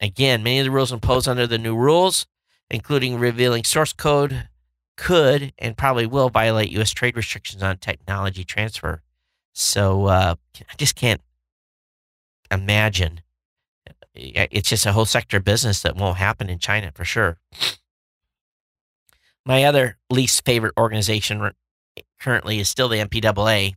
again, 0.00 0.42
many 0.42 0.60
of 0.60 0.64
the 0.64 0.70
rules 0.70 0.92
imposed 0.92 1.28
under 1.28 1.46
the 1.46 1.58
new 1.58 1.76
rules, 1.76 2.26
including 2.70 3.18
revealing 3.18 3.64
source 3.64 3.92
code, 3.92 4.48
could 4.96 5.52
and 5.58 5.76
probably 5.76 6.06
will 6.06 6.30
violate 6.30 6.70
U.S. 6.72 6.92
trade 6.92 7.16
restrictions 7.16 7.62
on 7.62 7.78
technology 7.78 8.44
transfer. 8.44 9.02
So 9.52 10.06
uh, 10.06 10.34
I 10.60 10.74
just 10.76 10.96
can't 10.96 11.20
imagine. 12.50 13.20
It's 14.14 14.68
just 14.68 14.86
a 14.86 14.92
whole 14.92 15.06
sector 15.06 15.38
of 15.38 15.44
business 15.44 15.82
that 15.82 15.96
won't 15.96 16.18
happen 16.18 16.48
in 16.48 16.58
China 16.60 16.92
for 16.94 17.04
sure. 17.04 17.38
My 19.46 19.64
other 19.64 19.98
least 20.10 20.44
favorite 20.44 20.72
organization 20.78 21.50
currently 22.20 22.60
is 22.60 22.68
still 22.68 22.88
the 22.88 22.98
MPAA, 22.98 23.74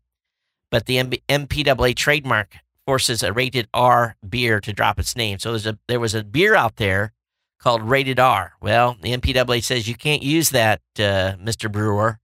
but 0.72 0.86
the 0.86 0.98
MPAA 0.98 1.96
trademark 1.96 2.56
forces 2.86 3.22
a 3.22 3.34
rated 3.34 3.68
R 3.74 4.16
beer 4.28 4.62
to 4.62 4.72
drop 4.72 4.98
its 4.98 5.16
name. 5.16 5.40
So 5.40 5.52
there's 5.52 5.68
a 5.68 5.78
there 5.88 6.00
was 6.00 6.16
a 6.16 6.24
beer 6.24 6.56
out 6.56 6.78
there 6.78 7.12
called 7.60 7.82
Rated 7.82 8.20
R. 8.20 8.54
Well, 8.62 8.96
the 9.02 9.16
MPAA 9.16 9.64
says 9.64 9.88
you 9.88 9.96
can't 9.96 10.24
use 10.24 10.52
that, 10.52 10.82
uh, 10.98 11.36
Mr. 11.42 11.72
Brewer. 11.72 12.20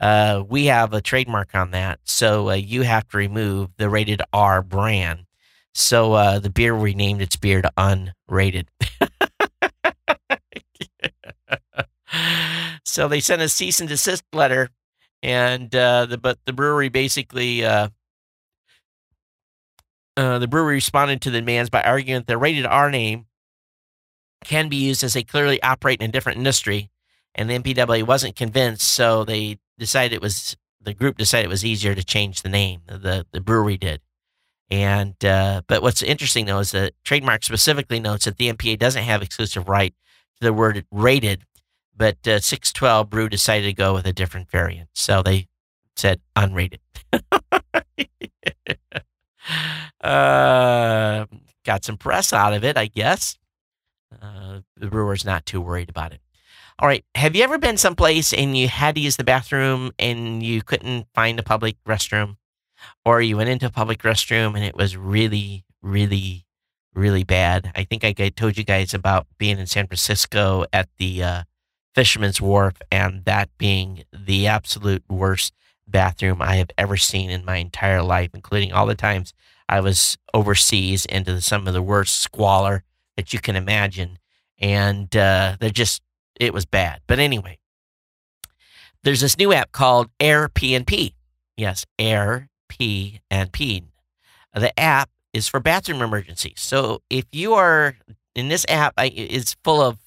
Uh, 0.00 0.44
we 0.48 0.66
have 0.66 0.92
a 0.92 1.00
trademark 1.00 1.54
on 1.54 1.70
that, 1.70 1.98
so 2.04 2.50
uh, 2.50 2.54
you 2.54 2.82
have 2.82 3.08
to 3.08 3.16
remove 3.16 3.70
the 3.76 3.88
Rated 3.88 4.22
R 4.32 4.62
brand. 4.62 5.24
So 5.72 6.12
uh, 6.12 6.38
the 6.38 6.50
beer 6.50 6.74
renamed 6.74 7.22
its 7.22 7.36
beer 7.36 7.60
to 7.62 7.72
Unrated. 7.76 8.66
so 12.84 13.08
they 13.08 13.20
sent 13.20 13.42
a 13.42 13.48
cease 13.48 13.80
and 13.80 13.88
desist 13.88 14.24
letter, 14.32 14.70
and 15.22 15.74
uh, 15.74 16.06
the 16.06 16.18
but 16.18 16.38
the 16.44 16.52
brewery 16.52 16.88
basically 16.88 17.64
uh, 17.64 17.88
uh, 20.16 20.38
the 20.38 20.48
brewery 20.48 20.76
responded 20.76 21.20
to 21.22 21.30
the 21.30 21.40
demands 21.40 21.70
by 21.70 21.82
arguing 21.82 22.20
that 22.20 22.26
the 22.26 22.38
rated 22.38 22.66
R 22.66 22.90
name 22.90 23.26
can 24.44 24.68
be 24.68 24.76
used 24.76 25.02
as 25.02 25.14
they 25.14 25.22
clearly 25.22 25.62
operate 25.62 26.00
in 26.00 26.10
a 26.10 26.12
different 26.12 26.38
industry, 26.38 26.90
and 27.34 27.48
the 27.48 27.58
MPAA 27.58 28.04
wasn't 28.04 28.36
convinced, 28.36 28.86
so 28.86 29.24
they 29.24 29.58
decided 29.78 30.14
it 30.14 30.22
was 30.22 30.56
the 30.80 30.94
group 30.94 31.16
decided 31.16 31.46
it 31.46 31.48
was 31.48 31.64
easier 31.64 31.94
to 31.94 32.04
change 32.04 32.42
the 32.42 32.48
name. 32.48 32.82
The 32.86 33.26
the 33.32 33.40
brewery 33.40 33.76
did. 33.76 34.00
And 34.70 35.22
uh, 35.24 35.62
but 35.66 35.82
what's 35.82 36.02
interesting 36.02 36.46
though 36.46 36.58
is 36.58 36.72
that 36.72 36.94
trademark 37.04 37.44
specifically 37.44 38.00
notes 38.00 38.24
that 38.24 38.36
the 38.36 38.52
MPA 38.52 38.78
doesn't 38.78 39.02
have 39.02 39.22
exclusive 39.22 39.68
right 39.68 39.94
to 40.40 40.44
the 40.44 40.52
word 40.52 40.84
rated 40.90 41.44
but 41.96 42.16
uh, 42.26 42.40
612 42.40 43.10
Brew 43.10 43.28
decided 43.28 43.66
to 43.66 43.72
go 43.72 43.94
with 43.94 44.06
a 44.06 44.12
different 44.12 44.50
variant. 44.50 44.88
So 44.94 45.22
they 45.22 45.48
said 45.96 46.20
unrated. 46.36 46.80
uh, 50.00 51.26
got 51.64 51.84
some 51.84 51.96
press 51.96 52.32
out 52.32 52.52
of 52.52 52.64
it, 52.64 52.76
I 52.76 52.86
guess. 52.86 53.38
Uh, 54.20 54.60
the 54.76 54.86
brewer's 54.86 55.24
not 55.24 55.46
too 55.46 55.60
worried 55.60 55.88
about 55.88 56.12
it. 56.12 56.20
All 56.78 56.88
right. 56.88 57.04
Have 57.14 57.36
you 57.36 57.44
ever 57.44 57.58
been 57.58 57.76
someplace 57.76 58.32
and 58.32 58.56
you 58.56 58.68
had 58.68 58.96
to 58.96 59.00
use 59.00 59.16
the 59.16 59.24
bathroom 59.24 59.92
and 59.98 60.42
you 60.42 60.62
couldn't 60.62 61.06
find 61.14 61.38
a 61.38 61.42
public 61.42 61.76
restroom? 61.86 62.36
Or 63.04 63.20
you 63.22 63.36
went 63.36 63.48
into 63.48 63.66
a 63.66 63.70
public 63.70 64.02
restroom 64.02 64.54
and 64.54 64.64
it 64.64 64.76
was 64.76 64.96
really, 64.96 65.64
really, 65.82 66.46
really 66.94 67.24
bad? 67.24 67.70
I 67.74 67.84
think 67.84 68.04
I 68.04 68.12
told 68.28 68.58
you 68.58 68.64
guys 68.64 68.92
about 68.92 69.26
being 69.38 69.58
in 69.58 69.66
San 69.66 69.86
Francisco 69.86 70.64
at 70.72 70.88
the 70.98 71.22
uh, 71.22 71.42
Fisherman's 71.94 72.40
Wharf, 72.40 72.74
and 72.90 73.24
that 73.24 73.48
being 73.58 74.04
the 74.12 74.46
absolute 74.46 75.04
worst 75.08 75.54
bathroom 75.86 76.42
I 76.42 76.56
have 76.56 76.70
ever 76.76 76.96
seen 76.96 77.30
in 77.30 77.44
my 77.44 77.56
entire 77.56 78.02
life, 78.02 78.30
including 78.34 78.72
all 78.72 78.86
the 78.86 78.94
times 78.94 79.32
I 79.68 79.80
was 79.80 80.18
overseas 80.32 81.06
into 81.06 81.40
some 81.40 81.66
of 81.66 81.74
the 81.74 81.82
worst 81.82 82.18
squalor 82.18 82.82
that 83.16 83.32
you 83.32 83.38
can 83.38 83.56
imagine. 83.56 84.18
And 84.58 85.14
uh, 85.16 85.56
they're 85.60 85.70
just, 85.70 86.02
it 86.38 86.52
was 86.52 86.64
bad. 86.64 87.00
But 87.06 87.18
anyway, 87.18 87.58
there's 89.02 89.20
this 89.20 89.38
new 89.38 89.52
app 89.52 89.72
called 89.72 90.10
AirPnP. 90.18 91.14
Yes, 91.56 91.84
Air 91.98 92.48
PNP. 92.70 93.84
The 94.54 94.80
app 94.80 95.10
is 95.32 95.48
for 95.48 95.60
bathroom 95.60 96.02
emergencies. 96.02 96.60
So 96.60 97.02
if 97.10 97.26
you 97.32 97.54
are 97.54 97.96
in 98.34 98.48
this 98.48 98.64
app, 98.68 98.94
it's 98.98 99.56
full 99.62 99.80
of 99.80 99.98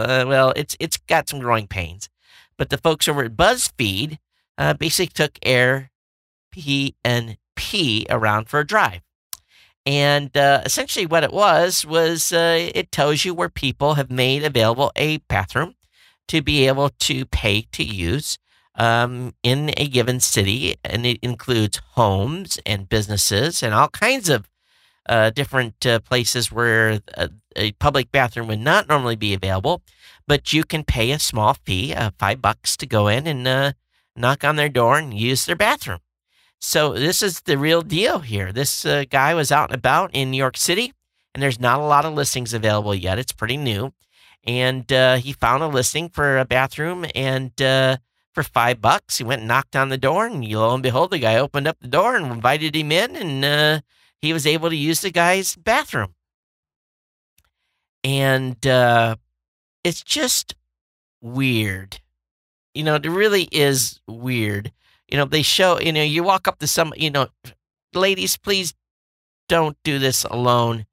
uh, 0.00 0.24
well, 0.26 0.52
it's 0.56 0.76
it's 0.80 0.96
got 0.96 1.28
some 1.28 1.40
growing 1.40 1.66
pains. 1.66 2.08
But 2.56 2.70
the 2.70 2.78
folks 2.78 3.08
over 3.08 3.24
at 3.24 3.36
BuzzFeed 3.36 4.18
uh, 4.58 4.74
basically 4.74 5.12
took 5.12 5.38
Air 5.42 5.90
P 6.50 6.94
and 7.04 7.38
P 7.56 8.06
around 8.10 8.48
for 8.48 8.60
a 8.60 8.66
drive. 8.66 9.00
And 9.86 10.36
uh, 10.36 10.62
essentially, 10.64 11.06
what 11.06 11.24
it 11.24 11.32
was 11.32 11.86
was 11.86 12.32
uh, 12.32 12.68
it 12.74 12.92
tells 12.92 13.24
you 13.24 13.32
where 13.32 13.48
people 13.48 13.94
have 13.94 14.10
made 14.10 14.44
available 14.44 14.92
a 14.94 15.18
bathroom 15.28 15.74
to 16.28 16.42
be 16.42 16.66
able 16.66 16.90
to 16.90 17.24
pay 17.26 17.62
to 17.72 17.82
use 17.82 18.38
um, 18.74 19.34
in 19.42 19.72
a 19.76 19.88
given 19.88 20.20
city, 20.20 20.76
and 20.84 21.06
it 21.06 21.18
includes 21.22 21.80
homes 21.92 22.58
and 22.66 22.88
businesses 22.88 23.62
and 23.62 23.74
all 23.74 23.88
kinds 23.88 24.28
of 24.28 24.48
uh, 25.08 25.30
different 25.30 25.84
uh, 25.86 25.98
places 26.00 26.52
where 26.52 27.00
a, 27.56 27.72
public 27.72 28.10
bathroom 28.12 28.48
would 28.48 28.60
not 28.60 28.88
normally 28.88 29.16
be 29.16 29.34
available, 29.34 29.82
but 30.26 30.52
you 30.52 30.64
can 30.64 30.84
pay 30.84 31.10
a 31.10 31.18
small 31.18 31.54
fee, 31.54 31.94
uh, 31.94 32.10
five 32.18 32.40
bucks, 32.40 32.76
to 32.76 32.86
go 32.86 33.08
in 33.08 33.26
and 33.26 33.46
uh, 33.46 33.72
knock 34.16 34.44
on 34.44 34.56
their 34.56 34.68
door 34.68 34.98
and 34.98 35.14
use 35.14 35.44
their 35.44 35.56
bathroom. 35.56 36.00
So 36.60 36.92
this 36.92 37.22
is 37.22 37.40
the 37.40 37.58
real 37.58 37.82
deal 37.82 38.20
here. 38.20 38.52
This 38.52 38.84
uh, 38.84 39.04
guy 39.08 39.34
was 39.34 39.50
out 39.50 39.70
and 39.70 39.76
about 39.78 40.10
in 40.12 40.30
New 40.30 40.36
York 40.36 40.56
City, 40.56 40.92
and 41.34 41.42
there's 41.42 41.60
not 41.60 41.80
a 41.80 41.84
lot 41.84 42.04
of 42.04 42.14
listings 42.14 42.52
available 42.52 42.94
yet. 42.94 43.18
It's 43.18 43.32
pretty 43.32 43.56
new, 43.56 43.92
and 44.44 44.92
uh, 44.92 45.16
he 45.16 45.32
found 45.32 45.62
a 45.62 45.68
listing 45.68 46.08
for 46.08 46.38
a 46.38 46.44
bathroom 46.44 47.06
and. 47.14 47.52
for 48.32 48.44
five 48.44 48.80
bucks, 48.80 49.18
he 49.18 49.24
went 49.24 49.40
and 49.40 49.48
knocked 49.48 49.74
on 49.74 49.88
the 49.88 49.98
door, 49.98 50.24
and 50.24 50.46
lo 50.46 50.72
and 50.72 50.84
behold, 50.84 51.10
the 51.10 51.18
guy 51.18 51.36
opened 51.36 51.66
up 51.66 51.76
the 51.80 51.88
door 51.88 52.14
and 52.14 52.30
invited 52.30 52.76
him 52.76 52.92
in, 52.92 53.16
and 53.16 53.82
he 54.22 54.32
was 54.32 54.46
able 54.46 54.68
to 54.70 54.76
use 54.76 55.00
the 55.00 55.10
guy's 55.10 55.56
bathroom. 55.56 56.14
And 58.02 58.64
uh, 58.66 59.16
it's 59.84 60.02
just 60.02 60.54
weird. 61.20 62.00
You 62.74 62.84
know, 62.84 62.94
it 62.94 63.06
really 63.06 63.48
is 63.52 64.00
weird. 64.06 64.72
You 65.08 65.18
know, 65.18 65.24
they 65.24 65.42
show, 65.42 65.80
you 65.80 65.92
know, 65.92 66.02
you 66.02 66.22
walk 66.22 66.46
up 66.46 66.58
to 66.60 66.66
some, 66.66 66.92
you 66.96 67.10
know, 67.10 67.28
ladies, 67.94 68.36
please 68.36 68.74
don't 69.48 69.76
do 69.82 69.98
this 69.98 70.24
alone. 70.24 70.86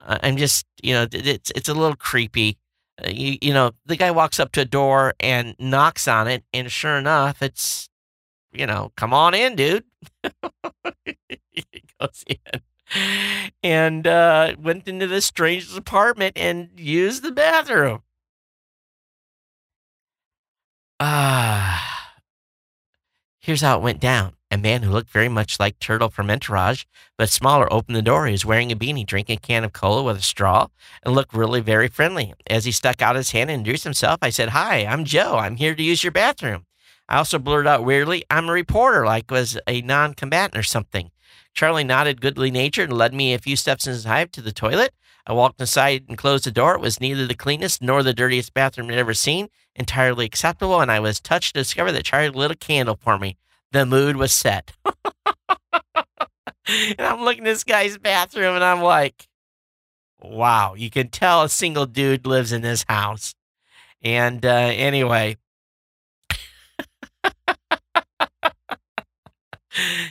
I'm 0.00 0.36
just, 0.36 0.66
you 0.82 0.94
know, 0.94 1.06
it's 1.10 1.50
it's 1.50 1.68
a 1.68 1.74
little 1.74 1.96
creepy. 1.96 2.58
Uh, 3.04 3.10
you 3.10 3.38
you 3.42 3.52
know, 3.52 3.72
the 3.86 3.96
guy 3.96 4.12
walks 4.12 4.38
up 4.38 4.52
to 4.52 4.60
a 4.60 4.64
door 4.64 5.14
and 5.18 5.56
knocks 5.58 6.06
on 6.06 6.28
it, 6.28 6.44
and 6.52 6.70
sure 6.70 6.96
enough, 6.96 7.42
it's, 7.42 7.88
you 8.52 8.66
know, 8.66 8.92
come 8.96 9.12
on 9.12 9.34
in, 9.34 9.56
dude. 9.56 9.84
he 11.04 11.82
goes 12.00 12.24
in 12.28 12.60
and 13.62 14.06
uh, 14.06 14.54
went 14.58 14.86
into 14.88 15.06
this 15.06 15.26
stranger's 15.26 15.76
apartment 15.76 16.36
and 16.36 16.70
used 16.76 17.22
the 17.22 17.32
bathroom. 17.32 18.02
Ah. 21.00 22.08
Uh, 22.08 22.12
here's 23.38 23.60
how 23.60 23.78
it 23.78 23.82
went 23.82 24.00
down. 24.00 24.32
A 24.50 24.56
man 24.56 24.82
who 24.82 24.92
looked 24.92 25.10
very 25.10 25.28
much 25.28 25.58
like 25.58 25.78
Turtle 25.80 26.08
from 26.08 26.30
Entourage, 26.30 26.84
but 27.18 27.28
smaller, 27.28 27.70
opened 27.72 27.96
the 27.96 28.02
door. 28.02 28.26
He 28.26 28.32
was 28.32 28.46
wearing 28.46 28.70
a 28.70 28.76
beanie, 28.76 29.04
drinking 29.04 29.38
a 29.38 29.40
can 29.40 29.64
of 29.64 29.72
cola 29.72 30.04
with 30.04 30.16
a 30.18 30.22
straw, 30.22 30.68
and 31.02 31.14
looked 31.14 31.34
really 31.34 31.60
very 31.60 31.88
friendly. 31.88 32.32
As 32.46 32.64
he 32.64 32.70
stuck 32.70 33.02
out 33.02 33.16
his 33.16 33.32
hand 33.32 33.50
and 33.50 33.60
introduced 33.60 33.84
himself, 33.84 34.18
I 34.22 34.30
said, 34.30 34.50
Hi, 34.50 34.86
I'm 34.86 35.04
Joe. 35.04 35.36
I'm 35.36 35.56
here 35.56 35.74
to 35.74 35.82
use 35.82 36.04
your 36.04 36.12
bathroom. 36.12 36.64
I 37.08 37.18
also 37.18 37.38
blurted 37.38 37.66
out 37.66 37.84
weirdly, 37.84 38.24
I'm 38.30 38.48
a 38.48 38.52
reporter, 38.52 39.04
like 39.04 39.30
was 39.30 39.58
a 39.66 39.82
non 39.82 40.14
combatant 40.14 40.56
or 40.56 40.62
something. 40.62 41.10
Charlie 41.56 41.84
nodded 41.84 42.20
goodly 42.20 42.50
natured 42.50 42.90
and 42.90 42.98
led 42.98 43.14
me 43.14 43.32
a 43.32 43.38
few 43.38 43.56
steps 43.56 43.86
inside 43.86 44.30
to 44.34 44.42
the 44.42 44.52
toilet. 44.52 44.92
I 45.26 45.32
walked 45.32 45.58
inside 45.58 46.04
and 46.06 46.18
closed 46.18 46.44
the 46.44 46.50
door. 46.50 46.74
It 46.74 46.82
was 46.82 47.00
neither 47.00 47.26
the 47.26 47.34
cleanest 47.34 47.82
nor 47.82 48.02
the 48.02 48.12
dirtiest 48.12 48.52
bathroom 48.52 48.90
I'd 48.90 48.98
ever 48.98 49.14
seen, 49.14 49.48
entirely 49.74 50.26
acceptable, 50.26 50.82
and 50.82 50.92
I 50.92 51.00
was 51.00 51.18
touched 51.18 51.54
to 51.54 51.62
discover 51.62 51.92
that 51.92 52.04
Charlie 52.04 52.28
lit 52.28 52.50
a 52.50 52.56
candle 52.56 52.98
for 53.00 53.18
me. 53.18 53.38
The 53.72 53.86
mood 53.86 54.16
was 54.16 54.34
set. 54.34 54.72
and 55.08 55.14
I'm 56.98 57.22
looking 57.22 57.46
at 57.46 57.50
this 57.50 57.64
guy's 57.64 57.96
bathroom 57.96 58.54
and 58.54 58.62
I'm 58.62 58.82
like, 58.82 59.26
wow, 60.20 60.74
you 60.74 60.90
can 60.90 61.08
tell 61.08 61.42
a 61.42 61.48
single 61.48 61.86
dude 61.86 62.26
lives 62.26 62.52
in 62.52 62.60
this 62.60 62.84
house. 62.86 63.34
And 64.02 64.44
uh, 64.44 64.50
anyway, 64.50 65.38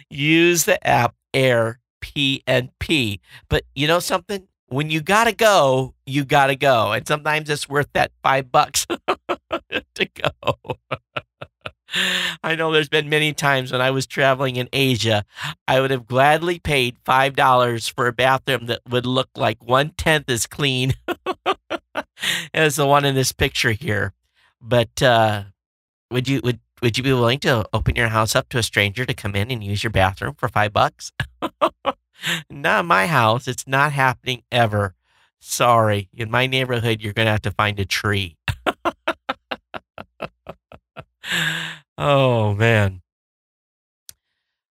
use 0.10 0.66
the 0.66 0.86
app 0.86 1.16
Air 1.36 1.80
PNP. 2.02 3.20
But 3.50 3.66
you 3.76 3.88
know 3.88 4.00
something? 4.00 4.48
When 4.68 4.90
you 4.90 5.02
gotta 5.02 5.34
go, 5.34 5.94
you 6.08 6.26
gotta 6.26 6.56
go, 6.56 6.92
and 6.92 7.08
sometimes 7.08 7.50
it's 7.52 7.70
worth 7.70 7.90
that 7.94 8.12
five 8.24 8.52
bucks 8.52 8.88
to 8.90 10.10
go. 10.16 10.78
I 12.44 12.56
know 12.56 12.72
there's 12.72 12.90
been 12.90 13.10
many 13.10 13.34
times 13.34 13.72
when 13.72 13.82
I 13.82 13.92
was 13.92 14.08
traveling 14.08 14.56
in 14.56 14.68
Asia, 14.74 15.24
I 15.68 15.80
would 15.80 15.92
have 15.92 16.08
gladly 16.08 16.60
paid 16.60 16.98
five 17.06 17.36
dollars 17.36 17.88
for 17.88 18.08
a 18.08 18.14
bathroom 18.14 18.66
that 18.68 18.82
would 18.90 19.06
look 19.06 19.30
like 19.36 19.64
one 19.64 19.92
tenth 19.98 20.30
as 20.30 20.48
clean 20.48 20.94
as 22.54 22.76
the 22.76 22.88
one 22.88 23.06
in 23.06 23.16
this 23.16 23.32
picture 23.32 23.72
here. 23.72 24.14
But 24.60 25.02
uh, 25.02 25.44
would 26.12 26.28
you 26.28 26.42
would 26.44 26.60
would 26.82 26.98
you 26.98 27.04
be 27.04 27.14
willing 27.14 27.40
to 27.40 27.68
open 27.74 27.96
your 27.96 28.10
house 28.10 28.36
up 28.36 28.50
to 28.50 28.58
a 28.58 28.64
stranger 28.64 29.06
to 29.06 29.14
come 29.14 29.36
in 29.36 29.52
and 29.52 29.64
use 29.64 29.84
your 29.84 29.92
bathroom 29.92 30.36
for 30.36 30.50
five 30.50 30.74
bucks? 30.74 31.12
not 32.50 32.86
my 32.86 33.08
house. 33.08 33.48
It's 33.48 33.68
not 33.68 33.94
happening 33.94 34.44
ever. 34.52 34.96
Sorry. 35.40 36.10
In 36.14 36.30
my 36.32 36.48
neighborhood, 36.48 37.02
you're 37.02 37.14
going 37.14 37.28
to 37.28 37.32
have 37.32 37.42
to 37.44 37.52
find 37.52 37.80
a 37.80 37.86
tree. 37.86 38.38
oh, 41.98 42.54
man. 42.56 43.02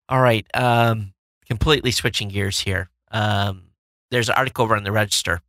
All 0.09 0.21
right. 0.21 0.47
Um, 0.53 1.15
completely 1.47 1.91
switching 1.91 2.29
gears 2.29 2.61
here. 2.61 2.91
Um, 3.11 3.71
there's 4.11 4.29
an 4.29 4.35
article 4.37 4.65
over 4.65 4.77
on 4.77 4.85
the 4.85 4.93
register. 4.93 5.41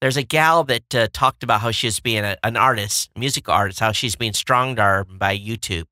There's 0.00 0.16
a 0.16 0.22
gal 0.22 0.62
that 0.64 0.94
uh, 0.94 1.08
talked 1.12 1.42
about 1.42 1.60
how 1.60 1.70
she's 1.72 1.98
being 1.98 2.24
a, 2.24 2.36
an 2.44 2.56
artist, 2.56 3.10
music 3.16 3.48
artist, 3.48 3.80
how 3.80 3.92
she's 3.92 4.14
being 4.14 4.32
strong 4.32 4.74
by 4.74 5.36
YouTube 5.36 5.86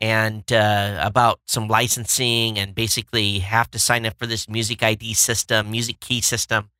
and 0.00 0.52
uh, 0.52 0.98
about 1.00 1.40
some 1.46 1.68
licensing 1.68 2.58
and 2.58 2.74
basically 2.74 3.38
have 3.38 3.70
to 3.70 3.78
sign 3.78 4.04
up 4.04 4.18
for 4.18 4.26
this 4.26 4.48
music 4.48 4.82
ID 4.82 5.14
system, 5.14 5.70
music 5.70 6.00
key 6.00 6.20
system. 6.20 6.70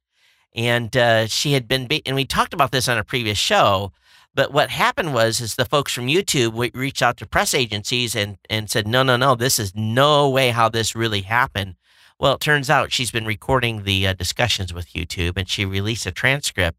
And 0.55 0.97
uh, 0.97 1.26
she 1.26 1.53
had 1.53 1.66
been, 1.66 1.86
ba- 1.86 2.07
and 2.07 2.16
we 2.16 2.24
talked 2.24 2.55
about 2.55 2.72
this 2.72 2.88
on 2.88 2.99
a 2.99 3.05
previous 3.05 3.38
show. 3.38 3.92
But 4.34 4.53
what 4.53 4.70
happened 4.70 5.14
was, 5.14 5.40
is 5.40 5.55
the 5.55 5.64
folks 5.64 5.92
from 5.92 6.09
YouTube 6.09 6.74
reached 6.74 7.03
out 7.03 7.16
to 7.18 7.26
press 7.26 7.55
agencies 7.55 8.16
and 8.16 8.36
and 8.51 8.68
said, 8.68 8.86
no, 8.86 9.05
no, 9.05 9.16
no, 9.16 9.36
this 9.36 9.61
is 9.61 9.72
no 9.76 10.28
way 10.28 10.51
how 10.51 10.68
this 10.68 10.97
really 10.97 11.20
happened. 11.20 11.76
Well, 12.19 12.35
it 12.35 12.41
turns 12.41 12.71
out 12.71 12.93
she's 12.93 13.11
been 13.11 13.27
recording 13.27 13.83
the 13.83 14.07
uh, 14.07 14.12
discussions 14.12 14.73
with 14.73 14.93
YouTube, 14.93 15.37
and 15.37 15.49
she 15.49 15.65
released 15.65 16.07
a 16.07 16.12
transcript 16.12 16.79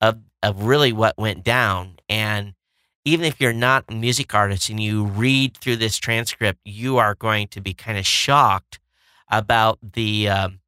of 0.00 0.18
of 0.42 0.64
really 0.64 0.92
what 0.92 1.16
went 1.16 1.42
down. 1.42 1.96
And 2.08 2.54
even 3.04 3.24
if 3.24 3.40
you're 3.40 3.52
not 3.52 3.84
a 3.88 3.94
music 3.94 4.34
artist 4.34 4.68
and 4.68 4.78
you 4.80 5.04
read 5.04 5.56
through 5.56 5.76
this 5.76 5.96
transcript, 5.96 6.60
you 6.64 6.98
are 6.98 7.14
going 7.14 7.48
to 7.48 7.60
be 7.60 7.72
kind 7.72 7.96
of 7.98 8.06
shocked 8.06 8.78
about 9.30 9.78
the 9.94 10.28
um, 10.28 10.60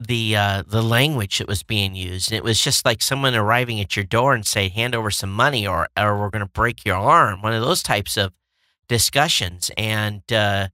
the 0.00 0.36
uh, 0.36 0.62
the 0.66 0.82
language 0.82 1.38
that 1.38 1.48
was 1.48 1.62
being 1.62 1.94
used. 1.94 2.30
And 2.30 2.36
it 2.38 2.44
was 2.44 2.60
just 2.60 2.84
like 2.84 3.02
someone 3.02 3.34
arriving 3.34 3.80
at 3.80 3.96
your 3.96 4.04
door 4.04 4.34
and 4.34 4.46
say, 4.46 4.68
"Hand 4.68 4.94
over 4.94 5.10
some 5.10 5.32
money, 5.32 5.66
or 5.66 5.88
or 5.96 6.18
we're 6.18 6.30
going 6.30 6.44
to 6.44 6.50
break 6.50 6.84
your 6.84 6.96
arm." 6.96 7.42
One 7.42 7.52
of 7.52 7.62
those 7.62 7.82
types 7.82 8.16
of 8.16 8.32
discussions. 8.88 9.70
And 9.76 10.22
uh, 10.32 10.68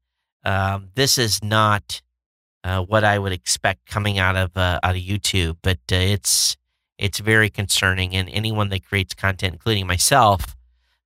um, 0.44 0.90
this 0.94 1.18
is 1.18 1.42
not 1.42 2.02
uh, 2.62 2.82
what 2.82 3.04
I 3.04 3.18
would 3.18 3.32
expect 3.32 3.86
coming 3.86 4.18
out 4.18 4.36
of 4.36 4.56
uh, 4.56 4.80
out 4.82 4.96
of 4.96 5.02
YouTube, 5.02 5.58
but 5.62 5.78
uh, 5.92 5.96
it's 5.96 6.56
it's 6.98 7.18
very 7.18 7.50
concerning. 7.50 8.14
And 8.14 8.28
anyone 8.30 8.68
that 8.70 8.84
creates 8.86 9.14
content, 9.14 9.54
including 9.54 9.86
myself, 9.86 10.56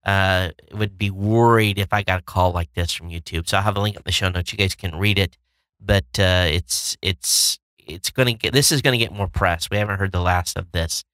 uh, 0.04 0.50
would 0.72 0.98
be 0.98 1.10
worried 1.10 1.78
if 1.78 1.92
I 1.92 2.02
got 2.02 2.20
a 2.20 2.22
call 2.22 2.52
like 2.52 2.72
this 2.74 2.92
from 2.92 3.10
YouTube. 3.10 3.48
So 3.48 3.56
I'll 3.56 3.62
have 3.62 3.76
a 3.76 3.80
link 3.80 3.96
in 3.96 4.02
the 4.04 4.12
show 4.12 4.28
notes. 4.28 4.52
You 4.52 4.58
guys 4.58 4.74
can 4.74 4.96
read 4.96 5.18
it, 5.18 5.36
but 5.80 6.04
it's 6.16 6.96
it's 7.02 7.58
it's 7.76 8.10
going 8.10 8.26
to 8.26 8.34
get 8.34 8.52
this 8.52 8.70
is 8.70 8.82
going 8.82 8.98
to 8.98 9.04
get 9.04 9.12
more 9.12 9.28
press. 9.28 9.68
We 9.70 9.78
haven't 9.78 9.98
heard 9.98 10.12
the 10.12 10.20
last 10.20 10.56
of 10.56 10.70
this 10.72 11.04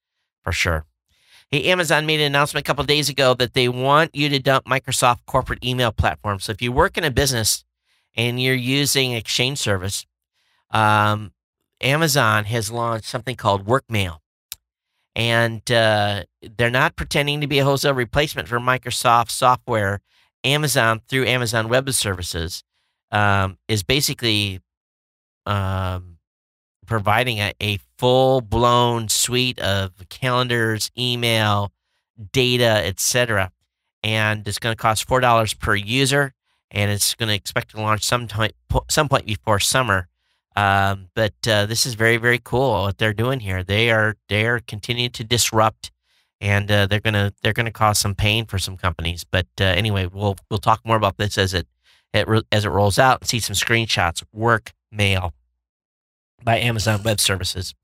for 0.42 0.52
sure. 0.52 0.84
Hey, 1.50 1.64
Amazon 1.64 2.04
made 2.04 2.20
an 2.20 2.26
announcement 2.26 2.66
a 2.66 2.66
couple 2.66 2.84
days 2.84 3.08
ago 3.08 3.34
that 3.34 3.54
they 3.54 3.68
want 3.68 4.14
you 4.14 4.28
to 4.28 4.38
dump 4.38 4.66
Microsoft 4.66 5.18
corporate 5.26 5.64
email 5.64 5.92
platform. 5.92 6.40
So 6.40 6.52
if 6.52 6.60
you 6.60 6.72
work 6.72 6.98
in 6.98 7.04
a 7.04 7.10
business 7.10 7.64
and 8.16 8.40
you're 8.40 8.54
using 8.54 9.12
Exchange 9.12 9.58
service, 9.58 10.06
um, 10.70 11.32
Amazon 11.80 12.44
has 12.44 12.70
launched 12.70 13.06
something 13.06 13.36
called 13.36 13.66
Workmail. 13.66 14.18
And 15.16 15.70
uh, 15.70 16.24
they're 16.56 16.70
not 16.70 16.96
pretending 16.96 17.40
to 17.40 17.46
be 17.46 17.60
a 17.60 17.64
wholesale 17.64 17.94
replacement 17.94 18.48
for 18.48 18.58
Microsoft 18.58 19.30
software. 19.30 20.00
Amazon, 20.42 21.00
through 21.08 21.24
Amazon 21.24 21.68
Web 21.68 21.88
Services, 21.90 22.64
um, 23.12 23.56
is 23.68 23.82
basically 23.82 24.60
um, 25.46 26.18
providing 26.86 27.38
a, 27.38 27.52
a 27.60 27.78
full 27.98 28.40
blown 28.40 29.08
suite 29.08 29.58
of 29.60 29.92
calendars, 30.08 30.90
email, 30.98 31.72
data, 32.32 32.82
etc. 32.84 33.52
And 34.02 34.46
it's 34.46 34.58
going 34.58 34.74
to 34.74 34.80
cost 34.80 35.08
four 35.08 35.20
dollars 35.20 35.54
per 35.54 35.74
user, 35.74 36.34
and 36.74 36.90
it's 36.90 37.14
going 37.14 37.28
to 37.28 37.34
expect 37.34 37.70
to 37.70 37.80
launch 37.80 38.02
some 38.02 38.26
time, 38.26 38.50
some 38.90 39.08
point 39.08 39.24
before 39.24 39.60
summer. 39.60 40.08
Um, 40.56 41.08
but 41.14 41.34
uh, 41.48 41.66
this 41.66 41.86
is 41.86 41.94
very 41.94 42.16
very 42.16 42.38
cool 42.42 42.82
what 42.82 42.98
they're 42.98 43.14
doing 43.14 43.40
here. 43.40 43.64
They 43.64 43.90
are 43.90 44.16
they 44.28 44.46
are 44.46 44.60
continuing 44.60 45.10
to 45.12 45.24
disrupt, 45.24 45.90
and 46.40 46.70
uh, 46.70 46.86
they're 46.86 47.00
gonna 47.00 47.32
they're 47.42 47.52
gonna 47.52 47.72
cause 47.72 47.98
some 47.98 48.14
pain 48.14 48.46
for 48.46 48.58
some 48.58 48.76
companies. 48.76 49.24
But 49.24 49.46
uh, 49.60 49.64
anyway, 49.64 50.06
we'll 50.06 50.36
we'll 50.50 50.60
talk 50.60 50.80
more 50.84 50.96
about 50.96 51.16
this 51.16 51.38
as 51.38 51.54
it, 51.54 51.66
it 52.12 52.28
as 52.52 52.64
it 52.64 52.68
rolls 52.68 52.98
out 53.00 53.22
and 53.22 53.28
see 53.28 53.40
some 53.40 53.56
screenshots. 53.56 54.22
Work 54.32 54.72
mail 54.92 55.32
by 56.44 56.58
Amazon 56.58 57.02
Web 57.02 57.18
Services. 57.18 57.74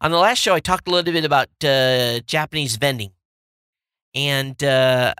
On 0.00 0.10
the 0.10 0.18
last 0.18 0.38
show, 0.38 0.54
I 0.54 0.60
talked 0.60 0.86
a 0.86 0.90
little 0.90 1.12
bit 1.12 1.24
about 1.24 1.48
uh, 1.64 2.20
Japanese 2.20 2.76
vending. 2.76 3.12
And 4.14 4.62
uh, 4.62 5.14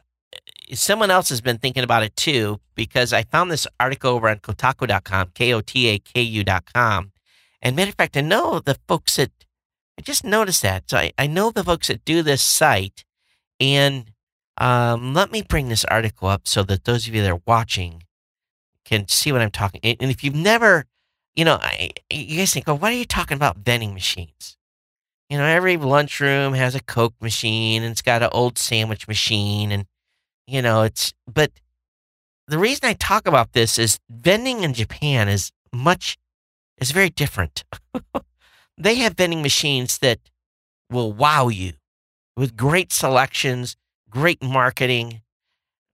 someone 0.72 1.10
else 1.10 1.28
has 1.28 1.40
been 1.40 1.58
thinking 1.58 1.84
about 1.84 2.02
it 2.02 2.16
too, 2.16 2.60
because 2.74 3.12
I 3.12 3.22
found 3.22 3.50
this 3.50 3.66
article 3.78 4.12
over 4.12 4.28
on 4.28 4.38
Kotaku.com, 4.38 5.30
K 5.34 5.52
O 5.52 5.60
T 5.60 5.88
A 5.88 5.98
K 5.98 6.20
U.com. 6.22 7.12
And 7.60 7.76
matter 7.76 7.90
of 7.90 7.94
fact, 7.94 8.16
I 8.16 8.22
know 8.22 8.60
the 8.60 8.76
folks 8.88 9.16
that, 9.16 9.30
I 9.98 10.02
just 10.02 10.24
noticed 10.24 10.62
that. 10.62 10.88
So 10.88 10.98
I, 10.98 11.12
I 11.18 11.26
know 11.26 11.50
the 11.50 11.64
folks 11.64 11.88
that 11.88 12.04
do 12.04 12.22
this 12.22 12.42
site. 12.42 13.04
And 13.60 14.12
um, 14.58 15.14
let 15.14 15.30
me 15.30 15.42
bring 15.42 15.68
this 15.68 15.84
article 15.84 16.28
up 16.28 16.48
so 16.48 16.62
that 16.64 16.84
those 16.84 17.06
of 17.06 17.14
you 17.14 17.22
that 17.22 17.30
are 17.30 17.42
watching 17.46 18.02
can 18.84 19.06
see 19.06 19.30
what 19.30 19.42
I'm 19.42 19.50
talking. 19.50 19.80
And 19.84 20.10
if 20.10 20.24
you've 20.24 20.34
never 20.34 20.86
you 21.34 21.44
know, 21.44 21.58
I, 21.60 21.90
you 22.10 22.38
guys 22.38 22.52
think, 22.52 22.66
well, 22.66 22.78
what 22.78 22.92
are 22.92 22.96
you 22.96 23.04
talking 23.04 23.36
about 23.36 23.58
vending 23.58 23.94
machines? 23.94 24.56
You 25.28 25.38
know, 25.38 25.44
every 25.44 25.76
lunchroom 25.78 26.52
has 26.54 26.74
a 26.74 26.82
Coke 26.82 27.14
machine 27.20 27.82
and 27.82 27.92
it's 27.92 28.02
got 28.02 28.22
an 28.22 28.28
old 28.32 28.58
sandwich 28.58 29.08
machine. 29.08 29.72
And, 29.72 29.86
you 30.46 30.62
know, 30.62 30.82
it's, 30.82 31.12
but 31.32 31.52
the 32.48 32.58
reason 32.58 32.88
I 32.88 32.94
talk 32.94 33.26
about 33.26 33.52
this 33.52 33.78
is 33.78 33.98
vending 34.10 34.62
in 34.62 34.74
Japan 34.74 35.28
is 35.28 35.52
much, 35.72 36.18
is 36.78 36.90
very 36.90 37.10
different. 37.10 37.64
they 38.78 38.96
have 38.96 39.14
vending 39.14 39.42
machines 39.42 39.98
that 39.98 40.18
will 40.90 41.12
wow 41.12 41.48
you 41.48 41.72
with 42.36 42.56
great 42.56 42.92
selections, 42.92 43.76
great 44.10 44.42
marketing. 44.42 45.22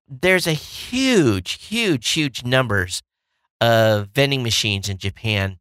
There's 0.09 0.47
a 0.47 0.53
huge, 0.53 1.65
huge, 1.65 2.09
huge 2.11 2.45
numbers 2.45 3.03
of 3.61 4.09
vending 4.15 4.43
machines 4.43 4.89
in 4.89 4.99
Japan, 4.99 5.59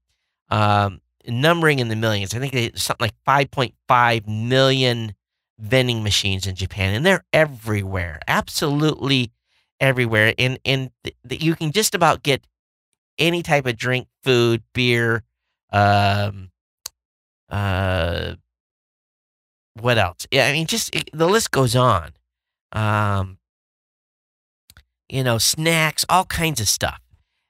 um, 0.49 1.01
numbering 1.27 1.79
in 1.79 1.89
the 1.89 1.95
millions. 1.95 2.33
I 2.33 2.39
think 2.39 2.53
it's 2.53 2.83
something 2.83 3.09
like 3.27 3.49
5.5 3.49 4.27
million 4.27 5.13
vending 5.59 6.03
machines 6.03 6.47
in 6.47 6.55
Japan, 6.55 6.93
and 6.93 7.05
they're 7.05 7.25
everywhere, 7.33 8.19
absolutely 8.27 9.31
everywhere. 9.79 10.33
And 10.37 10.59
and 10.65 10.91
th- 11.03 11.43
you 11.43 11.55
can 11.55 11.71
just 11.71 11.95
about 11.95 12.23
get 12.23 12.45
any 13.17 13.43
type 13.43 13.65
of 13.65 13.77
drink, 13.77 14.07
food, 14.23 14.63
beer, 14.73 15.23
um, 15.71 16.51
uh, 17.49 18.35
what 19.79 19.97
else? 19.97 20.27
Yeah, 20.31 20.47
I 20.47 20.53
mean, 20.53 20.67
just 20.67 20.95
it, 20.95 21.09
the 21.13 21.27
list 21.27 21.51
goes 21.51 21.75
on. 21.75 22.13
Um, 22.71 23.37
you 25.09 25.23
know, 25.23 25.37
snacks, 25.37 26.05
all 26.09 26.25
kinds 26.25 26.59
of 26.59 26.67
stuff 26.67 27.01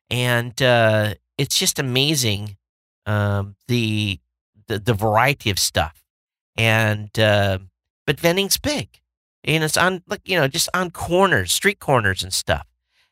and 0.10 0.62
uh, 0.62 1.14
it's 1.38 1.58
just 1.58 1.80
amazing 1.80 2.58
um, 3.06 3.56
the, 3.68 4.20
the 4.68 4.80
the 4.80 4.94
variety 4.94 5.50
of 5.50 5.60
stuff. 5.60 6.04
And 6.56 7.18
uh, 7.20 7.60
but 8.08 8.20
vending's 8.20 8.58
big, 8.58 9.02
and 9.44 9.64
it's 9.64 9.78
on 9.78 10.02
like 10.08 10.22
you 10.28 10.40
know 10.40 10.48
just 10.48 10.70
on 10.74 10.90
corners, 10.90 11.54
street 11.54 11.80
corners 11.80 12.24
and 12.24 12.34
stuff, 12.34 12.66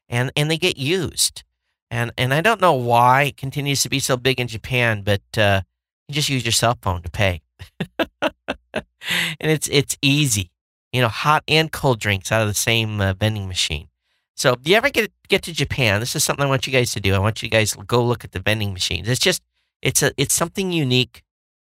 and 0.10 0.32
and 0.36 0.50
they 0.50 0.58
get 0.58 0.78
used. 0.78 1.44
And 1.92 2.12
and 2.18 2.34
I 2.34 2.42
don't 2.42 2.62
know 2.62 2.74
why 2.74 3.24
it 3.24 3.38
continues 3.38 3.84
to 3.84 3.90
be 3.90 4.00
so 4.00 4.18
big 4.18 4.40
in 4.40 4.48
Japan, 4.48 5.04
but 5.04 5.22
uh, 5.38 5.62
you 6.08 6.16
just 6.16 6.30
use 6.30 6.44
your 6.44 6.52
cell 6.52 6.78
phone 6.82 7.04
to 7.04 7.12
pay, 7.12 7.42
and 8.00 8.82
it's 9.40 9.68
it's 9.68 9.96
easy. 10.02 10.50
You 10.92 11.02
know, 11.02 11.10
hot 11.10 11.44
and 11.48 11.72
cold 11.72 12.00
drinks 12.00 12.32
out 12.32 12.42
of 12.42 12.48
the 12.48 12.54
same 12.54 13.02
uh, 13.02 13.14
vending 13.14 13.48
machine. 13.48 13.90
So 14.36 14.54
if 14.54 14.68
you 14.68 14.76
ever 14.76 14.90
get 14.90 15.12
get 15.28 15.44
to 15.44 15.54
Japan, 15.54 16.00
this 16.00 16.16
is 16.16 16.24
something 16.24 16.46
I 16.46 16.50
want 16.50 16.66
you 16.66 16.74
guys 16.74 16.92
to 16.94 17.02
do. 17.02 17.14
I 17.14 17.20
want 17.20 17.44
you 17.44 17.50
guys 17.50 17.74
to 17.74 17.84
go 17.84 18.04
look 18.04 18.24
at 18.24 18.32
the 18.32 18.40
vending 18.40 18.74
machines. 18.74 19.08
It's 19.08 19.20
just 19.20 19.44
it's 19.82 20.02
a 20.02 20.14
it's 20.18 20.34
something 20.34 20.72
unique 20.72 21.22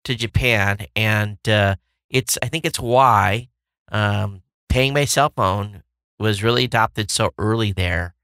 to 0.04 0.14
Japan, 0.14 0.86
and 0.96 1.38
uh, 1.48 1.76
it's 2.12 2.38
I 2.42 2.46
think 2.48 2.64
it's 2.64 2.78
why 2.78 3.48
um, 3.90 4.42
paying 4.68 4.94
by 4.94 5.06
cell 5.06 5.32
phone 5.34 5.82
was 6.18 6.42
really 6.42 6.64
adopted 6.64 7.10
so 7.10 7.32
early 7.38 7.72
there 7.72 8.14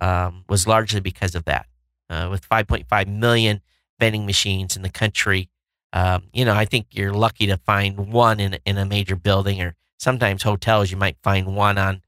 um, 0.00 0.44
was 0.48 0.66
largely 0.66 1.00
because 1.00 1.34
of 1.34 1.44
that. 1.46 1.66
Uh, 2.10 2.28
with 2.30 2.48
5.5 2.48 3.06
million 3.06 3.60
vending 4.00 4.24
machines 4.24 4.76
in 4.76 4.82
the 4.82 4.88
country, 4.88 5.50
um, 5.92 6.24
you 6.32 6.44
know, 6.44 6.54
I 6.54 6.64
think 6.64 6.86
you're 6.92 7.12
lucky 7.12 7.46
to 7.46 7.56
find 7.58 8.12
one 8.12 8.40
in 8.40 8.58
in 8.64 8.78
a 8.78 8.84
major 8.84 9.16
building, 9.16 9.60
or 9.60 9.74
sometimes 9.98 10.42
hotels 10.42 10.90
you 10.90 10.96
might 10.96 11.16
find 11.22 11.54
one 11.54 11.78
on 11.78 12.02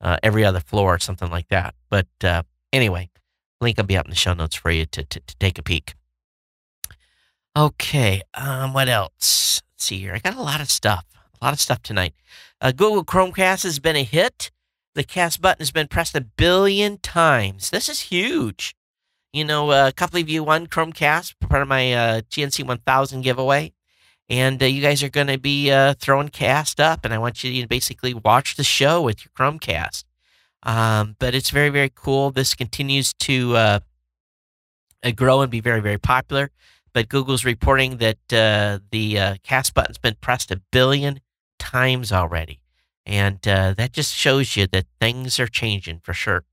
uh, 0.00 0.18
every 0.22 0.44
other 0.44 0.60
floor 0.60 0.94
or 0.94 0.98
something 0.98 1.30
like 1.30 1.48
that. 1.48 1.74
But 1.90 2.08
uh, 2.22 2.42
anyway, 2.72 3.10
link 3.60 3.76
will 3.76 3.84
be 3.84 3.96
up 3.96 4.06
in 4.06 4.10
the 4.10 4.16
show 4.16 4.34
notes 4.34 4.56
for 4.56 4.70
you 4.70 4.86
to 4.86 5.04
to, 5.04 5.20
to 5.20 5.36
take 5.36 5.58
a 5.58 5.62
peek. 5.62 5.94
Okay, 7.56 8.22
um, 8.34 8.74
what 8.74 8.88
else? 8.88 9.62
See 9.78 9.98
here. 9.98 10.14
I 10.14 10.18
got 10.18 10.36
a 10.36 10.42
lot 10.42 10.60
of 10.60 10.70
stuff. 10.70 11.04
A 11.40 11.44
lot 11.44 11.52
of 11.52 11.60
stuff 11.60 11.82
tonight. 11.82 12.14
Uh, 12.60 12.72
Google 12.72 13.04
Chromecast 13.04 13.62
has 13.64 13.78
been 13.78 13.96
a 13.96 14.04
hit. 14.04 14.50
The 14.94 15.04
cast 15.04 15.42
button 15.42 15.60
has 15.60 15.70
been 15.70 15.88
pressed 15.88 16.14
a 16.14 16.22
billion 16.22 16.96
times. 16.98 17.70
This 17.70 17.88
is 17.88 18.00
huge. 18.00 18.74
You 19.32 19.44
know, 19.44 19.70
uh, 19.70 19.88
a 19.88 19.92
couple 19.92 20.18
of 20.18 20.28
you 20.30 20.42
won 20.42 20.66
Chromecast, 20.66 21.34
part 21.40 21.60
of 21.60 21.68
my 21.68 21.92
uh, 21.92 22.20
GNC 22.22 22.66
1000 22.66 23.20
giveaway. 23.20 23.74
And 24.30 24.62
uh, 24.62 24.66
you 24.66 24.80
guys 24.80 25.02
are 25.02 25.10
going 25.10 25.26
to 25.26 25.38
be 25.38 25.70
uh, 25.70 25.94
throwing 26.00 26.30
cast 26.30 26.80
up, 26.80 27.04
and 27.04 27.12
I 27.12 27.18
want 27.18 27.44
you 27.44 27.62
to 27.62 27.68
basically 27.68 28.14
watch 28.14 28.56
the 28.56 28.64
show 28.64 29.02
with 29.02 29.24
your 29.24 29.30
Chromecast. 29.38 30.04
Um, 30.62 31.16
but 31.18 31.34
it's 31.34 31.50
very, 31.50 31.68
very 31.68 31.92
cool. 31.94 32.30
This 32.30 32.54
continues 32.54 33.12
to 33.20 33.56
uh, 33.56 33.78
grow 35.14 35.42
and 35.42 35.50
be 35.50 35.60
very, 35.60 35.80
very 35.80 35.98
popular. 35.98 36.50
But 36.96 37.10
Google's 37.10 37.44
reporting 37.44 37.98
that 37.98 38.16
uh, 38.32 38.78
the 38.90 39.18
uh, 39.18 39.36
cast 39.42 39.74
button's 39.74 39.98
been 39.98 40.16
pressed 40.22 40.50
a 40.50 40.62
billion 40.72 41.20
times 41.58 42.10
already. 42.10 42.62
And 43.04 43.46
uh, 43.46 43.74
that 43.74 43.92
just 43.92 44.14
shows 44.14 44.56
you 44.56 44.66
that 44.68 44.86
things 44.98 45.38
are 45.38 45.46
changing 45.46 46.00
for 46.02 46.14
sure. 46.14 46.44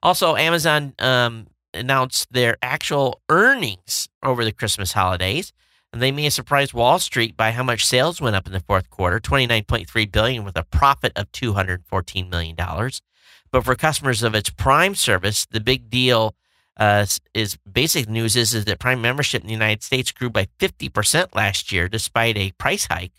Also, 0.00 0.36
Amazon 0.36 0.94
um, 1.00 1.48
announced 1.74 2.32
their 2.32 2.58
actual 2.62 3.20
earnings 3.28 4.08
over 4.22 4.44
the 4.44 4.52
Christmas 4.52 4.92
holidays. 4.92 5.52
And 5.92 6.00
they 6.00 6.12
may 6.12 6.22
have 6.22 6.32
surprised 6.32 6.72
Wall 6.72 7.00
Street 7.00 7.36
by 7.36 7.50
how 7.50 7.64
much 7.64 7.84
sales 7.84 8.20
went 8.20 8.36
up 8.36 8.46
in 8.46 8.52
the 8.52 8.60
fourth 8.60 8.90
quarter, 8.90 9.18
29.3 9.18 10.12
billion 10.12 10.44
with 10.44 10.56
a 10.56 10.62
profit 10.62 11.10
of 11.16 11.32
214 11.32 12.30
million 12.30 12.54
dollars. 12.54 13.02
But 13.50 13.64
for 13.64 13.74
customers 13.74 14.22
of 14.22 14.36
its 14.36 14.48
Prime 14.48 14.94
service, 14.94 15.44
the 15.44 15.58
big 15.58 15.90
deal 15.90 16.36
uh, 16.78 17.06
is 17.34 17.58
basic 17.70 18.08
news 18.08 18.36
is, 18.36 18.54
is 18.54 18.64
that 18.66 18.78
Prime 18.78 19.00
membership 19.00 19.42
in 19.42 19.48
the 19.48 19.52
United 19.52 19.82
States 19.82 20.12
grew 20.12 20.30
by 20.30 20.46
50% 20.58 21.34
last 21.34 21.72
year 21.72 21.88
despite 21.88 22.36
a 22.36 22.52
price 22.52 22.86
hike. 22.86 23.12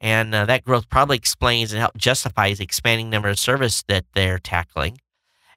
And 0.00 0.34
uh, 0.34 0.44
that 0.46 0.64
growth 0.64 0.88
probably 0.88 1.16
explains 1.16 1.72
and 1.72 1.80
help 1.80 1.96
justifies 1.96 2.58
the 2.58 2.64
expanding 2.64 3.08
number 3.08 3.28
of 3.28 3.38
service 3.38 3.82
that 3.88 4.04
they're 4.14 4.38
tackling. 4.38 4.98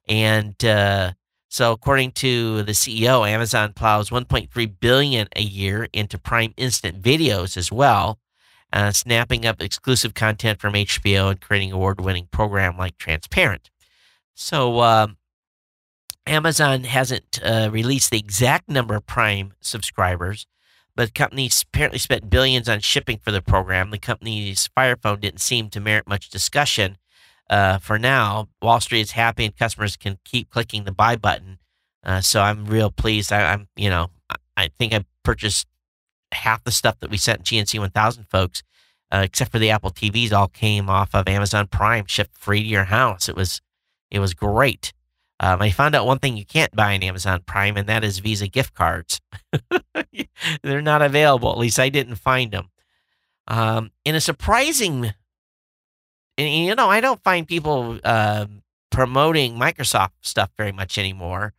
And 0.08 0.62
uh, 0.64 1.12
so, 1.48 1.72
according 1.72 2.12
to 2.12 2.62
the 2.62 2.72
CEO, 2.72 3.28
Amazon 3.28 3.72
plows 3.72 4.10
1.3 4.10 4.80
billion 4.80 5.28
a 5.34 5.42
year 5.42 5.88
into 5.92 6.16
Prime 6.16 6.54
Instant 6.56 7.02
videos 7.02 7.56
as 7.56 7.70
well, 7.70 8.18
uh, 8.72 8.92
snapping 8.92 9.44
up 9.44 9.60
exclusive 9.60 10.14
content 10.14 10.60
from 10.60 10.74
HBO 10.74 11.30
and 11.30 11.40
creating 11.40 11.72
award-winning 11.72 12.28
program 12.30 12.78
like 12.78 12.96
Transparent. 12.98 13.68
So, 14.34 14.80
um, 14.80 15.16
Amazon 16.30 16.84
hasn't 16.84 17.40
uh, 17.44 17.68
released 17.72 18.12
the 18.12 18.18
exact 18.18 18.68
number 18.68 18.94
of 18.94 19.04
Prime 19.04 19.52
subscribers, 19.60 20.46
but 20.94 21.06
the 21.06 21.12
company 21.12 21.50
apparently 21.62 21.98
spent 21.98 22.30
billions 22.30 22.68
on 22.68 22.78
shipping 22.78 23.18
for 23.18 23.32
the 23.32 23.42
program. 23.42 23.90
The 23.90 23.98
company's 23.98 24.68
Fire 24.68 24.96
Phone 24.96 25.18
didn't 25.18 25.40
seem 25.40 25.70
to 25.70 25.80
merit 25.80 26.06
much 26.06 26.30
discussion. 26.30 26.98
Uh, 27.50 27.78
for 27.78 27.98
now, 27.98 28.48
Wall 28.62 28.80
Street 28.80 29.00
is 29.00 29.10
happy 29.10 29.44
and 29.44 29.56
customers 29.56 29.96
can 29.96 30.18
keep 30.24 30.50
clicking 30.50 30.84
the 30.84 30.92
buy 30.92 31.16
button. 31.16 31.58
Uh, 32.04 32.20
so 32.20 32.40
I'm 32.40 32.64
real 32.64 32.92
pleased. 32.92 33.32
I, 33.32 33.52
am 33.52 33.66
you 33.74 33.90
know, 33.90 34.10
I, 34.30 34.36
I 34.56 34.70
think 34.78 34.94
I 34.94 35.04
purchased 35.24 35.66
half 36.30 36.62
the 36.62 36.70
stuff 36.70 37.00
that 37.00 37.10
we 37.10 37.16
sent 37.16 37.42
GNC 37.42 37.76
1000 37.80 38.26
folks, 38.30 38.62
uh, 39.10 39.22
except 39.24 39.50
for 39.50 39.58
the 39.58 39.70
Apple 39.70 39.90
TVs, 39.90 40.32
all 40.32 40.46
came 40.46 40.88
off 40.88 41.12
of 41.12 41.26
Amazon 41.26 41.66
Prime, 41.66 42.06
shipped 42.06 42.38
free 42.38 42.62
to 42.62 42.68
your 42.68 42.84
house. 42.84 43.28
It 43.28 43.34
was, 43.34 43.60
it 44.12 44.20
was 44.20 44.32
great. 44.32 44.92
Um, 45.42 45.62
I 45.62 45.70
found 45.70 45.94
out 45.94 46.06
one 46.06 46.18
thing 46.18 46.36
you 46.36 46.44
can't 46.44 46.76
buy 46.76 46.94
on 46.94 47.02
Amazon 47.02 47.42
Prime, 47.46 47.78
and 47.78 47.88
that 47.88 48.04
is 48.04 48.18
Visa 48.18 48.46
gift 48.46 48.74
cards. 48.74 49.22
They're 50.62 50.82
not 50.82 51.00
available. 51.00 51.50
At 51.50 51.58
least 51.58 51.80
I 51.80 51.88
didn't 51.88 52.16
find 52.16 52.52
them. 52.52 52.68
Um, 53.48 53.90
in 54.04 54.14
a 54.14 54.20
surprising, 54.20 55.14
and 56.36 56.48
you 56.48 56.74
know, 56.74 56.90
I 56.90 57.00
don't 57.00 57.24
find 57.24 57.48
people 57.48 57.98
uh, 58.04 58.46
promoting 58.90 59.56
Microsoft 59.56 60.10
stuff 60.20 60.50
very 60.58 60.72
much 60.72 60.98
anymore. 60.98 61.54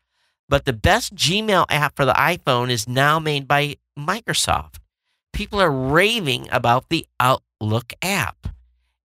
But 0.48 0.66
the 0.66 0.74
best 0.74 1.16
Gmail 1.16 1.66
app 1.70 1.96
for 1.96 2.06
the 2.06 2.14
iPhone 2.14 2.70
is 2.70 2.88
now 2.88 3.20
made 3.20 3.48
by 3.48 3.78
Microsoft. 3.98 4.76
People 5.34 5.60
are 5.60 5.72
raving 5.72 6.50
about 6.52 6.90
the 6.90 7.08
Outlook 7.20 7.94
app. 8.02 8.48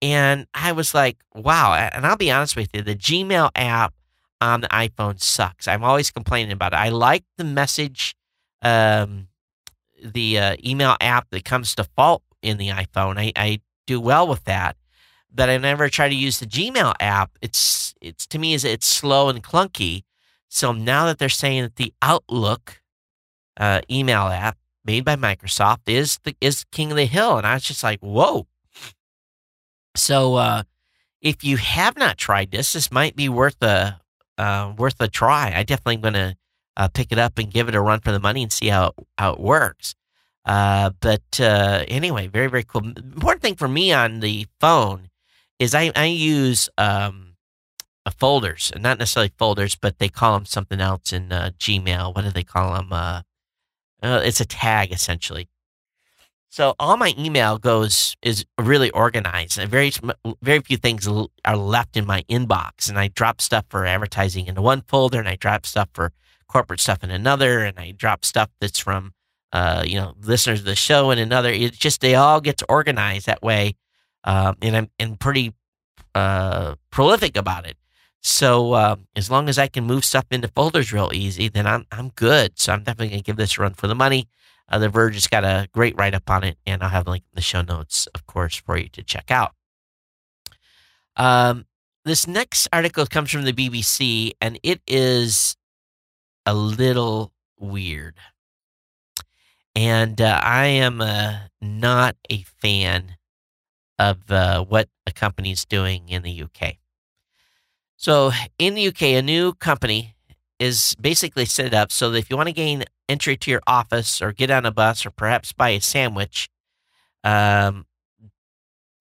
And 0.01 0.47
I 0.53 0.73
was 0.73 0.93
like, 0.93 1.17
wow. 1.33 1.73
And 1.73 2.05
I'll 2.05 2.17
be 2.17 2.29
honest 2.29 2.55
with 2.55 2.69
you, 2.73 2.81
the 2.81 2.95
Gmail 2.95 3.51
app 3.55 3.93
on 4.41 4.61
the 4.61 4.67
iPhone 4.69 5.21
sucks. 5.21 5.67
I'm 5.67 5.83
always 5.83 6.11
complaining 6.11 6.51
about 6.51 6.73
it. 6.73 6.77
I 6.77 6.89
like 6.89 7.23
the 7.37 7.43
message, 7.43 8.15
um, 8.61 9.27
the 10.03 10.39
uh, 10.39 10.55
email 10.65 10.95
app 11.01 11.29
that 11.31 11.45
comes 11.45 11.75
default 11.75 12.23
in 12.41 12.57
the 12.57 12.69
iPhone. 12.69 13.17
I, 13.17 13.31
I 13.35 13.61
do 13.85 13.99
well 13.99 14.27
with 14.27 14.45
that, 14.45 14.77
but 15.33 15.49
I 15.49 15.57
never 15.57 15.89
try 15.89 16.09
to 16.09 16.15
use 16.15 16.39
the 16.39 16.45
Gmail 16.45 16.93
app. 16.99 17.31
It's 17.41 17.93
it's 18.01 18.25
to 18.27 18.39
me 18.39 18.53
is 18.53 18.63
it's 18.63 18.87
slow 18.87 19.29
and 19.29 19.43
clunky. 19.43 20.03
So 20.47 20.71
now 20.71 21.05
that 21.05 21.19
they're 21.19 21.29
saying 21.29 21.63
that 21.63 21.75
the 21.75 21.93
Outlook 22.01 22.81
uh, 23.57 23.81
email 23.91 24.27
app 24.27 24.57
made 24.85 25.05
by 25.05 25.15
Microsoft 25.15 25.81
is 25.87 26.19
the 26.23 26.35
is 26.39 26.65
king 26.71 26.91
of 26.91 26.97
the 26.97 27.05
hill, 27.05 27.37
and 27.37 27.45
I 27.45 27.55
was 27.55 27.63
just 27.63 27.83
like, 27.83 27.99
whoa. 27.99 28.47
So 29.95 30.35
uh, 30.35 30.63
if 31.21 31.43
you 31.43 31.57
have 31.57 31.97
not 31.97 32.17
tried 32.17 32.51
this, 32.51 32.73
this 32.73 32.91
might 32.91 33.15
be 33.15 33.27
worth 33.27 33.61
a 33.61 33.99
uh, 34.39 34.73
worth 34.77 34.95
a 34.99 35.07
try. 35.07 35.53
I 35.55 35.63
definitely 35.63 35.95
am 35.95 36.01
going 36.01 36.13
to 36.13 36.35
uh, 36.77 36.87
pick 36.87 37.11
it 37.11 37.19
up 37.19 37.37
and 37.37 37.51
give 37.51 37.67
it 37.67 37.75
a 37.75 37.81
run 37.81 37.99
for 37.99 38.11
the 38.11 38.19
money 38.19 38.41
and 38.41 38.51
see 38.51 38.67
how 38.67 38.93
how 39.17 39.33
it 39.33 39.39
works. 39.39 39.95
Uh, 40.45 40.91
but 41.01 41.39
uh, 41.39 41.83
anyway, 41.87 42.27
very 42.27 42.47
very 42.47 42.63
cool. 42.63 42.85
Important 42.85 43.41
thing 43.41 43.55
for 43.55 43.67
me 43.67 43.91
on 43.91 44.21
the 44.21 44.47
phone 44.59 45.09
is 45.59 45.75
I 45.75 45.91
I 45.95 46.05
use 46.05 46.69
um, 46.77 47.35
folders, 48.17 48.71
not 48.77 48.97
necessarily 48.97 49.31
folders, 49.37 49.75
but 49.75 49.99
they 49.99 50.09
call 50.09 50.33
them 50.33 50.45
something 50.45 50.79
else 50.79 51.13
in 51.13 51.31
uh, 51.31 51.51
Gmail. 51.59 52.15
What 52.15 52.23
do 52.23 52.31
they 52.31 52.43
call 52.43 52.73
them? 52.73 52.91
Uh, 52.91 53.21
it's 54.01 54.39
a 54.39 54.45
tag 54.45 54.91
essentially. 54.91 55.49
So 56.49 56.73
all 56.79 56.97
my 56.97 57.13
email 57.17 57.59
goes 57.59 58.17
is 58.23 58.43
really 58.59 58.89
organized. 58.89 59.59
And 59.59 59.69
very 59.69 59.91
very 60.41 60.59
few 60.61 60.77
things 60.77 61.07
are 61.45 61.57
left 61.57 61.95
in 61.95 62.05
my 62.05 62.23
inbox, 62.23 62.89
and 62.89 62.97
I 62.97 63.09
drop 63.09 63.39
stuff 63.39 63.65
for 63.69 63.85
advertising 63.85 64.47
into 64.47 64.61
one 64.61 64.81
folder, 64.81 65.19
and 65.19 65.29
I 65.29 65.35
drop 65.35 65.65
stuff 65.65 65.89
for 65.93 66.11
corporate 66.47 66.79
stuff 66.79 67.03
in 67.03 67.11
another, 67.11 67.59
and 67.59 67.77
I 67.79 67.91
drop 67.91 68.25
stuff 68.25 68.49
that's 68.59 68.79
from 68.79 69.13
uh, 69.53 69.83
you 69.85 69.95
know 69.95 70.15
listeners 70.21 70.59
of 70.59 70.65
the 70.65 70.75
show 70.75 71.11
in 71.11 71.19
another. 71.19 71.51
It's 71.51 71.77
just 71.77 72.01
they 72.01 72.15
all 72.15 72.41
get 72.41 72.63
organized 72.67 73.27
that 73.27 73.43
way, 73.43 73.75
um, 74.23 74.57
and 74.61 74.75
I'm 74.75 74.89
and 74.97 75.19
pretty 75.19 75.53
uh, 76.15 76.75
prolific 76.89 77.37
about 77.37 77.67
it. 77.67 77.77
So 78.21 78.73
uh, 78.73 78.95
as 79.15 79.29
long 79.29 79.47
as 79.49 79.57
I 79.57 79.67
can 79.67 79.85
move 79.85 80.03
stuff 80.03 80.25
into 80.31 80.47
folders 80.49 80.91
real 80.91 81.11
easy, 81.13 81.47
then 81.47 81.67
I'm 81.67 81.85
I'm 81.91 82.09
good. 82.09 82.57
So 82.59 82.73
I'm 82.73 82.83
definitely 82.83 83.09
gonna 83.09 83.21
give 83.21 83.37
this 83.37 83.57
a 83.57 83.61
run 83.61 83.75
for 83.75 83.87
the 83.87 83.95
money. 83.95 84.27
Uh, 84.69 84.77
the 84.77 84.89
Verge 84.89 85.15
has 85.15 85.27
got 85.27 85.43
a 85.43 85.67
great 85.73 85.95
write 85.97 86.13
up 86.13 86.29
on 86.29 86.43
it, 86.43 86.57
and 86.65 86.83
I'll 86.83 86.89
have 86.89 87.07
a 87.07 87.11
link 87.11 87.23
in 87.31 87.35
the 87.35 87.41
show 87.41 87.61
notes, 87.61 88.07
of 88.13 88.25
course, 88.27 88.55
for 88.55 88.77
you 88.77 88.87
to 88.89 89.03
check 89.03 89.31
out. 89.31 89.53
Um, 91.15 91.65
this 92.05 92.27
next 92.27 92.67
article 92.71 93.05
comes 93.05 93.31
from 93.31 93.43
the 93.43 93.53
BBC, 93.53 94.31
and 94.39 94.59
it 94.61 94.81
is 94.87 95.57
a 96.45 96.53
little 96.53 97.33
weird. 97.59 98.15
And 99.75 100.21
uh, 100.21 100.39
I 100.43 100.65
am 100.65 101.01
uh, 101.01 101.39
not 101.61 102.15
a 102.29 102.43
fan 102.43 103.17
of 103.97 104.31
uh, 104.31 104.63
what 104.63 104.87
a 105.05 105.11
company 105.11 105.51
is 105.51 105.65
doing 105.65 106.09
in 106.09 106.21
the 106.21 106.43
UK. 106.43 106.75
So, 107.97 108.31
in 108.57 108.75
the 108.75 108.87
UK, 108.87 109.01
a 109.01 109.21
new 109.21 109.53
company 109.53 110.15
is 110.59 110.95
basically 110.99 111.45
set 111.45 111.73
up 111.73 111.91
so 111.91 112.11
that 112.11 112.17
if 112.17 112.29
you 112.29 112.35
want 112.37 112.47
to 112.47 112.53
gain 112.53 112.83
entry 113.07 113.37
to 113.37 113.51
your 113.51 113.61
office 113.65 114.21
or 114.21 114.31
get 114.31 114.51
on 114.51 114.65
a 114.65 114.71
bus 114.71 115.05
or 115.05 115.11
perhaps 115.11 115.53
buy 115.53 115.69
a 115.69 115.81
sandwich, 115.81 116.49
um, 117.23 117.85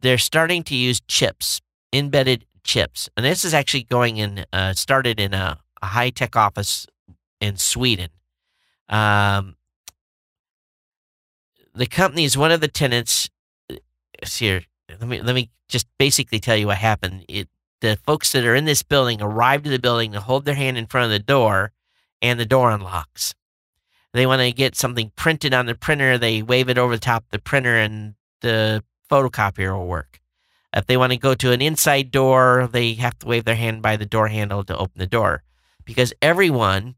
they're 0.00 0.18
starting 0.18 0.62
to 0.64 0.76
use 0.76 1.00
chips, 1.08 1.60
embedded 1.92 2.46
chips. 2.62 3.08
And 3.16 3.26
this 3.26 3.44
is 3.44 3.54
actually 3.54 3.82
going 3.82 4.18
in, 4.18 4.44
uh, 4.52 4.74
started 4.74 5.18
in 5.18 5.34
a, 5.34 5.58
a 5.82 5.86
high 5.86 6.10
tech 6.10 6.36
office 6.36 6.86
in 7.40 7.56
Sweden. 7.56 8.10
Um, 8.88 9.56
the 11.74 11.86
company 11.86 12.24
is 12.24 12.36
one 12.36 12.52
of 12.52 12.60
the 12.60 12.68
tenants. 12.68 13.28
Uh, 13.70 13.76
here, 14.26 14.62
let 14.88 15.08
me 15.08 15.20
let 15.20 15.34
me 15.34 15.50
just 15.68 15.86
basically 15.98 16.40
tell 16.40 16.56
you 16.56 16.66
what 16.66 16.78
happened. 16.78 17.24
It 17.28 17.48
the 17.80 17.98
folks 18.04 18.32
that 18.32 18.44
are 18.44 18.54
in 18.54 18.64
this 18.64 18.82
building 18.82 19.22
arrive 19.22 19.62
to 19.62 19.70
the 19.70 19.78
building 19.78 20.12
to 20.12 20.20
hold 20.20 20.44
their 20.44 20.54
hand 20.54 20.76
in 20.76 20.86
front 20.86 21.04
of 21.04 21.10
the 21.10 21.18
door, 21.18 21.72
and 22.20 22.38
the 22.38 22.46
door 22.46 22.70
unlocks. 22.70 23.34
They 24.12 24.26
want 24.26 24.40
to 24.42 24.52
get 24.52 24.74
something 24.74 25.12
printed 25.16 25.54
on 25.54 25.66
the 25.66 25.74
printer. 25.74 26.18
They 26.18 26.42
wave 26.42 26.68
it 26.68 26.78
over 26.78 26.96
the 26.96 27.00
top 27.00 27.24
of 27.24 27.30
the 27.30 27.38
printer, 27.38 27.76
and 27.76 28.14
the 28.40 28.82
photocopier 29.10 29.76
will 29.76 29.86
work. 29.86 30.20
If 30.74 30.86
they 30.86 30.96
want 30.96 31.12
to 31.12 31.18
go 31.18 31.34
to 31.34 31.52
an 31.52 31.62
inside 31.62 32.10
door, 32.10 32.68
they 32.70 32.94
have 32.94 33.18
to 33.20 33.26
wave 33.26 33.44
their 33.44 33.54
hand 33.54 33.82
by 33.82 33.96
the 33.96 34.06
door 34.06 34.28
handle 34.28 34.64
to 34.64 34.76
open 34.76 34.98
the 34.98 35.06
door. 35.06 35.42
Because 35.84 36.12
everyone, 36.20 36.96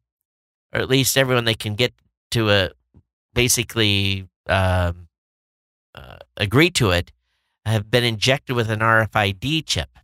or 0.73 0.81
at 0.81 0.89
least 0.89 1.17
everyone 1.17 1.45
they 1.45 1.55
can 1.55 1.75
get 1.75 1.93
to 2.33 2.51
a 2.51 2.71
basically 3.35 4.29
um, 4.49 5.09
uh, 5.95 6.17
agree 6.37 6.71
to 6.71 6.91
it, 6.91 7.13
have 7.65 7.91
been 7.91 8.03
injected 8.03 8.57
with 8.57 8.71
an 8.71 8.81
RFID 8.81 9.67
chip 9.67 10.00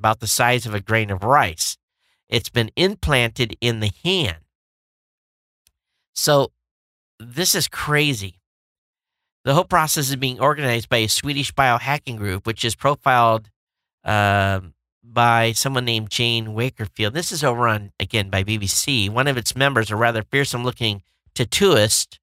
about 0.00 0.20
the 0.20 0.26
size 0.26 0.64
of 0.64 0.74
a 0.74 0.80
grain 0.80 1.10
of 1.10 1.22
rice. 1.22 1.76
It's 2.26 2.48
been 2.48 2.70
implanted 2.74 3.54
in 3.60 3.80
the 3.80 3.92
hand. 4.02 4.38
So 6.14 6.52
this 7.18 7.54
is 7.54 7.68
crazy. 7.68 8.40
The 9.44 9.52
whole 9.52 9.64
process 9.64 10.08
is 10.08 10.16
being 10.16 10.40
organized 10.40 10.88
by 10.88 10.98
a 10.98 11.08
Swedish 11.08 11.52
biohacking 11.52 12.16
group, 12.16 12.46
which 12.46 12.64
is 12.64 12.74
profiled 12.74 13.50
uh, 14.02 14.60
by 15.04 15.52
someone 15.52 15.84
named 15.84 16.08
Jane 16.08 16.54
Wakefield. 16.54 17.12
This 17.12 17.30
is 17.30 17.44
over 17.44 17.68
on, 17.68 17.92
again, 18.00 18.30
by 18.30 18.42
BBC. 18.42 19.10
One 19.10 19.26
of 19.26 19.36
its 19.36 19.54
members, 19.54 19.90
a 19.90 19.96
rather 19.96 20.22
fearsome 20.22 20.64
looking 20.64 21.02
tattooist, 21.34 22.18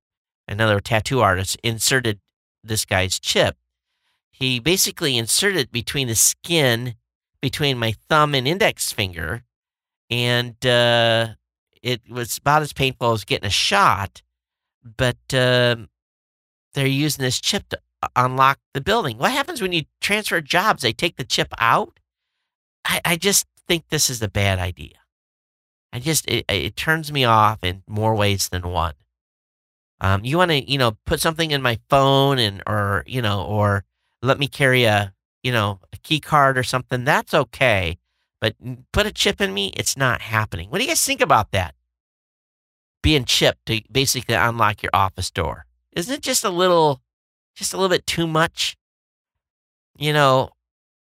another 0.47 0.79
tattoo 0.79 1.21
artist, 1.21 1.57
inserted 1.63 2.19
this 2.63 2.85
guy's 2.85 3.19
chip. 3.19 3.55
He 4.31 4.59
basically 4.59 5.15
inserted 5.15 5.71
between 5.71 6.07
the 6.07 6.15
skin 6.15 6.95
between 7.41 7.77
my 7.77 7.93
thumb 8.09 8.33
and 8.35 8.47
index 8.47 8.91
finger, 8.91 9.43
and 10.09 10.65
uh, 10.65 11.29
it 11.81 12.01
was 12.09 12.37
about 12.37 12.61
as 12.61 12.73
painful 12.73 13.11
as 13.13 13.23
getting 13.23 13.47
a 13.47 13.51
shot. 13.51 14.21
But 14.83 15.17
uh, 15.33 15.75
they're 16.73 16.87
using 16.87 17.23
this 17.23 17.41
chip 17.41 17.69
to 17.69 17.79
unlock 18.15 18.59
the 18.73 18.81
building. 18.81 19.17
What 19.17 19.31
happens 19.31 19.61
when 19.61 19.73
you 19.73 19.83
transfer 20.01 20.39
jobs? 20.41 20.81
They 20.81 20.93
take 20.93 21.17
the 21.17 21.23
chip 21.23 21.53
out. 21.59 21.99
I, 22.85 23.01
I 23.03 23.15
just 23.17 23.45
think 23.67 23.89
this 23.89 24.09
is 24.09 24.21
a 24.21 24.29
bad 24.29 24.59
idea. 24.59 24.95
I 25.91 25.99
just 25.99 26.27
it, 26.29 26.45
it 26.47 26.75
turns 26.75 27.11
me 27.11 27.25
off 27.25 27.63
in 27.63 27.83
more 27.87 28.15
ways 28.15 28.49
than 28.49 28.63
one. 28.63 28.93
Um, 29.99 30.23
you 30.23 30.37
want 30.37 30.51
to 30.51 30.71
you 30.71 30.77
know 30.77 30.97
put 31.05 31.19
something 31.19 31.51
in 31.51 31.61
my 31.61 31.79
phone 31.89 32.37
and 32.39 32.61
or 32.67 33.03
you 33.07 33.21
know 33.21 33.43
or 33.43 33.83
let 34.21 34.39
me 34.39 34.47
carry 34.47 34.83
a 34.83 35.13
you 35.43 35.51
know 35.51 35.79
a 35.93 35.97
key 35.97 36.19
card 36.19 36.57
or 36.57 36.63
something. 36.63 37.03
That's 37.03 37.33
okay. 37.33 37.97
But 38.39 38.55
put 38.91 39.07
a 39.07 39.11
chip 39.11 39.41
in 39.41 39.53
me, 39.53 39.73
it's 39.75 39.97
not 39.97 40.21
happening. 40.21 40.69
What 40.69 40.77
do 40.77 40.83
you 40.83 40.89
guys 40.89 41.03
think 41.03 41.21
about 41.21 41.51
that? 41.51 41.73
Being 43.01 43.25
chipped 43.25 43.65
to 43.67 43.81
basically 43.91 44.35
unlock 44.35 44.83
your 44.83 44.91
office 44.93 45.31
door. 45.31 45.65
Isn't 45.93 46.13
it 46.13 46.21
just 46.21 46.43
a 46.43 46.49
little, 46.49 47.01
just 47.55 47.73
a 47.73 47.77
little 47.77 47.89
bit 47.89 48.05
too 48.05 48.27
much? 48.27 48.77
You 49.97 50.13
know, 50.13 50.51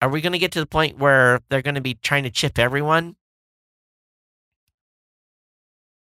are 0.02 0.10
we 0.10 0.22
going 0.22 0.34
to 0.34 0.40
get 0.40 0.52
to 0.52 0.60
the 0.60 0.68
point 0.68 1.00
where 1.00 1.40
they're 1.50 1.64
going 1.64 1.76
to 1.76 1.82
be 1.82 1.96
trying 1.96 2.24
to 2.24 2.30
chip 2.30 2.60
everyone? 2.60 3.16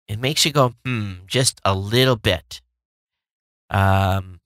It 0.07 0.19
makes 0.19 0.47
you 0.47 0.53
go, 0.53 0.73
hmm, 0.87 1.13
just 1.27 1.61
a 1.67 1.75
little 1.75 2.17
bit. 2.17 2.63
Um, 3.69 4.41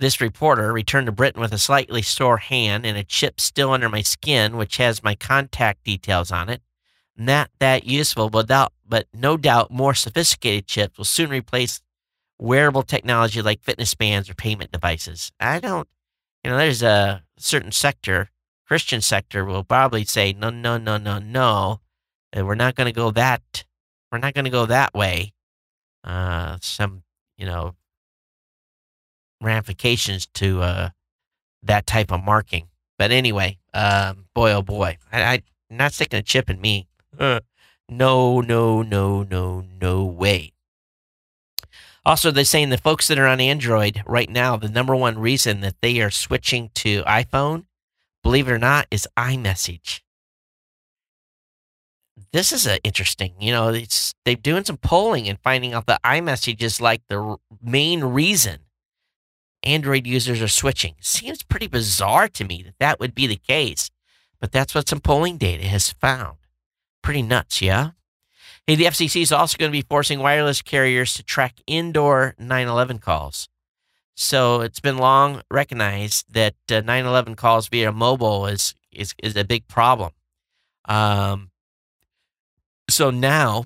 this 0.00 0.20
reporter 0.20 0.72
returned 0.72 1.06
to 1.06 1.12
Britain 1.12 1.40
with 1.40 1.52
a 1.52 1.58
slightly 1.58 2.00
sore 2.02 2.38
hand 2.38 2.86
and 2.86 2.96
a 2.96 3.04
chip 3.04 3.38
still 3.38 3.70
under 3.70 3.88
my 3.88 4.00
skin, 4.00 4.56
which 4.56 4.78
has 4.78 5.04
my 5.04 5.14
contact 5.14 5.84
details 5.84 6.32
on 6.32 6.48
it. 6.48 6.62
Not 7.16 7.50
that 7.58 7.84
useful, 7.84 8.30
but, 8.30 8.48
but 8.88 9.06
no 9.12 9.36
doubt 9.36 9.70
more 9.70 9.94
sophisticated 9.94 10.66
chips 10.66 10.96
will 10.96 11.04
soon 11.04 11.28
replace 11.28 11.82
wearable 12.38 12.82
technology 12.82 13.42
like 13.42 13.62
fitness 13.62 13.94
bands 13.94 14.30
or 14.30 14.34
payment 14.34 14.72
devices. 14.72 15.30
I 15.38 15.60
don't, 15.60 15.86
you 16.42 16.50
know, 16.50 16.56
there's 16.56 16.82
a 16.82 17.22
certain 17.36 17.70
sector, 17.70 18.30
Christian 18.66 19.02
sector, 19.02 19.44
will 19.44 19.64
probably 19.64 20.06
say, 20.06 20.32
no, 20.32 20.48
no, 20.48 20.78
no, 20.78 20.96
no, 20.96 21.18
no. 21.18 21.80
We're 22.34 22.54
not 22.54 22.74
going 22.74 22.86
to 22.86 22.92
go 22.92 23.10
that, 23.10 23.64
we're 24.10 24.18
not 24.18 24.32
going 24.32 24.46
to 24.46 24.50
go 24.50 24.64
that 24.64 24.94
way. 24.94 25.34
Uh, 26.02 26.56
some, 26.62 27.02
you 27.36 27.44
know, 27.44 27.74
ramifications 29.40 30.26
to 30.34 30.62
uh, 30.62 30.90
that 31.62 31.86
type 31.86 32.12
of 32.12 32.22
marking. 32.22 32.68
But 32.98 33.10
anyway, 33.10 33.58
um, 33.72 34.26
boy, 34.34 34.52
oh 34.52 34.62
boy, 34.62 34.98
I, 35.12 35.22
I, 35.22 35.34
am 35.70 35.76
not 35.76 35.92
sticking 35.92 36.18
a 36.18 36.22
chip 36.22 36.50
in 36.50 36.60
me. 36.60 36.86
Uh, 37.18 37.40
no, 37.88 38.40
no, 38.40 38.82
no, 38.82 39.22
no, 39.22 39.64
no 39.80 40.04
way. 40.04 40.52
Also, 42.04 42.30
they're 42.30 42.44
saying 42.44 42.70
the 42.70 42.78
folks 42.78 43.08
that 43.08 43.18
are 43.18 43.26
on 43.26 43.40
Android 43.40 44.02
right 44.06 44.30
now, 44.30 44.56
the 44.56 44.68
number 44.68 44.96
one 44.96 45.18
reason 45.18 45.60
that 45.60 45.76
they 45.82 46.00
are 46.00 46.10
switching 46.10 46.70
to 46.74 47.02
iPhone, 47.02 47.64
believe 48.22 48.48
it 48.48 48.52
or 48.52 48.58
not, 48.58 48.86
is 48.90 49.06
iMessage. 49.16 50.00
This 52.32 52.52
is 52.52 52.66
a 52.66 52.80
interesting, 52.82 53.34
you 53.40 53.52
know, 53.52 53.68
it's 53.70 54.14
they're 54.24 54.36
doing 54.36 54.64
some 54.64 54.76
polling 54.76 55.28
and 55.28 55.38
finding 55.40 55.74
out 55.74 55.86
that 55.86 56.02
iMessage 56.02 56.62
is 56.62 56.80
like 56.80 57.02
the 57.08 57.36
main 57.62 58.04
reason 58.04 58.60
Android 59.62 60.06
users 60.06 60.40
are 60.40 60.48
switching. 60.48 60.94
Seems 61.00 61.42
pretty 61.42 61.66
bizarre 61.66 62.28
to 62.28 62.44
me 62.44 62.62
that 62.62 62.78
that 62.78 63.00
would 63.00 63.14
be 63.14 63.26
the 63.26 63.36
case, 63.36 63.90
but 64.40 64.52
that's 64.52 64.74
what 64.74 64.88
some 64.88 65.00
polling 65.00 65.36
data 65.36 65.64
has 65.64 65.92
found. 65.92 66.38
Pretty 67.02 67.22
nuts, 67.22 67.60
yeah? 67.60 67.90
Hey, 68.66 68.74
the 68.76 68.84
FCC 68.84 69.22
is 69.22 69.32
also 69.32 69.58
going 69.58 69.70
to 69.70 69.76
be 69.76 69.86
forcing 69.88 70.20
wireless 70.20 70.62
carriers 70.62 71.14
to 71.14 71.22
track 71.22 71.56
indoor 71.66 72.34
911 72.38 72.98
calls. 72.98 73.48
So 74.14 74.60
it's 74.60 74.80
been 74.80 74.98
long 74.98 75.42
recognized 75.50 76.32
that 76.32 76.54
uh, 76.70 76.80
911 76.80 77.36
calls 77.36 77.68
via 77.68 77.90
mobile 77.90 78.46
is, 78.46 78.74
is, 78.92 79.14
is 79.22 79.36
a 79.36 79.44
big 79.44 79.66
problem. 79.66 80.12
Um, 80.86 81.50
so 82.88 83.10
now 83.10 83.64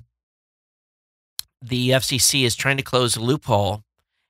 the 1.61 1.89
FCC 1.89 2.45
is 2.45 2.55
trying 2.55 2.77
to 2.77 2.83
close 2.83 3.15
a 3.15 3.21
loophole 3.21 3.83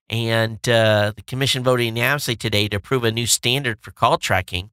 and 0.10 0.68
uh, 0.70 1.14
the 1.16 1.22
commission 1.24 1.64
voted 1.64 1.86
unanimously 1.86 2.36
today 2.36 2.68
to 2.68 2.78
approve 2.78 3.04
a 3.04 3.12
new 3.12 3.26
standard 3.26 3.80
for 3.82 3.92
call 3.92 4.18
tracking. 4.18 4.70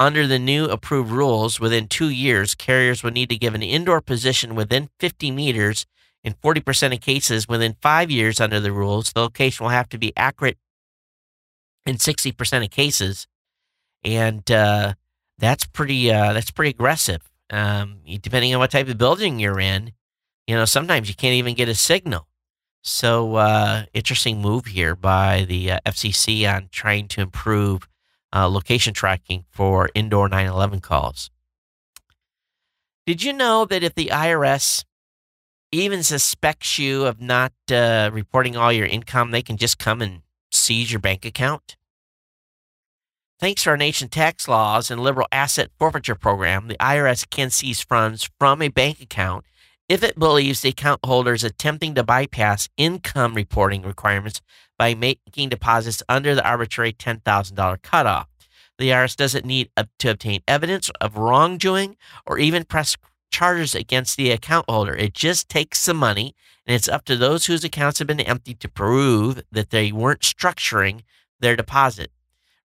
Under 0.00 0.26
the 0.26 0.38
new 0.38 0.64
approved 0.64 1.10
rules, 1.10 1.60
within 1.60 1.86
two 1.86 2.08
years, 2.08 2.54
carriers 2.54 3.02
will 3.02 3.12
need 3.12 3.28
to 3.30 3.38
give 3.38 3.54
an 3.54 3.62
indoor 3.62 4.00
position 4.00 4.54
within 4.54 4.90
50 4.98 5.30
meters. 5.30 5.86
In 6.24 6.34
40% 6.34 6.94
of 6.94 7.00
cases, 7.00 7.46
within 7.48 7.76
five 7.80 8.10
years, 8.10 8.40
under 8.40 8.58
the 8.58 8.72
rules, 8.72 9.12
the 9.12 9.20
location 9.20 9.64
will 9.64 9.70
have 9.70 9.88
to 9.90 9.98
be 9.98 10.12
accurate 10.16 10.58
in 11.86 11.96
60% 11.96 12.64
of 12.64 12.70
cases, 12.70 13.26
and 14.02 14.50
uh, 14.50 14.94
that's 15.38 15.66
pretty 15.66 16.10
uh, 16.10 16.32
that's 16.32 16.50
pretty 16.50 16.70
aggressive. 16.70 17.22
Um, 17.50 17.98
depending 18.20 18.54
on 18.54 18.60
what 18.60 18.70
type 18.70 18.88
of 18.88 18.98
building 18.98 19.38
you're 19.38 19.60
in, 19.60 19.92
you 20.46 20.54
know, 20.54 20.64
sometimes 20.64 21.08
you 21.08 21.14
can't 21.14 21.34
even 21.34 21.54
get 21.54 21.68
a 21.68 21.74
signal. 21.74 22.26
So, 22.86 23.36
uh, 23.36 23.84
interesting 23.94 24.42
move 24.42 24.66
here 24.66 24.94
by 24.94 25.46
the 25.48 25.72
uh, 25.72 25.80
FCC 25.86 26.46
on 26.46 26.68
trying 26.70 27.08
to 27.08 27.22
improve 27.22 27.88
uh, 28.30 28.46
location 28.46 28.92
tracking 28.92 29.46
for 29.50 29.88
indoor 29.94 30.28
911 30.28 30.80
calls. 30.80 31.30
Did 33.06 33.22
you 33.22 33.32
know 33.32 33.64
that 33.64 33.82
if 33.82 33.94
the 33.94 34.10
IRS 34.12 34.84
even 35.72 36.02
suspects 36.02 36.78
you 36.78 37.06
of 37.06 37.22
not 37.22 37.54
uh, 37.70 38.10
reporting 38.12 38.54
all 38.54 38.70
your 38.70 38.86
income, 38.86 39.30
they 39.30 39.42
can 39.42 39.56
just 39.56 39.78
come 39.78 40.02
and 40.02 40.20
seize 40.52 40.92
your 40.92 41.00
bank 41.00 41.24
account? 41.24 41.78
Thanks 43.40 43.62
to 43.64 43.70
our 43.70 43.78
nation's 43.78 44.10
tax 44.10 44.46
laws 44.46 44.90
and 44.90 45.00
liberal 45.00 45.26
asset 45.32 45.70
forfeiture 45.78 46.14
program, 46.14 46.68
the 46.68 46.76
IRS 46.76 47.28
can 47.30 47.48
seize 47.48 47.80
funds 47.80 48.28
from 48.38 48.60
a 48.60 48.68
bank 48.68 49.00
account 49.00 49.46
if 49.88 50.02
it 50.02 50.18
believes 50.18 50.60
the 50.60 50.70
account 50.70 51.00
holder 51.04 51.34
is 51.34 51.44
attempting 51.44 51.94
to 51.94 52.02
bypass 52.02 52.68
income 52.76 53.34
reporting 53.34 53.82
requirements 53.82 54.40
by 54.78 54.94
making 54.94 55.50
deposits 55.50 56.02
under 56.08 56.34
the 56.34 56.46
arbitrary 56.46 56.92
$10,000 56.92 57.82
cutoff. 57.82 58.28
The 58.78 58.88
IRS 58.90 59.14
doesn't 59.16 59.44
need 59.44 59.70
to 59.98 60.10
obtain 60.10 60.40
evidence 60.48 60.90
of 61.00 61.16
wrongdoing 61.16 61.96
or 62.26 62.38
even 62.38 62.64
press 62.64 62.96
charges 63.30 63.74
against 63.74 64.16
the 64.16 64.30
account 64.30 64.64
holder. 64.68 64.94
It 64.94 65.12
just 65.12 65.48
takes 65.48 65.80
some 65.80 65.96
money, 65.96 66.34
and 66.66 66.74
it's 66.74 66.88
up 66.88 67.04
to 67.04 67.16
those 67.16 67.46
whose 67.46 67.62
accounts 67.62 67.98
have 67.98 68.08
been 68.08 68.20
emptied 68.20 68.60
to 68.60 68.68
prove 68.68 69.42
that 69.52 69.70
they 69.70 69.92
weren't 69.92 70.20
structuring 70.20 71.02
their 71.40 71.56
deposit 71.56 72.10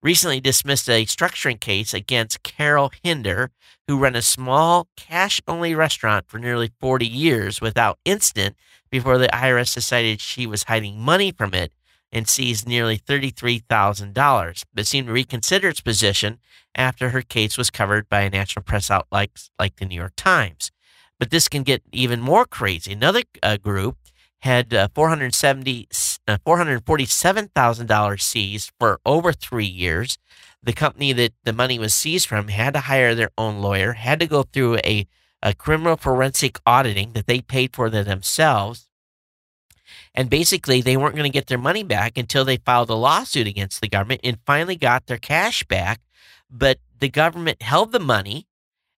recently 0.02 0.40
dismissed 0.40 0.90
a 0.90 1.06
structuring 1.06 1.60
case 1.60 1.94
against 1.94 2.44
Carol 2.44 2.92
Hinder, 3.04 3.52
who 3.88 4.00
ran 4.00 4.16
a 4.16 4.22
small 4.22 4.88
cash 4.96 5.42
only 5.48 5.76
restaurant 5.76 6.26
for 6.28 6.40
nearly 6.40 6.72
40 6.80 7.06
years 7.06 7.62
without 7.62 8.00
incident 8.06 8.56
before 8.90 9.18
the 9.18 9.28
IRS 9.28 9.74
decided 9.74 10.22
she 10.22 10.48
was 10.48 10.64
hiding 10.64 11.00
money 11.00 11.32
from 11.32 11.54
it 11.54 11.72
and 12.12 12.28
seized 12.28 12.68
nearly 12.68 12.98
$33,000, 12.98 14.64
but 14.74 14.88
seemed 14.88 15.08
to 15.08 15.14
reconsider 15.14 15.70
its 15.70 15.82
position 15.82 16.40
after 16.76 17.10
her 17.10 17.22
case 17.22 17.58
was 17.58 17.70
covered 17.70 18.10
by 18.10 18.22
a 18.22 18.30
national 18.30 18.64
press 18.64 18.90
outlet 18.90 19.50
like 19.60 19.76
the 19.76 19.86
New 19.86 19.96
York 19.96 20.14
Times. 20.16 20.72
But 21.20 21.30
this 21.30 21.48
can 21.48 21.64
get 21.64 21.84
even 21.92 22.22
more 22.22 22.46
crazy. 22.46 22.94
Another 22.94 23.24
uh, 23.44 23.58
group 23.58 23.98
had 24.42 24.74
uh, 24.74 24.88
470, 24.96 25.88
uh, 26.30 26.38
$447,000 26.46 28.22
seized 28.22 28.72
for 28.80 29.00
over 29.06 29.34
three 29.34 29.66
years. 29.66 30.18
The 30.62 30.74
company 30.74 31.14
that 31.14 31.34
the 31.44 31.54
money 31.54 31.80
was 31.80 31.94
seized 31.94 32.28
from 32.28 32.50
had 32.50 32.74
to 32.74 32.82
hire 32.82 33.16
their 33.16 33.32
own 33.38 33.62
lawyer, 33.62 33.94
had 33.94 34.20
to 34.20 34.28
go 34.28 34.44
through 34.44 34.78
a, 34.78 35.08
a 35.42 35.54
criminal 35.54 35.98
forensic 35.98 36.60
auditing 36.66 37.14
that 37.14 37.28
they 37.28 37.42
paid 37.42 37.74
for 37.74 37.90
themselves. 37.90 38.88
And 40.14 40.30
basically, 40.30 40.82
they 40.82 40.98
weren't 40.98 41.16
going 41.16 41.32
to 41.32 41.36
get 41.38 41.48
their 41.48 41.58
money 41.58 41.84
back 41.84 42.18
until 42.18 42.44
they 42.44 42.58
filed 42.58 42.90
a 42.90 42.96
lawsuit 42.96 43.48
against 43.48 43.80
the 43.80 43.88
government 43.88 44.22
and 44.24 44.40
finally 44.46 44.76
got 44.76 45.08
their 45.08 45.18
cash 45.18 45.64
back. 45.64 46.02
But 46.50 46.80
the 47.00 47.10
government 47.10 47.62
held 47.62 47.92
the 47.92 48.00
money 48.00 48.48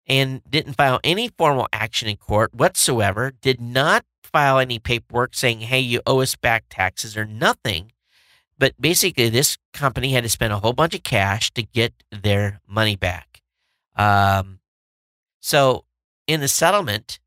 and 0.08 0.42
didn't 0.50 0.74
file 0.74 1.00
any 1.04 1.30
formal 1.30 1.68
action 1.72 2.08
in 2.10 2.18
court 2.18 2.54
whatsoever, 2.54 3.34
did 3.42 3.62
not 3.62 4.04
file 4.32 4.60
any 4.60 4.80
paperwork 4.80 5.36
saying, 5.36 5.62
hey, 5.62 5.80
you 5.80 6.02
owe 6.06 6.22
us 6.22 6.36
back 6.36 6.66
taxes 6.70 7.18
or 7.18 7.26
nothing. 7.26 7.92
But 8.58 8.80
basically, 8.80 9.30
this 9.30 9.58
company 9.74 10.14
had 10.14 10.24
to 10.24 10.30
spend 10.30 10.54
a 10.54 10.60
whole 10.60 10.74
bunch 10.74 10.94
of 10.94 11.04
cash 11.04 11.52
to 11.52 11.64
get 11.64 11.94
their 12.12 12.62
money 12.68 12.96
back. 12.96 13.42
Um, 13.96 14.60
so, 15.40 15.86
in 16.28 16.42
the 16.42 16.48
settlement, 16.48 17.20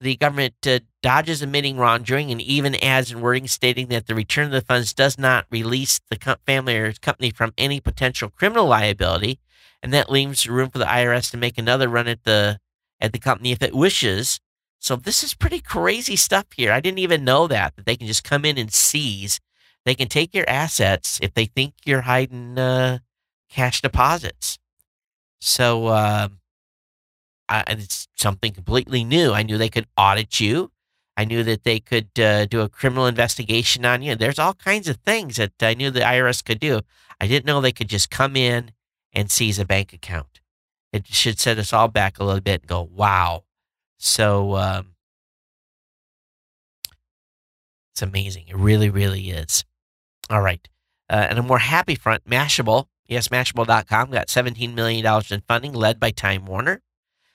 the 0.00 0.16
government 0.16 0.54
uh, 0.66 0.80
dodges 1.02 1.42
admitting 1.42 1.78
wrongdoing 1.78 2.30
and 2.30 2.40
even 2.40 2.74
adds 2.76 3.10
in 3.10 3.20
wording 3.20 3.48
stating 3.48 3.88
that 3.88 4.06
the 4.06 4.14
return 4.14 4.46
of 4.46 4.52
the 4.52 4.60
funds 4.60 4.92
does 4.92 5.18
not 5.18 5.46
release 5.50 6.00
the 6.10 6.38
family 6.46 6.76
or 6.76 6.92
company 6.92 7.30
from 7.30 7.52
any 7.56 7.80
potential 7.80 8.28
criminal 8.28 8.66
liability, 8.66 9.40
and 9.82 9.92
that 9.92 10.10
leaves 10.10 10.48
room 10.48 10.70
for 10.70 10.78
the 10.78 10.84
IRS 10.84 11.30
to 11.30 11.36
make 11.36 11.58
another 11.58 11.88
run 11.88 12.08
at 12.08 12.24
the 12.24 12.60
at 13.00 13.12
the 13.12 13.18
company 13.18 13.52
if 13.52 13.62
it 13.62 13.74
wishes. 13.74 14.40
So 14.78 14.96
this 14.96 15.22
is 15.22 15.34
pretty 15.34 15.60
crazy 15.60 16.16
stuff 16.16 16.46
here. 16.54 16.72
I 16.72 16.80
didn't 16.80 16.98
even 16.98 17.24
know 17.24 17.46
that 17.48 17.76
that 17.76 17.86
they 17.86 17.96
can 17.96 18.06
just 18.06 18.24
come 18.24 18.44
in 18.44 18.58
and 18.58 18.72
seize. 18.72 19.40
They 19.84 19.94
can 19.94 20.08
take 20.08 20.34
your 20.34 20.48
assets 20.48 21.18
if 21.22 21.34
they 21.34 21.46
think 21.46 21.74
you're 21.84 22.02
hiding 22.02 22.58
uh, 22.58 22.98
cash 23.50 23.82
deposits. 23.82 24.58
So. 25.40 25.86
Uh, 25.86 26.28
uh, 27.48 27.62
it's 27.68 28.08
something 28.16 28.52
completely 28.52 29.04
new. 29.04 29.32
I 29.32 29.42
knew 29.42 29.56
they 29.56 29.68
could 29.68 29.86
audit 29.96 30.40
you. 30.40 30.72
I 31.16 31.24
knew 31.24 31.42
that 31.44 31.64
they 31.64 31.80
could 31.80 32.18
uh, 32.18 32.44
do 32.46 32.60
a 32.60 32.68
criminal 32.68 33.06
investigation 33.06 33.84
on 33.86 34.02
you. 34.02 34.14
There's 34.14 34.38
all 34.38 34.52
kinds 34.52 34.88
of 34.88 34.98
things 34.98 35.36
that 35.36 35.52
I 35.60 35.74
knew 35.74 35.90
the 35.90 36.00
IRS 36.00 36.44
could 36.44 36.60
do. 36.60 36.80
I 37.20 37.26
didn't 37.26 37.46
know 37.46 37.60
they 37.60 37.72
could 37.72 37.88
just 37.88 38.10
come 38.10 38.36
in 38.36 38.72
and 39.12 39.30
seize 39.30 39.58
a 39.58 39.64
bank 39.64 39.92
account. 39.92 40.40
It 40.92 41.06
should 41.06 41.38
set 41.38 41.58
us 41.58 41.72
all 41.72 41.88
back 41.88 42.18
a 42.18 42.24
little 42.24 42.40
bit 42.40 42.62
and 42.62 42.68
go, 42.68 42.82
wow. 42.82 43.44
So 43.98 44.56
um, 44.56 44.94
it's 47.92 48.02
amazing. 48.02 48.44
It 48.48 48.56
really, 48.56 48.90
really 48.90 49.30
is. 49.30 49.64
All 50.28 50.42
right. 50.42 50.68
Uh, 51.08 51.26
and 51.30 51.38
a 51.38 51.42
more 51.42 51.58
happy 51.58 51.94
front, 51.94 52.24
Mashable, 52.24 52.86
yes, 53.06 53.28
Mashable.com 53.28 54.10
got 54.10 54.26
$17 54.28 54.74
million 54.74 55.22
in 55.30 55.40
funding 55.46 55.72
led 55.72 56.00
by 56.00 56.10
Time 56.10 56.46
Warner. 56.46 56.82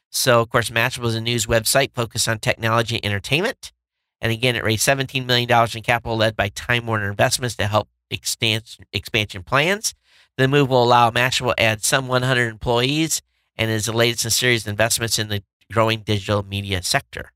So, 0.10 0.42
of 0.42 0.50
course, 0.50 0.70
Mashable 0.70 1.08
is 1.08 1.16
a 1.16 1.22
news 1.22 1.46
website 1.46 1.94
focused 1.94 2.28
on 2.28 2.40
technology 2.40 2.98
and 2.98 3.06
entertainment. 3.06 3.72
And 4.20 4.32
again, 4.32 4.56
it 4.56 4.64
raised 4.64 4.86
$17 4.86 5.26
million 5.26 5.50
in 5.74 5.82
capital 5.82 6.18
led 6.18 6.36
by 6.36 6.50
Time 6.50 6.86
Warner 6.86 7.10
Investments 7.10 7.56
to 7.56 7.68
help 7.68 7.88
expansion 8.12 9.44
plans. 9.44 9.96
The 10.38 10.48
move 10.48 10.70
will 10.70 10.84
allow 10.84 11.10
Mashable 11.12 11.56
to 11.56 11.64
add 11.64 11.84
some 11.84 12.08
100 12.08 12.50
employees 12.50 13.22
and 13.56 13.72
is 13.72 13.86
the 13.86 13.94
latest 13.94 14.26
in 14.26 14.30
a 14.30 14.32
series 14.32 14.66
of 14.66 14.72
investments 14.72 15.18
in 15.18 15.30
the 15.30 15.44
growing 15.72 16.02
digital 16.02 16.44
media 16.44 16.82
sector. 16.84 17.32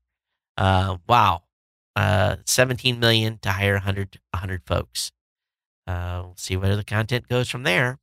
Uh, 0.56 0.98
wow. 1.08 1.42
Uh, 1.94 2.36
17 2.44 3.00
million 3.00 3.38
to 3.38 3.52
hire 3.52 3.74
100, 3.74 4.20
100 4.32 4.62
folks. 4.66 5.12
Uh, 5.86 6.22
we'll 6.24 6.36
see 6.36 6.56
where 6.56 6.76
the 6.76 6.84
content 6.84 7.28
goes 7.28 7.48
from 7.48 7.62
there. 7.62 7.98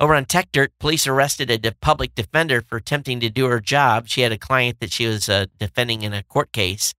Over 0.00 0.14
on 0.16 0.24
Techdirt, 0.24 0.70
police 0.80 1.06
arrested 1.06 1.50
a 1.50 1.58
de- 1.58 1.72
public 1.80 2.14
defender 2.14 2.62
for 2.62 2.76
attempting 2.76 3.20
to 3.20 3.30
do 3.30 3.46
her 3.46 3.60
job. 3.60 4.08
She 4.08 4.22
had 4.22 4.32
a 4.32 4.38
client 4.38 4.80
that 4.80 4.92
she 4.92 5.06
was 5.06 5.28
uh, 5.28 5.46
defending 5.58 6.02
in 6.02 6.12
a 6.12 6.24
court 6.24 6.52
case. 6.52 6.94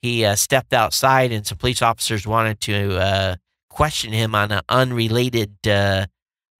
He 0.00 0.24
uh, 0.24 0.36
stepped 0.36 0.72
outside, 0.72 1.32
and 1.32 1.46
some 1.46 1.58
police 1.58 1.82
officers 1.82 2.26
wanted 2.26 2.60
to 2.62 2.96
uh, 2.96 3.36
question 3.68 4.12
him 4.12 4.34
on 4.34 4.52
an 4.52 4.62
unrelated 4.68 5.56
uh, 5.66 6.06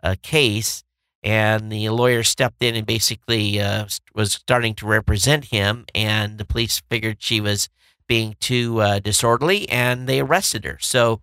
uh, 0.03 0.17
case. 0.23 0.85
And 1.23 1.71
the 1.73 1.89
lawyer 1.89 2.23
stepped 2.23 2.63
in 2.63 2.77
and 2.77 2.87
basically 2.87 3.61
uh, 3.61 3.87
was 4.15 4.33
starting 4.33 4.75
to 4.77 4.87
represent 4.87 5.47
him. 5.47 5.85
And 5.95 6.39
the 6.39 6.45
police 6.45 6.81
figured 6.89 7.17
she 7.21 7.41
was 7.41 7.69
being 8.07 8.37
too 8.41 9.01
disorderly, 9.01 9.69
and 9.69 10.09
they 10.09 10.21
arrested 10.21 10.65
her. 10.65 10.79
So 10.81 11.21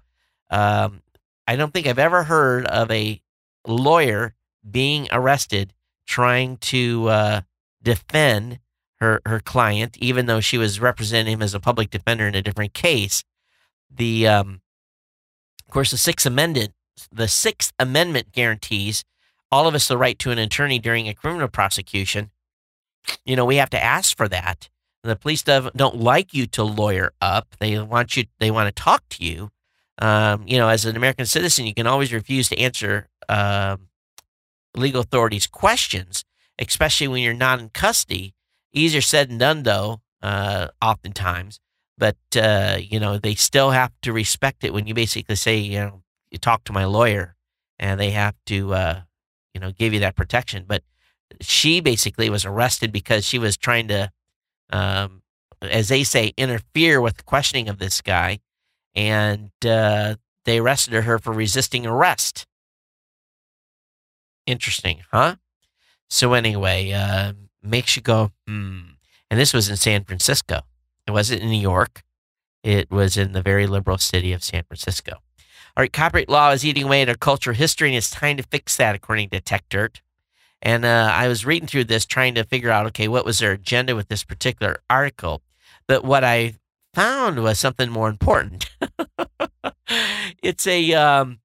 um, 0.52 1.02
I 1.48 1.56
don't 1.56 1.74
think 1.74 1.88
I've 1.88 2.00
ever 2.00 2.24
heard 2.24 2.66
of 2.68 2.92
a 2.92 3.22
lawyer 3.68 4.36
being 4.70 5.08
arrested 5.12 5.74
trying 6.08 6.58
to 6.58 7.08
uh, 7.10 7.42
defend 7.82 8.60
her 9.00 9.22
her 9.26 9.40
client, 9.40 9.98
even 9.98 10.26
though 10.26 10.40
she 10.40 10.58
was 10.58 10.80
representing 10.80 11.34
him 11.34 11.42
as 11.42 11.54
a 11.54 11.60
public 11.60 11.90
defender 11.90 12.28
in 12.28 12.36
a 12.36 12.42
different 12.42 12.74
case. 12.74 13.24
The 13.94 14.28
um, 14.28 14.62
of 15.68 15.74
course, 15.74 15.92
the 15.92 15.98
Sixth 15.98 16.26
Amendment, 16.26 16.74
the 17.12 17.28
Sixth 17.28 17.74
Amendment 17.80 18.32
guarantees 18.32 19.04
all 19.52 19.68
of 19.68 19.76
us 19.76 19.88
the 19.88 19.98
right 19.98 20.18
to 20.20 20.32
an 20.32 20.40
attorney 20.40 20.80
during 20.80 21.08
a 21.08 21.14
criminal 21.14 21.48
prosecution. 21.48 22.32
You 23.26 23.36
know, 23.36 23.46
we 23.46 23.58
have 23.58 23.70
to 23.72 23.84
ask 23.84 24.16
for 24.18 24.28
that. 24.28 24.70
The 25.04 25.16
police 25.16 25.44
don't 25.44 25.98
like 25.98 26.34
you 26.34 26.48
to 26.48 26.64
lawyer 26.64 27.12
up. 27.22 27.56
They 27.60 27.80
want 27.80 28.18
you. 28.18 28.26
They 28.40 28.50
want 28.50 28.76
to 28.76 28.84
talk 28.84 29.08
to 29.10 29.24
you. 29.24 29.52
Um, 30.00 30.44
you 30.48 30.58
know, 30.58 30.68
as 30.68 30.86
an 30.86 30.96
American 30.96 31.26
citizen, 31.26 31.66
you 31.66 31.74
can 31.74 31.88
always 31.88 32.12
refuse 32.12 32.50
to 32.50 32.58
answer 32.58 33.08
um, 33.30 33.88
legal 34.76 35.02
authorities 35.02 35.48
questions, 35.48 36.26
especially 36.60 37.08
when 37.08 37.22
you're 37.22 37.34
not 37.34 37.60
in 37.60 37.70
custody. 37.70 38.34
Easier 38.74 39.02
said 39.02 39.30
than 39.30 39.38
done, 39.38 39.64
though, 39.64 40.02
uh, 40.22 40.70
oftentimes. 40.82 41.60
But, 41.98 42.18
uh, 42.36 42.78
you 42.82 43.00
know, 43.00 43.18
they 43.18 43.36
still 43.36 43.72
have 43.72 43.94
to 44.02 44.12
respect 44.12 44.64
it 44.64 44.74
when 44.74 44.86
you 44.86 44.94
basically 44.94 45.36
say, 45.36 45.58
you 45.58 45.80
know, 45.80 46.04
you 46.30 46.38
talk 46.38 46.66
to 46.66 46.74
my 46.74 46.84
lawyer 46.84 47.36
and 47.80 48.00
they 48.00 48.12
have 48.12 48.36
to, 48.48 48.74
uh, 48.74 49.02
you 49.56 49.62
know, 49.62 49.72
give 49.72 49.94
you 49.94 50.02
that 50.02 50.16
protection. 50.16 50.66
But 50.68 50.84
she 51.42 51.80
basically 51.80 52.30
was 52.30 52.46
arrested 52.46 52.92
because 52.92 53.26
she 53.26 53.40
was 53.40 53.58
trying 53.58 53.88
to, 53.88 54.12
um, 54.70 55.24
as 55.62 55.88
they 55.88 56.04
say, 56.04 56.34
interfere 56.38 57.02
with 57.02 57.18
the 57.18 57.24
questioning 57.24 57.70
of 57.70 57.80
this 57.80 58.02
guy. 58.02 58.40
And 58.94 59.52
uh, 59.66 60.16
they 60.44 60.60
arrested 60.60 60.94
her 61.02 61.18
for 61.18 61.34
resisting 61.34 61.88
arrest. 61.88 62.46
Interesting, 64.46 65.00
huh? 65.12 65.38
So 66.10 66.34
anyway, 66.34 66.92
uh, 66.92 67.34
makes 67.64 67.96
you 67.96 68.02
go, 68.02 68.32
hmm. 68.46 68.82
And 69.32 69.40
this 69.40 69.54
was 69.54 69.70
in 69.70 69.78
San 69.78 70.04
Francisco. 70.04 70.62
It 71.08 71.12
wasn't 71.12 71.42
in 71.42 71.50
New 71.50 71.60
York. 71.60 72.04
It 72.64 72.92
was 72.92 73.18
in 73.18 73.32
the 73.32 73.42
very 73.42 73.66
liberal 73.66 73.98
city 73.98 74.34
of 74.34 74.44
San 74.44 74.64
Francisco. 74.64 75.18
All 75.78 75.82
right, 75.82 75.92
copyright 75.92 76.30
law 76.30 76.52
is 76.52 76.64
eating 76.64 76.84
away 76.86 77.02
at 77.02 77.10
our 77.10 77.16
cultural 77.16 77.54
history, 77.54 77.90
and 77.90 77.98
it's 77.98 78.10
time 78.10 78.38
to 78.38 78.44
fix 78.44 78.78
that, 78.78 78.96
according 78.96 79.30
to 79.32 79.42
Techdirt. 79.42 80.00
And 80.62 80.86
uh, 80.86 81.12
I 81.14 81.28
was 81.28 81.46
reading 81.46 81.68
through 81.68 81.84
this, 81.84 82.06
trying 82.06 82.34
to 82.36 82.46
figure 82.46 82.72
out, 82.72 82.86
okay, 82.88 83.10
what 83.10 83.26
was 83.26 83.40
their 83.40 83.52
agenda 83.52 83.94
with 83.94 84.08
this 84.08 84.24
particular 84.24 84.80
article. 84.90 85.42
But 85.86 86.06
what 86.06 86.24
I 86.24 86.56
found 86.94 87.44
was 87.44 87.60
something 87.60 87.90
more 87.90 88.08
important. 88.08 88.70
it's 90.42 90.66
a 90.66 90.94
um, 90.94 91.40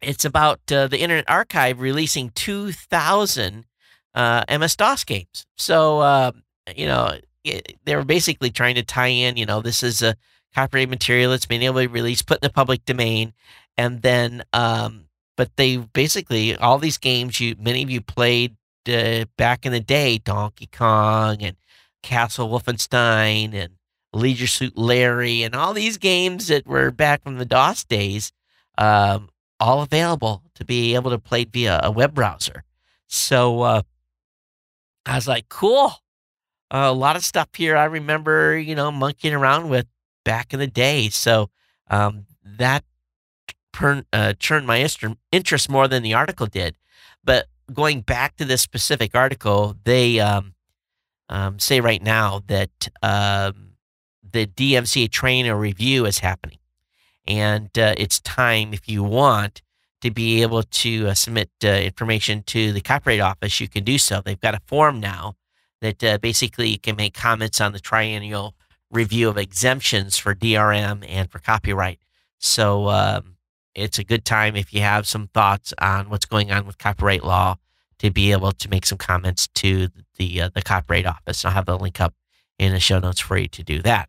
it's 0.00 0.24
about 0.24 0.60
uh, 0.72 0.86
the 0.86 1.00
Internet 1.00 1.28
Archive 1.28 1.80
releasing 1.80 2.30
2,000 2.30 3.66
uh, 4.14 4.44
MS 4.58 4.76
DOS 4.76 5.04
games. 5.04 5.44
So, 5.58 6.00
uh, 6.00 6.32
you 6.74 6.86
know, 6.86 7.18
it, 7.44 7.76
they 7.84 7.94
were 7.94 8.04
basically 8.04 8.50
trying 8.50 8.76
to 8.76 8.82
tie 8.82 9.08
in, 9.08 9.36
you 9.36 9.44
know, 9.44 9.60
this 9.60 9.82
is 9.82 10.02
a 10.02 10.16
copyrighted 10.54 10.90
material 10.90 11.30
that's 11.30 11.46
been 11.46 11.62
able 11.62 11.80
to 11.80 11.88
be 11.88 11.92
released, 11.92 12.26
put 12.26 12.38
in 12.38 12.46
the 12.46 12.52
public 12.52 12.84
domain. 12.84 13.32
And 13.76 14.02
then, 14.02 14.44
um, 14.52 15.06
but 15.36 15.50
they 15.56 15.76
basically, 15.78 16.56
all 16.56 16.78
these 16.78 16.98
games 16.98 17.40
you, 17.40 17.56
many 17.58 17.82
of 17.82 17.90
you 17.90 18.00
played 18.00 18.56
uh, 18.88 19.24
back 19.36 19.66
in 19.66 19.72
the 19.72 19.80
day, 19.80 20.18
Donkey 20.18 20.66
Kong 20.66 21.42
and 21.42 21.56
Castle 22.02 22.48
Wolfenstein 22.48 23.54
and 23.54 23.74
Leisure 24.12 24.46
Suit 24.46 24.78
Larry 24.78 25.42
and 25.42 25.54
all 25.54 25.74
these 25.74 25.98
games 25.98 26.46
that 26.48 26.66
were 26.66 26.90
back 26.90 27.22
from 27.24 27.38
the 27.38 27.44
DOS 27.44 27.84
days. 27.84 28.32
Um, 28.78 29.30
all 29.60 29.82
available 29.82 30.42
to 30.56 30.64
be 30.64 30.94
able 30.94 31.10
to 31.10 31.18
play 31.18 31.44
via 31.44 31.80
a 31.82 31.90
web 31.90 32.14
browser. 32.14 32.64
So 33.06 33.62
uh, 33.62 33.82
I 35.06 35.14
was 35.14 35.28
like, 35.28 35.48
cool. 35.48 35.92
Uh, 36.70 36.88
a 36.90 36.92
lot 36.92 37.16
of 37.16 37.24
stuff 37.24 37.48
here 37.54 37.76
I 37.76 37.84
remember, 37.84 38.58
you 38.58 38.74
know, 38.74 38.90
monkeying 38.90 39.34
around 39.34 39.68
with 39.68 39.86
back 40.24 40.52
in 40.52 40.60
the 40.60 40.66
day. 40.66 41.08
So 41.08 41.50
um, 41.88 42.26
that 42.44 42.84
per, 43.72 44.02
uh, 44.12 44.34
turned 44.38 44.66
my 44.66 44.86
interest 45.32 45.68
more 45.68 45.88
than 45.88 46.02
the 46.02 46.14
article 46.14 46.46
did. 46.46 46.76
But 47.22 47.46
going 47.72 48.00
back 48.00 48.36
to 48.36 48.44
this 48.44 48.62
specific 48.62 49.14
article, 49.14 49.76
they 49.84 50.20
um, 50.20 50.54
um, 51.28 51.58
say 51.58 51.80
right 51.80 52.02
now 52.02 52.42
that 52.46 52.88
um, 53.02 53.72
the 54.32 54.46
DMCA 54.46 55.10
triennial 55.10 55.58
review 55.58 56.06
is 56.06 56.18
happening. 56.18 56.58
And 57.26 57.76
uh, 57.78 57.94
it's 57.96 58.20
time, 58.20 58.74
if 58.74 58.88
you 58.88 59.02
want, 59.02 59.62
to 60.02 60.10
be 60.10 60.42
able 60.42 60.62
to 60.62 61.08
uh, 61.08 61.14
submit 61.14 61.50
uh, 61.64 61.68
information 61.68 62.42
to 62.42 62.72
the 62.72 62.82
Copyright 62.82 63.20
Office. 63.20 63.58
You 63.58 63.68
can 63.68 63.84
do 63.84 63.96
so. 63.96 64.20
They've 64.20 64.40
got 64.40 64.54
a 64.54 64.60
form 64.66 65.00
now 65.00 65.36
that 65.80 66.04
uh, 66.04 66.18
basically 66.18 66.68
you 66.68 66.78
can 66.78 66.96
make 66.96 67.14
comments 67.14 67.60
on 67.60 67.72
the 67.72 67.80
triennial 67.80 68.54
review 68.94 69.28
of 69.28 69.36
exemptions 69.36 70.16
for 70.16 70.34
DRM 70.34 71.04
and 71.08 71.30
for 71.30 71.38
copyright. 71.38 72.00
So 72.38 72.88
um, 72.88 73.36
it's 73.74 73.98
a 73.98 74.04
good 74.04 74.24
time 74.24 74.56
if 74.56 74.72
you 74.72 74.80
have 74.80 75.06
some 75.06 75.28
thoughts 75.28 75.74
on 75.78 76.08
what's 76.08 76.26
going 76.26 76.52
on 76.52 76.66
with 76.66 76.78
copyright 76.78 77.24
law 77.24 77.56
to 77.98 78.10
be 78.10 78.32
able 78.32 78.52
to 78.52 78.68
make 78.68 78.86
some 78.86 78.98
comments 78.98 79.48
to 79.48 79.88
the 80.16 80.42
uh, 80.42 80.50
the 80.54 80.62
Copyright 80.62 81.06
Office. 81.06 81.44
I'll 81.44 81.52
have 81.52 81.66
the 81.66 81.78
link 81.78 82.00
up 82.00 82.14
in 82.58 82.72
the 82.72 82.80
show 82.80 82.98
notes 82.98 83.20
for 83.20 83.36
you 83.36 83.48
to 83.48 83.62
do 83.62 83.82
that. 83.82 84.08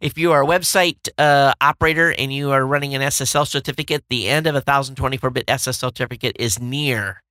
If 0.00 0.18
you 0.18 0.32
are 0.32 0.42
a 0.42 0.46
website 0.46 1.08
uh, 1.16 1.54
operator 1.60 2.12
and 2.18 2.32
you 2.32 2.50
are 2.50 2.66
running 2.66 2.94
an 2.94 3.02
SSL 3.02 3.46
certificate, 3.46 4.04
the 4.10 4.28
end 4.28 4.48
of 4.48 4.56
a 4.56 4.62
1024-bit 4.62 5.46
SSL 5.46 5.78
certificate 5.78 6.36
is 6.40 6.60
near. 6.60 7.22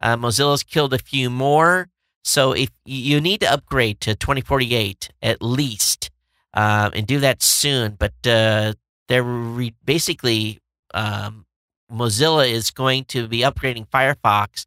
Uh, 0.00 0.16
Mozilla's 0.16 0.62
killed 0.62 0.94
a 0.94 0.98
few 0.98 1.28
more, 1.28 1.88
so 2.24 2.52
if 2.52 2.70
you 2.84 3.20
need 3.20 3.40
to 3.40 3.52
upgrade 3.52 4.00
to 4.00 4.14
2048 4.14 5.10
at 5.22 5.42
least, 5.42 6.10
um, 6.54 6.92
and 6.94 7.06
do 7.06 7.20
that 7.20 7.42
soon. 7.42 7.96
But 7.98 8.14
uh, 8.26 8.74
they're 9.08 9.22
re- 9.22 9.74
basically 9.84 10.60
um, 10.94 11.44
Mozilla 11.92 12.50
is 12.50 12.70
going 12.70 13.04
to 13.06 13.28
be 13.28 13.40
upgrading 13.40 13.88
Firefox 13.88 14.64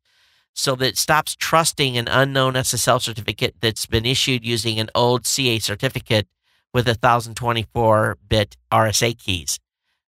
so 0.53 0.75
that 0.75 0.87
it 0.87 0.97
stops 0.97 1.35
trusting 1.35 1.97
an 1.97 2.07
unknown 2.07 2.53
SSL 2.53 3.01
certificate 3.01 3.55
that's 3.61 3.85
been 3.85 4.05
issued 4.05 4.45
using 4.45 4.79
an 4.79 4.89
old 4.93 5.25
CA 5.25 5.59
certificate 5.59 6.27
with 6.73 6.87
1024 6.87 8.17
bit 8.27 8.57
RSA 8.71 9.17
keys. 9.17 9.59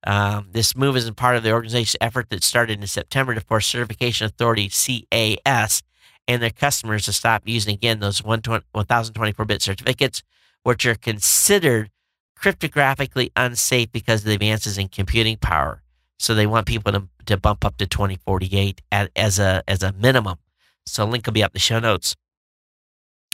Um, 0.05 0.49
this 0.53 0.77
move 0.77 0.97
is 0.97 1.11
part 1.11 1.37
of 1.37 1.43
the 1.43 1.51
organization's 1.51 1.97
effort 2.01 2.31
that 2.31 2.45
started 2.45 2.81
in 2.81 2.87
September 2.87 3.35
to 3.35 3.41
force 3.41 3.67
certification 3.67 4.27
authority 4.27 4.69
CAS 4.69 5.83
and 6.29 6.43
their 6.43 6.51
customers 6.51 7.05
to 7.05 7.13
stop 7.13 7.43
using 7.45 7.75
again 7.75 8.01
those 8.01 8.23
1024 8.23 9.45
bit 9.45 9.63
certificates, 9.63 10.23
which 10.63 10.85
are 10.87 10.95
considered 10.95 11.91
cryptographically 12.39 13.31
unsafe 13.37 13.91
because 13.93 14.21
of 14.21 14.27
the 14.27 14.35
advances 14.35 14.79
in 14.79 14.89
computing 14.89 15.37
power. 15.37 15.83
So 16.19 16.35
they 16.35 16.47
want 16.47 16.67
people 16.67 16.93
to, 16.93 17.09
to 17.27 17.37
bump 17.37 17.65
up 17.65 17.77
to 17.79 17.87
2048 17.87 18.81
at, 18.93 19.11
as 19.17 19.39
a 19.39 19.63
as 19.69 19.83
a 19.83 19.93
minimum. 19.93 20.39
So 20.87 21.05
link 21.05 21.27
will 21.27 21.33
be 21.33 21.43
up 21.43 21.53
the 21.53 21.59
show 21.59 21.79
notes 21.79 22.17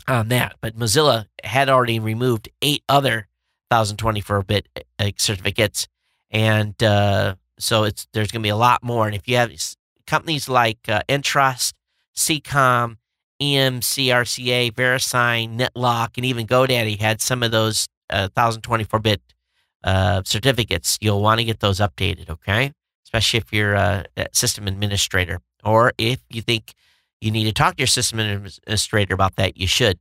on 0.09 0.28
that. 0.28 0.57
But 0.61 0.76
Mozilla 0.76 1.26
had 1.45 1.68
already 1.68 1.99
removed 1.99 2.49
eight 2.61 2.82
other 2.88 3.28
1024-bit 3.72 4.68
uh, 4.99 5.11
certificates, 5.16 5.88
and 6.30 6.80
uh, 6.82 7.36
so 7.59 7.84
it's 7.84 8.07
there's 8.12 8.30
going 8.30 8.43
to 8.43 8.47
be 8.47 8.51
a 8.51 8.57
lot 8.57 8.82
more. 8.82 9.07
And 9.07 9.14
if 9.14 9.28
you 9.28 9.36
have 9.36 9.53
companies 10.07 10.49
like 10.49 10.88
uh, 10.88 11.03
Entrust, 11.09 11.74
SECOM, 12.16 12.96
EMCRCA, 13.40 14.72
VeriSign, 14.72 15.58
NetLock, 15.58 16.10
and 16.16 16.24
even 16.26 16.46
GoDaddy 16.46 17.00
had 17.00 17.20
some 17.20 17.42
of 17.42 17.50
those 17.50 17.88
1024-bit 18.10 19.20
uh, 19.84 20.22
certificates. 20.24 20.98
You'll 21.00 21.22
want 21.22 21.40
to 21.40 21.44
get 21.44 21.60
those 21.60 21.80
updated, 21.80 22.30
okay? 22.30 22.72
Especially 23.04 23.38
if 23.38 23.52
you're 23.52 23.74
a 23.74 24.04
system 24.32 24.68
administrator, 24.68 25.40
or 25.64 25.92
if 25.98 26.20
you 26.30 26.42
think 26.42 26.74
you 27.20 27.30
need 27.30 27.44
to 27.44 27.52
talk 27.52 27.76
to 27.76 27.80
your 27.80 27.86
system 27.86 28.18
administrator 28.18 29.14
about 29.14 29.36
that, 29.36 29.56
you 29.56 29.66
should. 29.66 29.98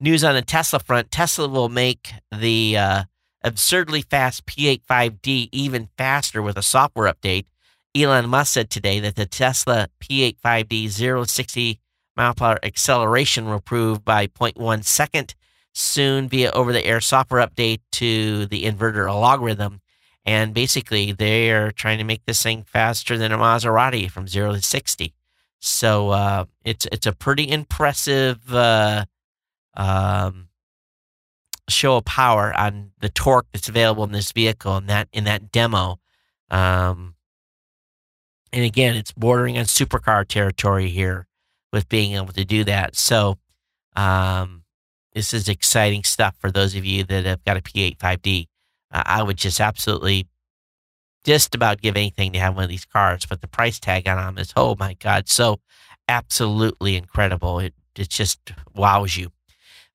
News 0.00 0.24
on 0.24 0.34
the 0.34 0.42
Tesla 0.42 0.80
front 0.80 1.10
Tesla 1.10 1.46
will 1.46 1.68
make 1.68 2.12
the 2.36 2.76
uh, 2.76 3.04
absurdly 3.44 4.02
fast 4.02 4.46
P85D 4.46 5.48
even 5.52 5.88
faster 5.96 6.42
with 6.42 6.56
a 6.56 6.62
software 6.62 7.12
update. 7.12 7.46
Elon 7.94 8.28
Musk 8.30 8.54
said 8.54 8.70
today 8.70 9.00
that 9.00 9.16
the 9.16 9.26
Tesla 9.26 9.88
P85D 10.00 10.88
0 10.88 11.24
60 11.24 11.78
mile 12.16 12.34
per 12.34 12.44
hour 12.44 12.58
acceleration 12.62 13.44
will 13.44 13.54
improve 13.54 14.04
by 14.04 14.26
0.1 14.26 14.84
second 14.84 15.34
soon 15.74 16.28
via 16.28 16.50
over 16.52 16.72
the 16.72 16.84
air 16.84 17.00
software 17.00 17.46
update 17.46 17.80
to 17.92 18.46
the 18.46 18.64
inverter 18.64 19.10
algorithm. 19.10 19.80
And 20.24 20.54
basically, 20.54 21.12
they 21.12 21.50
are 21.50 21.72
trying 21.72 21.98
to 21.98 22.04
make 22.04 22.24
this 22.26 22.42
thing 22.42 22.62
faster 22.62 23.18
than 23.18 23.32
a 23.32 23.38
Maserati 23.38 24.10
from 24.10 24.28
0 24.28 24.54
to 24.54 24.62
60. 24.62 25.14
So 25.58 26.10
uh, 26.10 26.44
it's 26.64 26.86
it's 26.92 27.06
a 27.06 27.12
pretty 27.12 27.48
impressive 27.48 28.54
uh, 28.54 29.04
um, 29.74 30.48
show 31.68 31.98
of 31.98 32.04
power 32.04 32.54
on 32.56 32.92
the 33.00 33.08
torque 33.08 33.46
that's 33.52 33.68
available 33.68 34.04
in 34.04 34.12
this 34.12 34.32
vehicle 34.32 34.76
in 34.76 34.86
that 34.86 35.08
in 35.12 35.24
that 35.24 35.52
demo. 35.52 35.98
Um, 36.50 37.11
and 38.52 38.64
again, 38.64 38.96
it's 38.96 39.12
bordering 39.12 39.58
on 39.58 39.64
supercar 39.64 40.26
territory 40.26 40.88
here 40.88 41.26
with 41.72 41.88
being 41.88 42.14
able 42.14 42.32
to 42.32 42.44
do 42.44 42.64
that. 42.64 42.96
So 42.96 43.38
um, 43.96 44.64
this 45.14 45.32
is 45.32 45.48
exciting 45.48 46.04
stuff 46.04 46.36
for 46.38 46.50
those 46.50 46.74
of 46.74 46.84
you 46.84 47.04
that 47.04 47.24
have 47.24 47.44
got 47.44 47.56
a 47.56 47.62
P85D. 47.62 48.48
Uh, 48.90 49.02
I 49.06 49.22
would 49.22 49.38
just 49.38 49.60
absolutely 49.60 50.26
just 51.24 51.54
about 51.54 51.80
give 51.80 51.96
anything 51.96 52.32
to 52.32 52.38
have 52.38 52.54
one 52.54 52.64
of 52.64 52.70
these 52.70 52.84
cars, 52.84 53.26
but 53.26 53.40
the 53.40 53.48
price 53.48 53.78
tag 53.78 54.08
on 54.08 54.16
them 54.16 54.38
is 54.38 54.52
oh 54.56 54.76
my 54.78 54.94
god, 54.94 55.28
so 55.28 55.60
absolutely 56.08 56.96
incredible. 56.96 57.58
It 57.58 57.74
it 57.96 58.08
just 58.08 58.52
wows 58.74 59.16
you. 59.16 59.30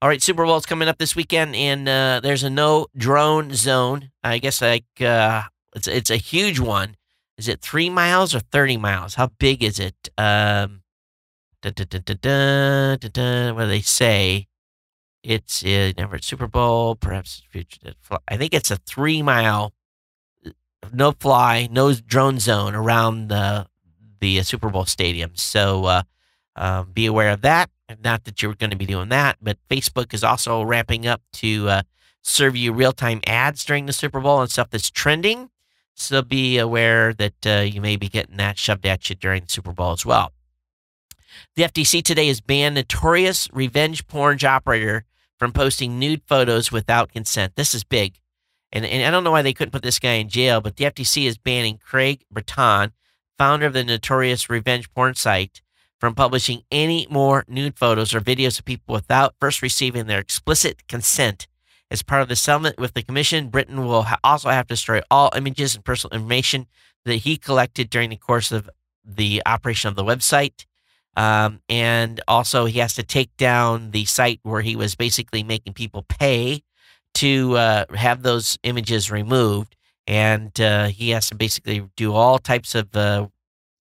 All 0.01 0.09
right, 0.09 0.21
Super 0.21 0.45
Bowl's 0.45 0.65
coming 0.65 0.87
up 0.87 0.99
this 0.99 1.15
weekend, 1.15 1.55
and 1.55 1.89
uh, 1.89 2.19
there's 2.21 2.43
a 2.43 2.49
no 2.49 2.87
drone 2.95 3.53
zone. 3.53 4.11
I 4.23 4.37
guess 4.37 4.61
like 4.61 4.85
uh, 5.01 5.43
it's 5.75 5.87
it's 5.87 6.09
a 6.09 6.17
huge 6.17 6.59
one. 6.59 6.95
Is 7.37 7.47
it 7.47 7.61
three 7.61 7.89
miles 7.89 8.33
or 8.33 8.39
thirty 8.39 8.77
miles? 8.77 9.15
How 9.15 9.27
big 9.39 9.63
is 9.63 9.79
it? 9.79 10.09
Um, 10.17 10.81
da, 11.61 11.71
da, 11.71 11.85
da, 11.85 13.53
what 13.53 13.63
do 13.63 13.67
they 13.67 13.81
say? 13.81 14.47
It's 15.23 15.63
uh, 15.63 15.91
never 15.97 16.19
Super 16.19 16.47
Bowl, 16.47 16.95
perhaps 16.95 17.43
future. 17.49 17.93
I 18.27 18.37
think 18.37 18.53
it's 18.53 18.71
a 18.71 18.77
three 18.77 19.21
mile 19.21 19.73
no 20.93 21.11
fly, 21.11 21.67
no 21.71 21.93
drone 21.93 22.39
zone 22.39 22.75
around 22.75 23.29
the 23.29 23.67
the 24.19 24.39
uh, 24.39 24.43
Super 24.43 24.69
Bowl 24.69 24.85
stadium. 24.85 25.31
So 25.35 25.85
uh, 25.85 26.03
um, 26.55 26.91
be 26.91 27.05
aware 27.05 27.31
of 27.31 27.41
that. 27.41 27.69
Not 28.03 28.25
that 28.25 28.41
you're 28.41 28.55
going 28.55 28.71
to 28.71 28.75
be 28.77 28.85
doing 28.85 29.09
that, 29.09 29.37
but 29.41 29.57
Facebook 29.69 30.13
is 30.13 30.23
also 30.23 30.61
ramping 30.63 31.07
up 31.07 31.21
to 31.33 31.69
uh, 31.69 31.81
serve 32.23 32.55
you 32.55 32.73
real 32.73 32.91
time 32.91 33.21
ads 33.25 33.63
during 33.63 33.85
the 33.85 33.93
Super 33.93 34.19
Bowl 34.19 34.41
and 34.41 34.51
stuff 34.51 34.69
that's 34.69 34.89
trending. 34.89 35.49
So 35.99 36.21
be 36.21 36.59
aware 36.59 37.11
that 37.15 37.45
uh, 37.45 37.61
you 37.61 37.81
may 37.81 37.95
be 37.95 38.07
getting 38.07 38.37
that 38.37 38.59
shoved 38.59 38.85
at 38.85 39.09
you 39.09 39.15
during 39.15 39.43
the 39.43 39.49
Super 39.49 39.73
Bowl 39.73 39.93
as 39.93 40.05
well. 40.05 40.31
The 41.55 41.63
FTC 41.63 42.03
today 42.03 42.27
has 42.27 42.39
banned 42.39 42.75
notorious 42.75 43.49
revenge 43.51 44.07
porn 44.07 44.37
operator 44.45 45.05
from 45.39 45.51
posting 45.51 45.97
nude 45.97 46.21
photos 46.27 46.71
without 46.71 47.11
consent. 47.11 47.55
This 47.55 47.73
is 47.73 47.83
big. 47.83 48.19
And, 48.71 48.85
and 48.85 49.03
I 49.03 49.11
don't 49.11 49.23
know 49.23 49.31
why 49.31 49.41
they 49.41 49.53
couldn't 49.53 49.71
put 49.71 49.81
this 49.81 49.97
guy 49.97 50.13
in 50.13 50.29
jail, 50.29 50.61
but 50.61 50.75
the 50.75 50.85
FTC 50.85 51.25
is 51.25 51.39
banning 51.39 51.79
Craig 51.83 52.25
Brittain, 52.31 52.91
founder 53.37 53.65
of 53.65 53.73
the 53.73 53.83
notorious 53.83 54.51
revenge 54.51 54.91
porn 54.91 55.15
site, 55.15 55.61
from 55.99 56.13
publishing 56.13 56.61
any 56.71 57.07
more 57.09 57.43
nude 57.47 57.77
photos 57.77 58.13
or 58.13 58.21
videos 58.21 58.59
of 58.59 58.65
people 58.65 58.93
without 58.93 59.33
first 59.39 59.63
receiving 59.63 60.05
their 60.05 60.19
explicit 60.19 60.87
consent. 60.87 61.47
As 61.89 62.03
part 62.03 62.21
of 62.21 62.27
the 62.27 62.35
settlement 62.35 62.77
with 62.77 62.93
the 62.93 63.03
commission, 63.03 63.49
Brittain 63.49 63.85
will 63.85 64.03
ha- 64.03 64.19
also 64.23 64.49
have 64.49 64.67
to 64.67 64.73
destroy 64.73 65.01
all 65.09 65.31
images 65.35 65.75
and 65.75 65.85
personal 65.85 66.13
information 66.13 66.67
that 67.05 67.17
he 67.17 67.37
collected 67.37 67.89
during 67.89 68.09
the 68.09 68.17
course 68.17 68.51
of 68.51 68.69
the 69.05 69.41
operation 69.45 69.87
of 69.87 69.95
the 69.95 70.03
website. 70.03 70.65
Um, 71.15 71.61
and 71.69 72.21
also, 72.27 72.65
he 72.65 72.79
has 72.79 72.93
to 72.95 73.03
take 73.03 73.35
down 73.37 73.91
the 73.91 74.05
site 74.05 74.39
where 74.43 74.61
he 74.61 74.75
was 74.75 74.95
basically 74.95 75.43
making 75.43 75.73
people 75.73 76.03
pay 76.07 76.61
to 77.15 77.55
uh, 77.55 77.85
have 77.95 78.21
those 78.21 78.59
images 78.63 79.09
removed, 79.09 79.75
and 80.05 80.59
uh, 80.61 80.87
he 80.87 81.09
has 81.11 81.29
to 81.29 81.35
basically 81.35 81.89
do 81.95 82.13
all 82.13 82.37
types 82.37 82.75
of 82.75 82.95
uh, 82.95 83.27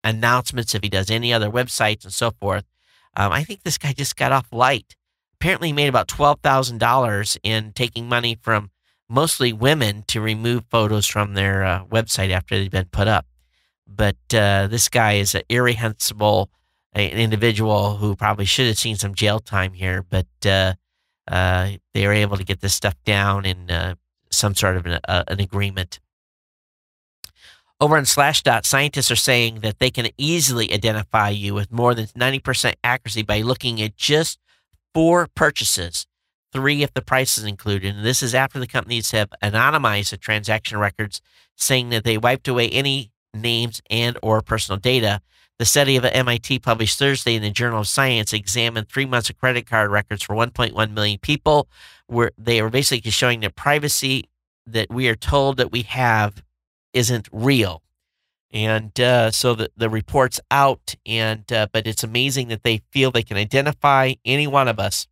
announcements 0.03 0.75
if 0.75 0.83
he 0.83 0.89
does 0.89 1.09
any 1.09 1.33
other 1.33 1.49
websites 1.49 2.03
and 2.03 2.13
so 2.13 2.31
forth. 2.31 2.65
Um, 3.15 3.31
I 3.31 3.43
think 3.43 3.63
this 3.63 3.77
guy 3.77 3.93
just 3.93 4.15
got 4.15 4.31
off 4.31 4.47
light. 4.51 4.95
Apparently, 5.43 5.73
made 5.73 5.89
about 5.89 6.07
twelve 6.07 6.39
thousand 6.39 6.77
dollars 6.77 7.37
in 7.43 7.73
taking 7.73 8.07
money 8.07 8.39
from 8.41 8.71
mostly 9.09 9.51
women 9.51 10.05
to 10.07 10.21
remove 10.21 10.63
photos 10.69 11.05
from 11.05 11.33
their 11.33 11.65
uh, 11.65 11.83
website 11.83 12.29
after 12.29 12.57
they've 12.57 12.71
been 12.71 12.85
put 12.85 13.09
up. 13.09 13.25
But 13.85 14.15
uh, 14.33 14.67
this 14.67 14.87
guy 14.87 15.15
is 15.15 15.35
an 15.35 15.41
irrehensible 15.49 16.49
an 16.93 17.09
individual 17.09 17.97
who 17.97 18.15
probably 18.15 18.45
should 18.45 18.67
have 18.67 18.79
seen 18.79 18.95
some 18.95 19.13
jail 19.13 19.41
time 19.41 19.73
here, 19.73 20.01
but 20.09 20.27
uh, 20.45 20.75
uh, 21.27 21.71
they 21.93 22.07
were 22.07 22.13
able 22.13 22.37
to 22.37 22.45
get 22.45 22.61
this 22.61 22.73
stuff 22.73 22.95
down 23.03 23.45
in 23.45 23.69
uh, 23.69 23.95
some 24.31 24.55
sort 24.55 24.77
of 24.77 24.85
an, 24.85 25.01
uh, 25.09 25.25
an, 25.27 25.41
agreement. 25.41 25.99
Over 27.81 27.97
on 27.97 28.05
Slashdot, 28.05 28.65
scientists 28.65 29.11
are 29.11 29.17
saying 29.17 29.59
that 29.59 29.79
they 29.79 29.91
can 29.91 30.07
easily 30.17 30.73
identify 30.73 31.27
you 31.27 31.53
with 31.53 31.69
more 31.69 31.93
than 31.93 32.05
90% 32.05 32.75
accuracy 32.81 33.23
by 33.23 33.41
looking 33.41 33.81
at 33.81 33.97
just 33.97 34.39
four 34.93 35.27
purchases, 35.35 36.07
three 36.51 36.83
if 36.83 36.93
the 36.93 37.01
price 37.01 37.37
is 37.37 37.43
included. 37.43 37.95
And 37.95 38.05
this 38.05 38.21
is 38.23 38.35
after 38.35 38.59
the 38.59 38.67
companies 38.67 39.11
have 39.11 39.29
anonymized 39.41 40.11
the 40.11 40.17
transaction 40.17 40.77
records, 40.77 41.21
saying 41.55 41.89
that 41.89 42.03
they 42.03 42.17
wiped 42.17 42.47
away 42.47 42.69
any 42.69 43.11
names 43.33 43.81
and 43.89 44.17
or 44.21 44.41
personal 44.41 44.79
data. 44.79 45.21
The 45.59 45.65
study 45.65 45.95
of 45.95 46.05
MIT 46.05 46.59
published 46.59 46.97
Thursday 46.97 47.35
in 47.35 47.41
the 47.41 47.51
Journal 47.51 47.81
of 47.81 47.87
Science 47.87 48.33
examined 48.33 48.89
three 48.89 49.05
months 49.05 49.29
of 49.29 49.37
credit 49.37 49.67
card 49.67 49.91
records 49.91 50.23
for 50.23 50.35
1.1 50.35 50.91
million 50.91 51.19
people, 51.19 51.67
where 52.07 52.31
they 52.37 52.61
were 52.61 52.69
basically 52.69 53.11
showing 53.11 53.41
that 53.41 53.55
privacy 53.55 54.25
that 54.65 54.89
we 54.91 55.07
are 55.07 55.15
told 55.15 55.57
that 55.57 55.71
we 55.71 55.83
have 55.83 56.43
isn't 56.93 57.27
real. 57.31 57.81
And 58.53 58.97
uh, 58.99 59.31
so 59.31 59.55
the, 59.55 59.71
the 59.75 59.89
report's 59.89 60.39
out, 60.51 60.93
and 61.07 61.51
uh, 61.51 61.67
but 61.73 61.87
it's 61.87 62.03
amazing 62.03 62.49
that 62.49 62.61
they 62.61 62.83
feel 62.91 63.09
they 63.09 63.23
can 63.23 63.35
identify 63.35 64.13
any 64.23 64.45
one 64.45 64.67
of 64.67 64.79
us 64.79 65.07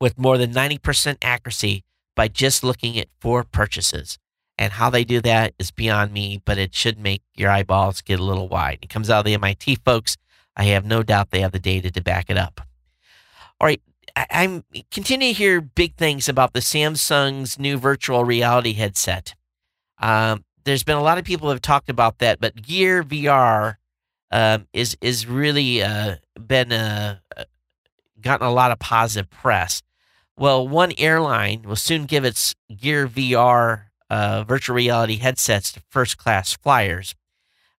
with 0.00 0.18
more 0.18 0.36
than 0.36 0.52
90% 0.52 1.18
accuracy 1.22 1.84
by 2.16 2.26
just 2.26 2.64
looking 2.64 2.98
at 2.98 3.06
four 3.20 3.44
purchases. 3.44 4.18
And 4.58 4.74
how 4.74 4.90
they 4.90 5.04
do 5.04 5.20
that 5.22 5.54
is 5.58 5.70
beyond 5.70 6.12
me, 6.12 6.42
but 6.44 6.58
it 6.58 6.74
should 6.74 6.98
make 6.98 7.22
your 7.34 7.50
eyeballs 7.50 8.02
get 8.02 8.20
a 8.20 8.24
little 8.24 8.48
wide. 8.48 8.80
It 8.82 8.90
comes 8.90 9.08
out 9.08 9.20
of 9.20 9.24
the 9.24 9.34
MIT 9.34 9.76
folks. 9.76 10.16
I 10.56 10.64
have 10.64 10.84
no 10.84 11.02
doubt 11.02 11.30
they 11.30 11.40
have 11.40 11.52
the 11.52 11.58
data 11.58 11.90
to 11.90 12.02
back 12.02 12.28
it 12.28 12.36
up. 12.36 12.60
All 13.60 13.66
right, 13.66 13.80
I'm 14.16 14.64
continuing 14.90 15.34
to 15.34 15.38
hear 15.38 15.60
big 15.60 15.94
things 15.94 16.28
about 16.28 16.52
the 16.52 16.60
Samsung's 16.60 17.58
new 17.58 17.78
virtual 17.78 18.24
reality 18.24 18.72
headset. 18.74 19.34
Um, 19.98 20.44
there's 20.64 20.84
been 20.84 20.96
a 20.96 21.02
lot 21.02 21.18
of 21.18 21.24
people 21.24 21.50
have 21.50 21.62
talked 21.62 21.88
about 21.88 22.18
that, 22.18 22.40
but 22.40 22.60
Gear 22.62 23.02
VR 23.02 23.76
um, 24.30 24.66
is 24.72 24.96
is 25.00 25.26
really 25.26 25.82
uh, 25.82 26.16
been 26.46 26.72
uh, 26.72 27.18
gotten 28.20 28.46
a 28.46 28.52
lot 28.52 28.70
of 28.70 28.78
positive 28.78 29.30
press. 29.30 29.82
Well, 30.36 30.66
one 30.66 30.92
airline 30.96 31.62
will 31.62 31.76
soon 31.76 32.06
give 32.06 32.24
its 32.24 32.54
Gear 32.74 33.06
VR 33.06 33.84
uh, 34.08 34.44
virtual 34.44 34.76
reality 34.76 35.16
headsets 35.16 35.72
to 35.72 35.82
first 35.90 36.16
class 36.16 36.54
flyers. 36.54 37.14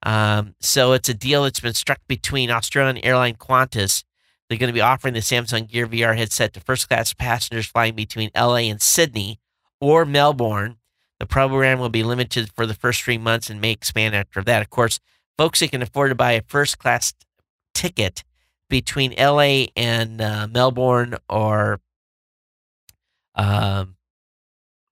Um, 0.03 0.55
so 0.59 0.91
it's 0.93 1.09
a 1.09 1.13
deal 1.13 1.43
that's 1.43 1.59
been 1.61 1.73
struck 1.73 1.99
between 2.07 2.51
Australian 2.51 3.03
airline 3.03 3.35
Qantas. 3.35 4.03
They're 4.47 4.57
going 4.57 4.67
to 4.67 4.73
be 4.73 4.81
offering 4.81 5.13
the 5.13 5.21
Samsung 5.21 5.67
Gear 5.69 5.87
VR 5.87 6.17
headset 6.17 6.53
to 6.53 6.59
first 6.59 6.89
class 6.89 7.13
passengers 7.13 7.65
flying 7.65 7.95
between 7.95 8.29
LA 8.35 8.67
and 8.67 8.81
Sydney 8.81 9.39
or 9.79 10.05
Melbourne. 10.05 10.77
The 11.23 11.27
program 11.27 11.79
will 11.79 11.87
be 11.87 12.03
limited 12.03 12.51
for 12.53 12.65
the 12.65 12.73
first 12.73 13.01
three 13.01 13.17
months 13.17 13.49
and 13.49 13.61
may 13.61 13.71
expand 13.71 14.13
after 14.13 14.43
that. 14.43 14.61
Of 14.61 14.69
course, 14.69 14.99
folks 15.37 15.61
that 15.61 15.71
can 15.71 15.81
afford 15.81 16.11
to 16.11 16.15
buy 16.15 16.33
a 16.33 16.41
first 16.41 16.77
class 16.77 17.13
ticket 17.73 18.25
between 18.69 19.13
LA 19.17 19.67
and 19.77 20.19
uh, 20.19 20.47
Melbourne 20.51 21.15
or 21.29 21.79
um, 23.35 23.95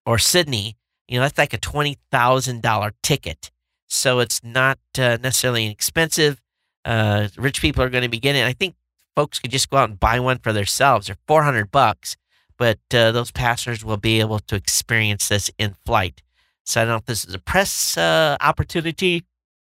or 0.06 0.16
Sydney, 0.16 0.78
you 1.06 1.18
know, 1.18 1.24
that's 1.26 1.36
like 1.36 1.52
a 1.52 1.58
twenty 1.58 1.98
thousand 2.10 2.62
dollar 2.62 2.94
ticket. 3.02 3.50
So 3.90 4.20
it's 4.20 4.42
not 4.42 4.78
uh, 4.96 5.18
necessarily 5.22 5.66
expensive. 5.66 6.40
Uh, 6.82 7.28
rich 7.36 7.60
people 7.60 7.84
are 7.84 7.90
going 7.90 8.04
to 8.04 8.08
be 8.08 8.20
getting. 8.20 8.40
It. 8.40 8.46
I 8.46 8.54
think 8.54 8.74
folks 9.14 9.38
could 9.38 9.50
just 9.50 9.68
go 9.68 9.76
out 9.76 9.90
and 9.90 10.00
buy 10.00 10.18
one 10.18 10.38
for 10.38 10.54
themselves. 10.54 11.08
They're 11.08 11.16
four 11.28 11.42
hundred 11.42 11.70
bucks, 11.70 12.16
but 12.62 12.78
uh, 12.94 13.10
those 13.10 13.32
passengers 13.32 13.84
will 13.84 13.96
be 13.96 14.20
able 14.20 14.38
to 14.38 14.54
experience 14.54 15.28
this 15.28 15.50
in 15.58 15.74
flight. 15.84 16.22
So 16.64 16.80
I 16.80 16.84
don't 16.84 16.92
know 16.92 16.98
if 16.98 17.06
this 17.06 17.24
is 17.24 17.34
a 17.34 17.40
press 17.40 17.98
uh, 17.98 18.36
opportunity 18.40 19.24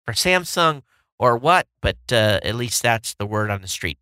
for 0.04 0.12
Samsung 0.12 0.82
or 1.16 1.36
what, 1.36 1.68
but 1.80 1.98
uh, 2.10 2.40
at 2.42 2.56
least 2.56 2.82
that's 2.82 3.14
the 3.14 3.26
word 3.26 3.48
on 3.48 3.62
the 3.62 3.68
street. 3.68 3.96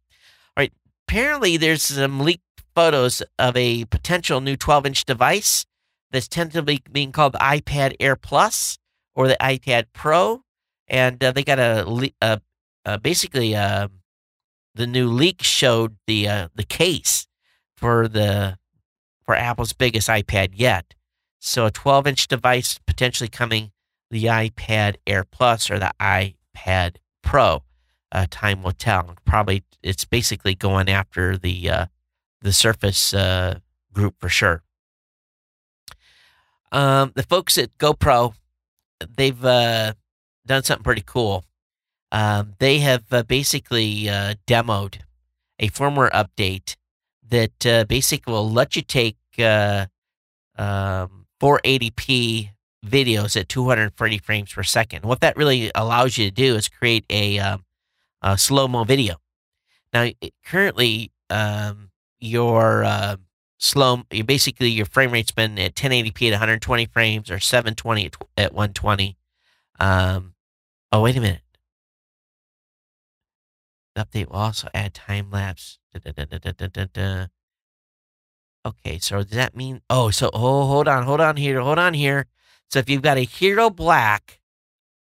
All 0.57 0.63
right. 0.63 0.73
Apparently, 1.07 1.59
there's 1.59 1.83
some 1.83 2.21
leaked 2.21 2.63
photos 2.75 3.23
of 3.39 3.55
a 3.59 3.85
potential 3.85 4.41
new 4.41 4.57
12 4.57 4.87
inch 4.87 5.05
device 5.05 5.67
that's 6.11 6.27
tentatively 6.27 6.81
being 6.91 7.13
called 7.13 7.35
the 7.35 7.41
iPad 7.41 7.95
Air 8.01 8.17
Plus 8.17 8.79
or 9.15 9.29
the 9.29 9.37
iPad 9.39 9.89
Pro. 9.93 10.45
And 10.87 11.23
uh, 11.23 11.33
they 11.33 11.45
got 11.45 11.59
a, 11.59 12.11
a, 12.23 12.41
a 12.87 12.99
basically 12.99 13.55
uh, 13.55 13.89
the 14.75 14.87
new 14.87 15.09
leak 15.09 15.43
showed 15.43 15.99
the 16.07 16.27
uh, 16.27 16.49
the 16.55 16.65
case 16.65 17.27
for 17.77 18.09
the 18.09 18.57
for 19.29 19.37
Apple's 19.37 19.75
biggest 19.75 20.09
iPad 20.09 20.53
yet. 20.55 20.95
So 21.39 21.67
a 21.67 21.71
12 21.71 22.07
inch 22.07 22.29
device 22.29 22.81
potentially 22.87 23.29
coming 23.29 23.73
the 24.11 24.25
iPad 24.25 24.97
Air 25.07 25.23
Plus 25.23 25.71
or 25.71 25.79
the 25.79 25.93
iPad 26.01 26.97
Pro. 27.23 27.63
Uh, 28.11 28.27
time 28.31 28.63
will 28.63 28.73
tell. 28.73 29.17
Probably 29.27 29.65
it's 29.83 30.07
basically 30.07 30.55
going 30.55 30.89
after 30.89 31.37
the 31.37 31.69
uh, 31.69 31.87
the 32.41 32.55
Surface 32.55 33.13
uh, 33.13 33.59
group 33.93 34.15
for 34.19 34.31
sure. 34.31 34.63
Um, 36.73 37.13
the 37.15 37.23
folks 37.23 37.59
at 37.59 37.77
GoPro, 37.77 38.33
they've 39.15 39.45
uh, 39.45 39.93
done 40.47 40.63
something 40.63 40.85
pretty 40.85 41.05
cool. 41.05 41.45
Um, 42.11 42.55
they 42.61 42.79
have 42.79 43.05
uh, 43.13 43.25
basically 43.25 44.09
uh, 44.09 44.37
demoed 44.47 45.01
a 45.59 45.69
firmware 45.69 46.11
update 46.13 46.77
that 47.29 47.87
basically 47.89 48.33
will 48.33 48.51
let 48.51 48.75
you 48.75 48.81
take 48.81 49.18
uh, 49.39 49.87
um, 50.57 51.27
480p 51.41 52.51
videos 52.85 53.39
at 53.39 53.49
240 53.49 54.19
frames 54.19 54.53
per 54.53 54.63
second. 54.63 55.05
What 55.05 55.21
that 55.21 55.37
really 55.37 55.71
allows 55.75 56.19
you 56.19 56.27
to 56.27 56.31
do 56.31 56.57
is 56.57 56.69
create 56.69 57.05
a, 57.11 57.39
um, 57.39 57.65
a 58.23 58.39
slow 58.39 58.69
mo 58.69 58.85
video. 58.85 59.17
Now, 59.93 60.11
currently, 60.45 61.13
um, 61.31 61.91
your 62.21 62.85
uh, 62.85 63.17
slow, 63.59 64.05
basically 64.27 64.69
your 64.69 64.87
frame 64.87 65.13
rate's 65.13 65.31
been 65.31 65.59
at 65.59 65.75
1080p 65.75 66.29
at 66.29 66.33
120 66.33 66.87
frames 66.87 67.31
or 67.31 67.39
720 67.39 68.07
at, 68.07 68.17
at 68.37 68.53
120. 68.53 69.17
Um, 69.81 70.35
oh, 70.93 71.03
wait 71.03 71.17
a 71.17 71.21
minute. 71.21 71.43
The 73.95 74.05
update 74.05 74.29
will 74.29 74.37
also 74.37 74.69
add 74.75 74.95
time 74.95 75.31
lapse. 75.31 75.79
Okay, 78.69 78.99
so 78.99 79.23
does 79.23 79.37
that 79.37 79.57
mean? 79.57 79.81
Oh, 79.89 80.11
so 80.11 80.31
oh, 80.35 80.67
hold 80.67 80.89
on, 80.89 81.05
hold 81.05 81.21
on 81.21 81.37
here, 81.37 81.61
hold 81.61 81.79
on 81.79 81.95
here. 81.95 82.27
So 82.71 82.79
if 82.79 82.91
you've 82.91 83.03
got 83.03 83.17
a 83.17 83.23
Hero 83.23 83.71
Black, 83.71 84.41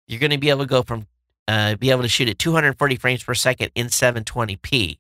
you're 0.05 0.19
going 0.19 0.31
to 0.31 0.37
be 0.37 0.49
able 0.49 0.63
to 0.63 0.67
go 0.67 0.83
from 0.83 1.07
uh, 1.47 1.75
be 1.75 1.91
able 1.91 2.01
to 2.01 2.09
shoot 2.09 2.29
at 2.29 2.39
240 2.39 2.95
frames 2.97 3.23
per 3.23 3.33
second 3.33 3.71
in 3.75 3.87
720p. 3.87 4.97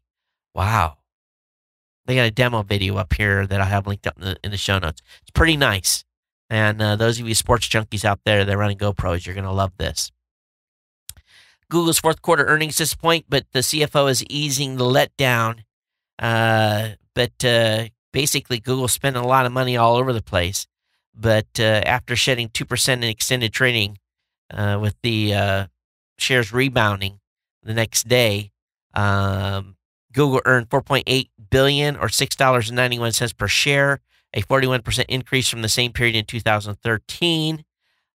Wow. 0.53 0.97
They 2.05 2.15
got 2.15 2.25
a 2.25 2.31
demo 2.31 2.63
video 2.63 2.97
up 2.97 3.13
here 3.13 3.47
that 3.47 3.61
I 3.61 3.65
have 3.65 3.87
linked 3.87 4.07
up 4.07 4.17
in 4.17 4.23
the, 4.23 4.37
in 4.43 4.51
the 4.51 4.57
show 4.57 4.77
notes. 4.77 5.01
It's 5.21 5.31
pretty 5.31 5.55
nice. 5.55 6.03
And 6.49 6.81
uh, 6.81 6.95
those 6.97 7.19
of 7.19 7.27
you 7.27 7.33
sports 7.33 7.67
junkies 7.67 8.03
out 8.03 8.19
there 8.25 8.43
that 8.43 8.53
are 8.53 8.57
running 8.57 8.77
GoPros, 8.77 9.25
you're 9.25 9.35
going 9.35 9.45
to 9.45 9.51
love 9.51 9.71
this. 9.77 10.11
Google's 11.69 11.99
fourth 11.99 12.21
quarter 12.21 12.45
earnings 12.45 12.75
disappoint, 12.75 13.25
but 13.29 13.45
the 13.53 13.59
CFO 13.59 14.09
is 14.09 14.23
easing 14.29 14.75
the 14.75 14.83
letdown. 14.83 15.63
Uh, 16.19 16.89
but 17.15 17.43
uh, 17.45 17.85
basically, 18.13 18.59
Google 18.59 18.87
spending 18.87 19.21
a 19.21 19.27
lot 19.27 19.45
of 19.45 19.51
money 19.51 19.75
all 19.75 19.97
over 19.97 20.13
the 20.13 20.21
place. 20.21 20.65
But 21.13 21.59
uh, 21.59 21.81
after 21.85 22.15
shedding 22.15 22.49
2% 22.49 22.93
in 22.93 23.03
extended 23.03 23.51
trading 23.51 23.97
uh, 24.51 24.79
with 24.81 24.95
the 25.03 25.33
uh, 25.33 25.67
shares 26.17 26.53
rebounding 26.53 27.19
the 27.61 27.73
next 27.73 28.07
day, 28.07 28.51
um, 28.93 29.75
Google 30.13 30.41
earned 30.45 30.69
4.8 30.69 31.29
billion 31.49 31.95
or 31.97 32.07
$6.91 32.07 33.37
per 33.37 33.47
share, 33.47 33.99
a 34.33 34.41
41% 34.41 35.05
increase 35.09 35.49
from 35.49 35.61
the 35.61 35.69
same 35.69 35.91
period 35.91 36.15
in 36.15 36.25
2013. 36.25 37.65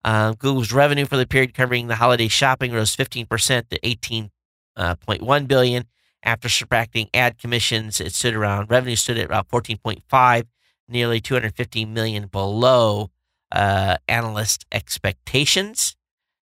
Uh, 0.03 0.33
Google's 0.33 0.71
revenue 0.71 1.05
for 1.05 1.17
the 1.17 1.27
period 1.27 1.53
covering 1.53 1.87
the 1.87 1.95
holiday 1.95 2.27
shopping 2.27 2.71
rose 2.71 2.95
15% 2.95 3.27
to 3.69 3.79
18.1 3.79 5.47
billion. 5.47 5.85
After 6.27 6.49
subtracting 6.49 7.09
ad 7.13 7.37
commissions, 7.37 8.01
it 8.01 8.13
stood 8.13 8.35
around 8.35 8.69
revenue 8.69 8.97
stood 8.97 9.17
at 9.17 9.27
about 9.27 9.47
14.5, 9.47 10.45
nearly 10.89 11.21
250 11.21 11.85
million 11.85 12.27
below 12.27 13.11
uh, 13.49 13.95
analyst 14.09 14.65
expectations. 14.73 15.95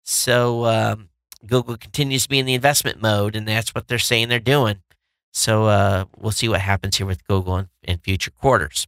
So 0.03 0.65
um, 0.65 1.09
Google 1.47 1.77
continues 1.77 2.23
to 2.23 2.29
be 2.29 2.37
in 2.37 2.45
the 2.45 2.53
investment 2.53 3.01
mode, 3.01 3.35
and 3.35 3.47
that's 3.47 3.73
what 3.73 3.87
they're 3.87 3.97
saying 3.97 4.29
they're 4.29 4.39
doing. 4.39 4.83
So 5.33 5.65
uh, 5.65 6.05
we'll 6.15 6.31
see 6.31 6.47
what 6.47 6.61
happens 6.61 6.97
here 6.97 7.07
with 7.07 7.25
Google 7.25 7.57
in, 7.57 7.69
in 7.81 7.97
future 7.97 8.29
quarters. 8.29 8.85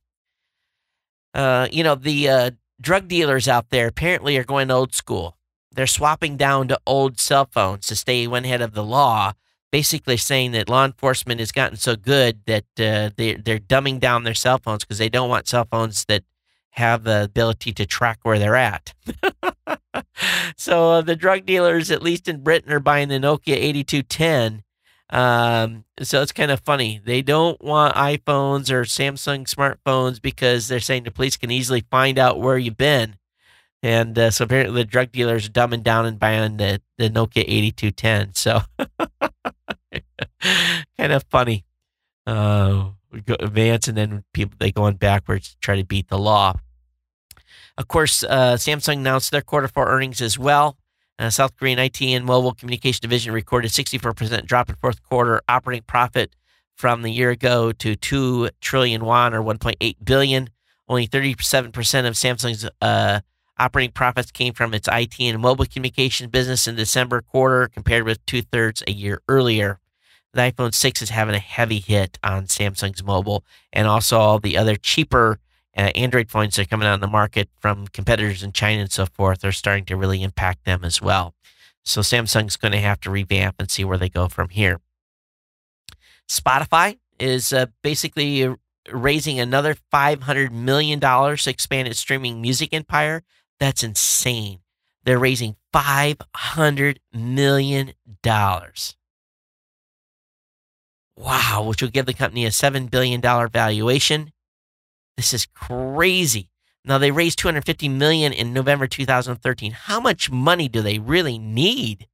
Uh, 1.33 1.69
you 1.71 1.83
know, 1.83 1.95
the 1.95 2.29
uh, 2.29 2.51
drug 2.79 3.07
dealers 3.07 3.47
out 3.47 3.71
there 3.71 3.87
apparently 3.87 4.37
are 4.37 4.43
going 4.43 4.69
old 4.69 4.93
school. 4.93 5.37
They're 5.71 5.87
swapping 5.87 6.37
down 6.37 6.67
to 6.67 6.79
old 6.85 7.19
cell 7.19 7.49
phones 7.51 7.87
to 7.87 7.95
stay 7.95 8.27
one 8.27 8.43
head 8.43 8.61
of 8.61 8.75
the 8.75 8.83
law, 8.83 9.33
basically 9.73 10.17
saying 10.17 10.51
that 10.51 10.69
law 10.69 10.85
enforcement 10.85 11.39
has 11.39 11.51
gotten 11.51 11.75
so 11.75 11.95
good 11.95 12.39
that 12.45 12.65
uh, 12.77 13.09
they're, 13.17 13.39
they're 13.39 13.57
dumbing 13.57 13.99
down 13.99 14.23
their 14.23 14.35
cell 14.35 14.59
phones 14.59 14.83
because 14.83 14.99
they 14.99 15.09
don't 15.09 15.29
want 15.29 15.47
cell 15.47 15.65
phones 15.69 16.05
that 16.05 16.23
have 16.69 17.03
the 17.03 17.23
ability 17.23 17.73
to 17.73 17.83
track 17.83 18.19
where 18.21 18.37
they're 18.37 18.55
at. 18.55 18.93
so 20.55 20.91
uh, 20.91 21.01
the 21.01 21.15
drug 21.15 21.47
dealers, 21.47 21.89
at 21.89 22.03
least 22.03 22.27
in 22.27 22.43
Britain, 22.43 22.71
are 22.71 22.79
buying 22.79 23.07
the 23.07 23.17
Nokia 23.17 23.55
8210. 23.55 24.61
Um, 25.09 25.85
so 26.03 26.21
it's 26.21 26.31
kind 26.31 26.51
of 26.51 26.59
funny. 26.59 27.01
They 27.03 27.23
don't 27.23 27.59
want 27.59 27.95
iPhones 27.95 28.69
or 28.69 28.83
Samsung 28.83 29.51
smartphones 29.51 30.21
because 30.21 30.67
they're 30.67 30.79
saying 30.79 31.05
the 31.05 31.11
police 31.11 31.35
can 31.35 31.49
easily 31.49 31.83
find 31.89 32.19
out 32.19 32.39
where 32.39 32.59
you've 32.59 32.77
been. 32.77 33.15
And 33.81 34.17
uh, 34.19 34.29
so 34.29 34.45
apparently 34.45 34.83
the 34.83 34.85
drug 34.85 35.11
dealers 35.11 35.47
are 35.47 35.51
dumbing 35.51 35.81
down 35.81 36.05
and 36.05 36.19
buying 36.19 36.57
the, 36.57 36.79
the 36.99 37.09
Nokia 37.09 37.43
8210. 37.47 38.35
So 38.35 38.61
kind 40.97 41.11
of 41.11 41.23
funny. 41.29 41.65
Uh, 42.25 42.91
we 43.11 43.21
go 43.21 43.35
advance 43.39 43.87
and 43.87 43.97
then 43.97 44.23
people 44.33 44.55
they 44.59 44.71
going 44.71 44.95
backwards 44.95 45.49
to 45.51 45.59
try 45.59 45.75
to 45.75 45.83
beat 45.83 46.09
the 46.09 46.17
law. 46.17 46.53
Of 47.77 47.87
course, 47.87 48.23
uh, 48.23 48.55
Samsung 48.55 48.97
announced 48.97 49.31
their 49.31 49.41
quarter 49.41 49.67
four 49.67 49.87
earnings 49.87 50.21
as 50.21 50.37
well. 50.37 50.77
Uh, 51.19 51.29
South 51.29 51.55
Korean 51.55 51.79
IT 51.79 52.01
and 52.01 52.25
mobile 52.25 52.53
communication 52.53 53.01
division 53.01 53.33
recorded 53.33 53.71
64% 53.71 54.45
drop 54.45 54.69
in 54.69 54.75
fourth 54.75 55.03
quarter 55.03 55.41
operating 55.47 55.83
profit 55.83 56.35
from 56.75 57.03
the 57.03 57.11
year 57.11 57.29
ago 57.29 57.71
to 57.71 57.95
2 57.95 58.49
trillion 58.61 59.05
won 59.05 59.33
or 59.33 59.41
1.8 59.41 59.95
billion. 60.03 60.49
Only 60.87 61.07
37% 61.07 61.67
of 62.07 62.15
Samsung's 62.15 62.67
uh, 62.81 63.21
operating 63.57 63.91
profits 63.91 64.31
came 64.31 64.53
from 64.53 64.73
its 64.73 64.89
IT 64.91 65.19
and 65.19 65.39
mobile 65.39 65.65
communication 65.65 66.29
business 66.29 66.67
in 66.67 66.75
December 66.75 67.21
quarter, 67.21 67.67
compared 67.67 68.03
with 68.03 68.25
two 68.25 68.41
thirds 68.41 68.83
a 68.87 68.91
year 68.91 69.21
earlier. 69.27 69.79
The 70.33 70.41
iPhone 70.41 70.73
6 70.73 71.01
is 71.03 71.09
having 71.11 71.35
a 71.35 71.39
heavy 71.39 71.79
hit 71.79 72.17
on 72.23 72.45
Samsung's 72.45 73.03
mobile 73.03 73.43
and 73.71 73.87
also 73.87 74.17
all 74.17 74.39
the 74.39 74.57
other 74.57 74.75
cheaper 74.75 75.39
uh, 75.77 75.91
Android 75.95 76.29
phones 76.29 76.55
that 76.55 76.63
are 76.63 76.69
coming 76.69 76.87
out 76.87 76.93
on 76.93 77.01
the 77.01 77.07
market 77.07 77.49
from 77.59 77.87
competitors 77.87 78.41
in 78.41 78.51
China 78.51 78.81
and 78.81 78.91
so 78.91 79.05
forth 79.05 79.45
are 79.45 79.51
starting 79.51 79.85
to 79.85 79.95
really 79.95 80.23
impact 80.23 80.65
them 80.65 80.83
as 80.83 81.01
well. 81.01 81.35
So 81.83 82.01
Samsung's 82.01 82.57
going 82.57 82.71
to 82.71 82.79
have 82.79 82.99
to 83.01 83.11
revamp 83.11 83.55
and 83.59 83.69
see 83.69 83.83
where 83.83 83.97
they 83.97 84.09
go 84.09 84.27
from 84.27 84.49
here. 84.49 84.79
Spotify 86.27 86.97
is 87.19 87.53
uh, 87.53 87.67
basically 87.81 88.55
raising 88.91 89.39
another 89.39 89.75
$500 89.93 90.51
million 90.51 90.99
to 90.99 91.49
expand 91.49 91.87
its 91.87 91.99
streaming 91.99 92.41
music 92.41 92.73
empire. 92.73 93.23
That's 93.59 93.83
insane. 93.83 94.59
They're 95.03 95.19
raising 95.19 95.57
$500 95.73 96.97
million. 97.13 97.93
Wow, 101.15 101.65
which 101.67 101.81
will 101.81 101.89
give 101.89 102.05
the 102.05 102.13
company 102.13 102.45
a 102.45 102.49
$7 102.49 102.89
billion 102.89 103.21
valuation. 103.21 104.31
This 105.15 105.33
is 105.33 105.45
crazy. 105.45 106.49
Now 106.85 106.97
they 106.97 107.11
raised 107.11 107.39
250 107.39 107.87
million 107.87 108.33
in 108.33 108.53
November 108.53 108.87
2013. 108.87 109.71
How 109.71 109.99
much 109.99 110.31
money 110.31 110.67
do 110.67 110.81
they 110.81 110.99
really 110.99 111.37
need? 111.37 112.07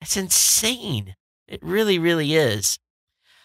That's 0.00 0.16
insane. 0.16 1.14
It 1.46 1.62
really, 1.62 1.98
really 1.98 2.34
is. 2.34 2.78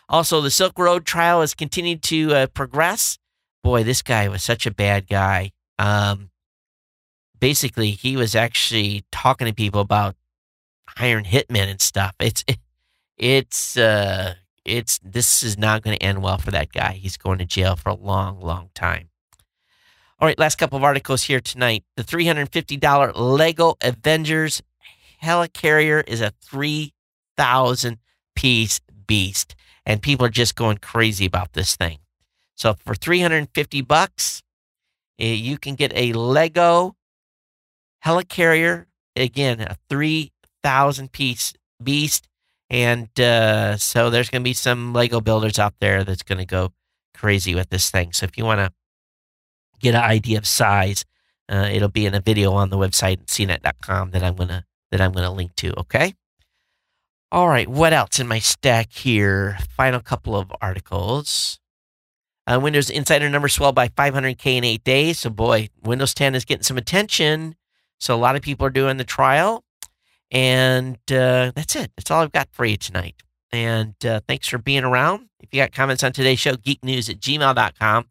Also, 0.10 0.42
the 0.42 0.52
Silk 0.52 0.78
Road 0.78 1.06
trial 1.06 1.42
has 1.42 1.54
continued 1.54 2.04
to 2.04 2.34
uh, 2.34 2.48
progress. 2.48 3.18
Boy, 3.64 3.84
this 3.84 4.02
guy 4.02 4.28
was 4.28 4.44
such 4.44 4.66
a 4.66 4.72
bad 4.72 5.08
guy. 5.08 5.52
Um, 5.80 6.30
basically, 7.40 7.92
he 7.92 8.18
was 8.18 8.36
actually 8.36 9.06
talking 9.12 9.48
to 9.48 9.54
people 9.54 9.82
about 9.82 10.16
hiring 10.88 11.26
hitmen 11.26 11.70
and 11.70 11.82
stuff. 11.82 12.14
It's 12.20 12.44
it, 12.48 12.58
it's 13.18 13.78
uh, 13.78 14.36
it's 14.66 15.00
this 15.04 15.44
is 15.44 15.58
not 15.58 15.82
going 15.84 15.98
to 15.98 16.04
end 16.04 16.22
well 16.22 16.38
for 16.38 16.52
that 16.52 16.72
guy. 16.72 16.94
He's 16.94 17.18
going 17.18 17.38
to 17.40 17.46
jail 17.46 17.76
for 17.76 17.90
a 17.90 17.96
long, 17.96 18.40
long 18.40 18.70
time. 18.74 19.10
All 20.20 20.28
right, 20.28 20.40
last 20.40 20.58
couple 20.58 20.78
of 20.78 20.84
articles 20.84 21.24
here 21.24 21.42
tonight. 21.42 21.84
The 21.98 22.04
$350 22.04 23.12
Lego 23.16 23.76
Avengers 23.82 24.62
helicarrier 25.22 26.08
is 26.08 26.22
a 26.22 26.32
3,000 26.42 27.98
piece 28.36 28.80
beast, 29.06 29.56
and 29.86 30.02
people 30.02 30.26
are 30.26 30.30
just 30.30 30.56
going 30.56 30.78
crazy 30.78 31.26
about 31.26 31.54
this 31.54 31.76
thing. 31.76 32.00
So 32.56 32.76
for 32.86 32.96
350 32.96 33.82
bucks, 33.82 34.44
eh, 35.20 35.34
you 35.34 35.58
can 35.58 35.76
get 35.76 35.92
a 35.94 36.14
Lego 36.14 36.96
helicarrier. 38.06 38.86
Again, 39.16 39.60
a 39.60 39.78
3,000 39.90 41.12
piece 41.12 41.54
beast 41.84 42.28
and 42.74 43.08
uh, 43.20 43.78
so 43.78 44.10
there's 44.10 44.32
going 44.32 44.42
to 44.42 44.44
be 44.44 44.54
some 44.54 44.94
Lego 44.94 45.22
builders 45.22 45.60
out 45.60 45.76
there 45.80 46.04
that's 46.04 46.24
going 46.24 46.40
to 46.40 46.46
go 46.46 46.74
crazy 47.14 47.54
with 47.54 47.70
this 47.70 47.92
thing. 47.92 48.12
So 48.14 48.24
if 48.24 48.36
you 48.36 48.46
want 48.46 48.62
to 48.62 48.74
get 49.80 49.94
an 49.94 50.02
idea 50.02 50.40
of 50.40 50.48
size, 50.48 51.06
uh, 51.48 51.70
it'll 51.72 51.88
be 51.88 52.08
in 52.08 52.16
a 52.16 52.20
video 52.20 52.52
on 52.54 52.72
the 52.72 52.78
website 52.78 53.26
cnet.com 53.28 54.10
that 54.12 54.24
I'm 54.24 54.36
gonna 54.36 54.66
that 54.92 55.02
I'm 55.02 55.12
gonna 55.12 55.32
link 55.32 55.56
to. 55.58 55.80
Okay. 55.82 56.16
All 57.32 57.48
right. 57.48 57.68
What 57.68 57.94
else 57.94 58.20
in 58.20 58.28
my 58.28 58.40
stack 58.40 58.92
here? 58.92 59.60
Final 59.70 60.00
couple 60.00 60.36
of 60.36 60.52
articles. 60.60 61.60
Uh, 62.48 62.60
Windows 62.60 62.90
Insider 62.90 63.30
numbers 63.30 63.54
swelled 63.54 63.76
by 63.76 63.88
500k 63.88 64.58
in 64.58 64.64
eight 64.64 64.84
days. 64.84 65.20
So 65.20 65.30
boy, 65.30 65.70
Windows 65.84 66.14
10 66.14 66.34
is 66.34 66.44
getting 66.44 66.64
some 66.64 66.78
attention. 66.78 67.56
So 68.00 68.16
a 68.16 68.18
lot 68.18 68.36
of 68.36 68.42
people 68.42 68.66
are 68.66 68.72
doing 68.72 68.98
the 68.98 69.04
trial. 69.04 69.64
And 70.34 70.98
uh, 71.12 71.52
that's 71.56 71.76
it. 71.76 71.92
That's 71.96 72.10
all 72.10 72.24
I've 72.24 72.32
got 72.32 72.50
for 72.52 72.66
you 72.66 72.76
tonight. 72.76 73.22
And 73.52 73.94
uh, 74.04 74.22
thanks 74.28 74.48
for 74.48 74.58
being 74.58 74.84
around. 74.84 75.30
If 75.40 75.54
you 75.54 75.62
got 75.62 75.72
comments 75.72 76.04
on 76.04 76.12
today's 76.12 76.40
show, 76.40 76.56
geeknews 76.56 77.08
at 77.08 77.20
gmail.com. 77.20 78.08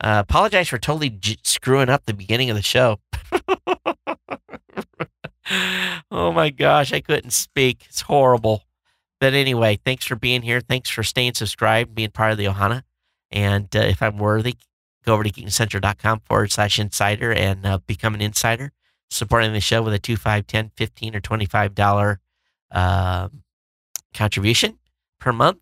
Uh, 0.00 0.22
apologize 0.26 0.68
for 0.68 0.78
totally 0.78 1.10
j- 1.10 1.38
screwing 1.42 1.88
up 1.88 2.06
the 2.06 2.14
beginning 2.14 2.48
of 2.48 2.56
the 2.56 2.62
show. 2.62 3.00
oh 6.12 6.30
my 6.30 6.50
gosh, 6.50 6.92
I 6.92 7.00
couldn't 7.00 7.32
speak. 7.32 7.86
It's 7.88 8.02
horrible. 8.02 8.62
But 9.18 9.34
anyway, 9.34 9.80
thanks 9.84 10.04
for 10.04 10.14
being 10.14 10.42
here. 10.42 10.60
Thanks 10.60 10.90
for 10.90 11.02
staying 11.02 11.34
subscribed, 11.34 11.94
being 11.94 12.10
part 12.10 12.30
of 12.30 12.38
the 12.38 12.44
Ohana. 12.44 12.82
And 13.32 13.74
uh, 13.74 13.80
if 13.80 14.00
I'm 14.00 14.18
worthy, 14.18 14.54
go 15.04 15.14
over 15.14 15.24
to 15.24 15.30
geekcentral.com 15.30 16.20
forward 16.20 16.52
slash 16.52 16.78
insider 16.78 17.32
and 17.32 17.66
uh, 17.66 17.78
become 17.86 18.14
an 18.14 18.20
insider 18.20 18.70
supporting 19.14 19.52
the 19.52 19.60
show 19.60 19.82
with 19.82 19.94
a 19.94 19.98
2 19.98 20.16
5 20.16 20.46
10 20.46 20.72
15 20.76 21.16
or 21.16 21.20
$25 21.20 22.18
uh, 22.72 23.28
contribution 24.12 24.78
per 25.20 25.32
month 25.32 25.58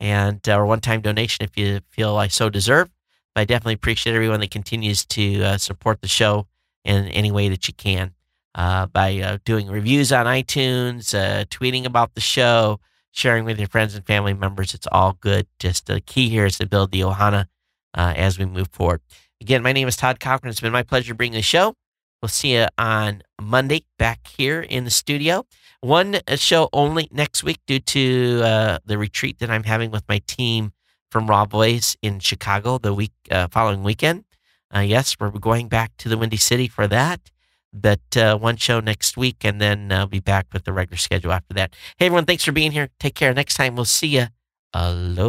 and 0.00 0.46
uh, 0.48 0.58
or 0.58 0.66
one-time 0.66 1.00
donation 1.00 1.44
if 1.44 1.56
you 1.56 1.80
feel 1.90 2.16
I 2.16 2.28
so 2.28 2.50
deserve. 2.50 2.90
But 3.34 3.42
I 3.42 3.44
definitely 3.44 3.74
appreciate 3.74 4.14
everyone 4.14 4.40
that 4.40 4.50
continues 4.50 5.04
to 5.06 5.42
uh, 5.42 5.58
support 5.58 6.00
the 6.00 6.08
show 6.08 6.46
in 6.84 7.06
any 7.08 7.30
way 7.30 7.48
that 7.48 7.68
you 7.68 7.74
can 7.74 8.14
uh, 8.54 8.86
by 8.86 9.18
uh, 9.18 9.38
doing 9.44 9.68
reviews 9.68 10.12
on 10.12 10.26
iTunes, 10.26 11.14
uh, 11.14 11.44
tweeting 11.44 11.84
about 11.84 12.14
the 12.14 12.20
show, 12.20 12.80
sharing 13.12 13.44
with 13.44 13.58
your 13.58 13.68
friends 13.68 13.94
and 13.94 14.06
family 14.06 14.34
members. 14.34 14.74
It's 14.74 14.88
all 14.90 15.12
good. 15.20 15.46
Just 15.58 15.86
the 15.86 16.00
key 16.00 16.28
here 16.28 16.46
is 16.46 16.58
to 16.58 16.66
build 16.66 16.90
the 16.90 17.00
Ohana 17.00 17.46
as 17.94 18.38
we 18.38 18.44
move 18.44 18.68
forward. 18.68 19.00
Again, 19.40 19.62
my 19.62 19.72
name 19.72 19.86
is 19.86 19.96
Todd 19.96 20.18
Cochran. 20.18 20.50
It's 20.50 20.60
been 20.60 20.72
my 20.72 20.82
pleasure 20.82 21.14
bringing 21.14 21.36
the 21.36 21.42
show. 21.42 21.74
We'll 22.20 22.28
see 22.28 22.54
you 22.54 22.66
on 22.76 23.22
Monday 23.40 23.84
back 23.98 24.26
here 24.26 24.60
in 24.60 24.84
the 24.84 24.90
studio. 24.90 25.46
One 25.80 26.16
uh, 26.16 26.34
show 26.36 26.68
only 26.72 27.08
next 27.12 27.44
week 27.44 27.60
due 27.66 27.78
to 27.78 28.40
uh, 28.44 28.78
the 28.84 28.98
retreat 28.98 29.38
that 29.38 29.50
I'm 29.50 29.62
having 29.62 29.92
with 29.92 30.02
my 30.08 30.20
team 30.26 30.72
from 31.10 31.28
RawVoice 31.28 31.96
in 32.02 32.18
Chicago 32.18 32.78
the 32.78 32.92
week 32.92 33.12
uh, 33.30 33.46
following 33.48 33.84
weekend. 33.84 34.24
Uh, 34.74 34.80
yes, 34.80 35.16
we're 35.18 35.30
going 35.30 35.68
back 35.68 35.96
to 35.98 36.08
the 36.08 36.18
Windy 36.18 36.36
City 36.36 36.66
for 36.66 36.88
that. 36.88 37.30
But 37.72 38.16
uh, 38.16 38.36
one 38.38 38.56
show 38.56 38.80
next 38.80 39.16
week, 39.16 39.44
and 39.44 39.60
then 39.60 39.92
I'll 39.92 40.06
be 40.06 40.20
back 40.20 40.46
with 40.52 40.64
the 40.64 40.72
regular 40.72 40.96
schedule 40.96 41.32
after 41.32 41.54
that. 41.54 41.76
Hey, 41.98 42.06
everyone, 42.06 42.24
thanks 42.24 42.42
for 42.44 42.50
being 42.52 42.72
here. 42.72 42.88
Take 42.98 43.14
care. 43.14 43.32
Next 43.34 43.54
time, 43.56 43.76
we'll 43.76 43.84
see 43.84 44.08
you. 44.08 44.28
Aloha. 44.72 45.28